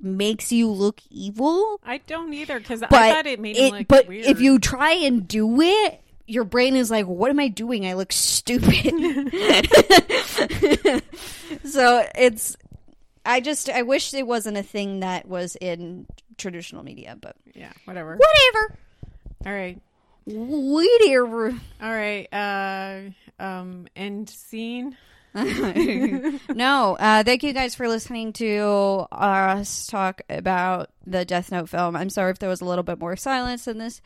makes 0.00 0.50
you 0.52 0.68
look 0.70 1.00
evil. 1.10 1.80
I 1.84 1.98
don't 1.98 2.32
either 2.34 2.58
because 2.58 2.82
I 2.82 2.88
thought 2.88 3.26
it 3.26 3.40
made 3.40 3.56
it, 3.56 3.72
look 3.72 3.88
but 3.88 4.08
weird. 4.08 4.26
if 4.26 4.40
you 4.40 4.58
try 4.58 4.92
and 4.92 5.26
do 5.28 5.60
it, 5.60 6.00
your 6.26 6.44
brain 6.44 6.76
is 6.76 6.90
like, 6.90 7.06
"What 7.06 7.30
am 7.30 7.38
I 7.40 7.48
doing? 7.48 7.86
I 7.86 7.94
look 7.94 8.12
stupid." 8.12 8.72
so 11.64 12.06
it's. 12.14 12.56
I 13.24 13.40
just 13.40 13.68
I 13.70 13.82
wish 13.82 14.12
it 14.14 14.26
wasn't 14.26 14.56
a 14.56 14.62
thing 14.64 15.00
that 15.00 15.28
was 15.28 15.56
in 15.60 16.06
traditional 16.38 16.82
media, 16.82 17.16
but 17.20 17.36
yeah, 17.54 17.72
whatever. 17.84 18.16
whatever. 18.16 18.76
All 19.46 19.52
right, 19.52 19.80
Whatever. 20.24 21.50
all 21.80 21.92
right. 21.92 22.26
Uh, 22.32 23.10
um, 23.42 23.86
end 23.96 24.30
scene. 24.30 24.96
no, 25.34 26.96
uh, 27.00 27.24
thank 27.24 27.42
you 27.42 27.52
guys 27.54 27.74
for 27.74 27.88
listening 27.88 28.34
to 28.34 29.06
us 29.10 29.86
talk 29.86 30.20
about 30.28 30.90
the 31.06 31.24
Death 31.24 31.50
Note 31.50 31.70
film. 31.70 31.96
I'm 31.96 32.10
sorry 32.10 32.30
if 32.30 32.38
there 32.38 32.50
was 32.50 32.60
a 32.60 32.66
little 32.66 32.84
bit 32.84 32.98
more 32.98 33.16
silence 33.16 33.66
in 33.66 33.78
this. 33.78 34.02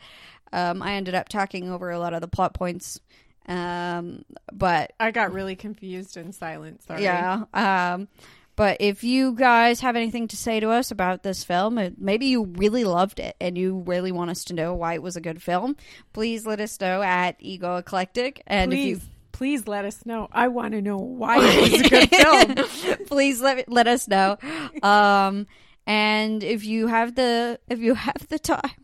Um, 0.53 0.81
I 0.81 0.93
ended 0.93 1.15
up 1.15 1.27
talking 1.27 1.69
over 1.69 1.91
a 1.91 1.99
lot 1.99 2.13
of 2.13 2.21
the 2.21 2.29
plot 2.29 2.53
points, 2.53 3.01
um, 3.45 4.23
but 4.53 4.93
I 4.99 5.11
got 5.11 5.33
really 5.33 5.57
confused 5.57 6.15
and 6.15 6.33
silent. 6.33 6.83
Sorry. 6.83 7.03
yeah. 7.03 7.43
Um, 7.53 8.07
but 8.55 8.77
if 8.79 9.03
you 9.03 9.33
guys 9.33 9.81
have 9.81 9.97
anything 9.97 10.29
to 10.29 10.37
say 10.37 10.61
to 10.61 10.69
us 10.69 10.91
about 10.91 11.23
this 11.23 11.43
film, 11.43 11.79
maybe 11.97 12.27
you 12.27 12.45
really 12.45 12.85
loved 12.85 13.19
it 13.19 13.35
and 13.39 13.57
you 13.57 13.83
really 13.85 14.13
want 14.13 14.31
us 14.31 14.45
to 14.45 14.53
know 14.53 14.73
why 14.73 14.93
it 14.93 15.03
was 15.03 15.15
a 15.17 15.21
good 15.21 15.43
film, 15.43 15.75
please 16.13 16.45
let 16.47 16.61
us 16.61 16.79
know 16.79 17.01
at 17.03 17.35
Ego 17.39 17.75
Eclectic. 17.75 18.41
And 18.47 18.73
if 18.73 18.79
you 18.79 19.01
Please, 19.37 19.67
let 19.67 19.85
us 19.85 20.03
know. 20.05 20.27
I 20.31 20.47
want 20.47 20.71
to 20.71 20.81
know 20.81 20.97
why 20.97 21.37
it 21.41 21.71
was 21.71 21.81
a 21.81 21.89
good 21.89 22.09
film. 22.09 23.05
please 23.07 23.39
let 23.39 23.69
let 23.69 23.87
us 23.87 24.07
know 24.07 24.37
um 24.83 25.45
and 25.85 26.43
if 26.43 26.65
you 26.65 26.87
have 26.87 27.13
the 27.15 27.59
if 27.69 27.79
you 27.79 27.93
have 27.93 28.27
the 28.29 28.39
time 28.39 28.83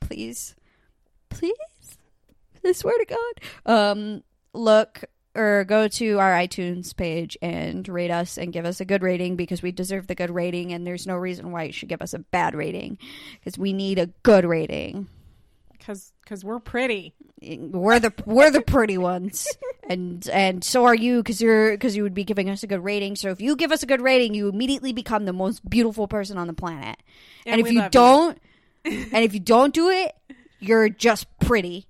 please 0.00 0.54
please 1.30 1.52
i 2.64 2.72
swear 2.72 2.94
to 2.98 3.06
god 3.06 3.72
um 3.94 4.22
look 4.52 5.04
or 5.34 5.64
go 5.64 5.86
to 5.88 6.18
our 6.18 6.32
itunes 6.32 6.94
page 6.96 7.36
and 7.40 7.88
rate 7.88 8.10
us 8.10 8.36
and 8.36 8.52
give 8.52 8.64
us 8.64 8.80
a 8.80 8.84
good 8.84 9.02
rating 9.02 9.36
because 9.36 9.62
we 9.62 9.70
deserve 9.72 10.06
the 10.06 10.14
good 10.14 10.30
rating 10.30 10.72
and 10.72 10.86
there's 10.86 11.06
no 11.06 11.14
reason 11.16 11.50
why 11.52 11.62
you 11.64 11.72
should 11.72 11.88
give 11.88 12.02
us 12.02 12.12
a 12.14 12.18
bad 12.18 12.54
rating 12.54 12.98
because 13.38 13.56
we 13.58 13.72
need 13.72 13.98
a 13.98 14.06
good 14.22 14.44
rating 14.44 15.06
Because 15.72 16.12
because 16.22 16.44
we're 16.44 16.60
pretty. 16.60 17.14
we're 17.40 17.98
the 18.00 18.12
we're 18.26 18.50
the 18.50 18.60
pretty 18.60 18.98
ones 18.98 19.48
and 19.88 20.28
and 20.28 20.64
so 20.64 20.84
are 20.84 20.94
you 20.94 21.22
because 21.22 21.40
you're 21.40 21.72
because 21.72 21.96
you 21.96 22.02
would 22.02 22.14
be 22.14 22.24
giving 22.24 22.48
us 22.50 22.62
a 22.62 22.66
good 22.66 22.82
rating 22.82 23.16
so 23.16 23.30
if 23.30 23.40
you 23.40 23.56
give 23.56 23.72
us 23.72 23.82
a 23.82 23.86
good 23.86 24.00
rating 24.00 24.34
you 24.34 24.48
immediately 24.48 24.92
become 24.92 25.24
the 25.24 25.32
most 25.32 25.68
beautiful 25.68 26.08
person 26.08 26.36
on 26.38 26.46
the 26.46 26.52
planet 26.52 26.96
and, 27.46 27.54
And 27.54 27.60
if 27.60 27.72
you 27.72 27.80
don't 27.90 28.38
and 28.84 29.24
if 29.24 29.34
you 29.34 29.40
don't 29.40 29.72
do 29.74 29.88
it 29.90 30.14
you're 30.58 30.88
just 30.88 31.26
pretty 31.40 31.86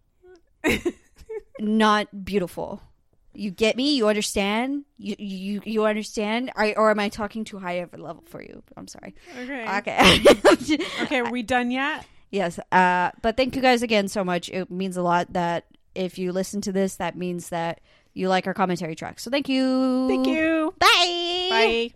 not 1.59 2.25
beautiful 2.25 2.83
you 3.35 3.51
get 3.51 3.77
me 3.77 3.97
you 3.97 4.09
understand 4.09 4.85
you 4.97 5.15
you 5.19 5.63
you 5.65 5.85
understand 5.87 6.51
I, 6.57 6.73
or 6.75 6.91
am 6.91 6.99
i 7.01 7.09
talking 7.09 7.45
too 7.45 7.59
high 7.59 7.75
of 7.75 7.93
a 7.95 7.97
level 7.97 8.25
for 8.27 8.43
you 8.43 8.63
i'm 8.77 8.89
sorry 8.89 9.15
Okay. 9.79 10.21
okay 10.47 10.79
Okay. 11.03 11.19
Are 11.21 11.31
we 11.31 11.43
done 11.43 11.71
yet? 11.71 12.05
Yes. 12.31 12.59
Uh, 12.71 13.11
but 13.23 13.37
thank 13.37 13.57
you 13.57 13.63
guys 13.63 13.83
again 13.83 14.09
so 14.09 14.23
much. 14.23 14.51
It 14.51 14.71
means 14.71 14.97
a 14.99 15.03
lot 15.03 15.33
that 15.33 15.65
if 15.99 16.17
you 16.17 16.33
listen 16.33 16.61
to 16.63 16.73
this, 16.73 16.97
that 16.97 17.17
means 17.17 17.49
that 17.49 17.81
you 18.15 18.29
like 18.29 18.47
our 18.47 18.55
commentary 18.55 18.95
track. 18.95 19.19
So 19.19 19.31
thank 19.31 19.49
you. 19.49 20.07
Thank 20.09 20.27
you. 20.27 20.75
Bye. 20.79 21.49
Bye. 21.51 21.91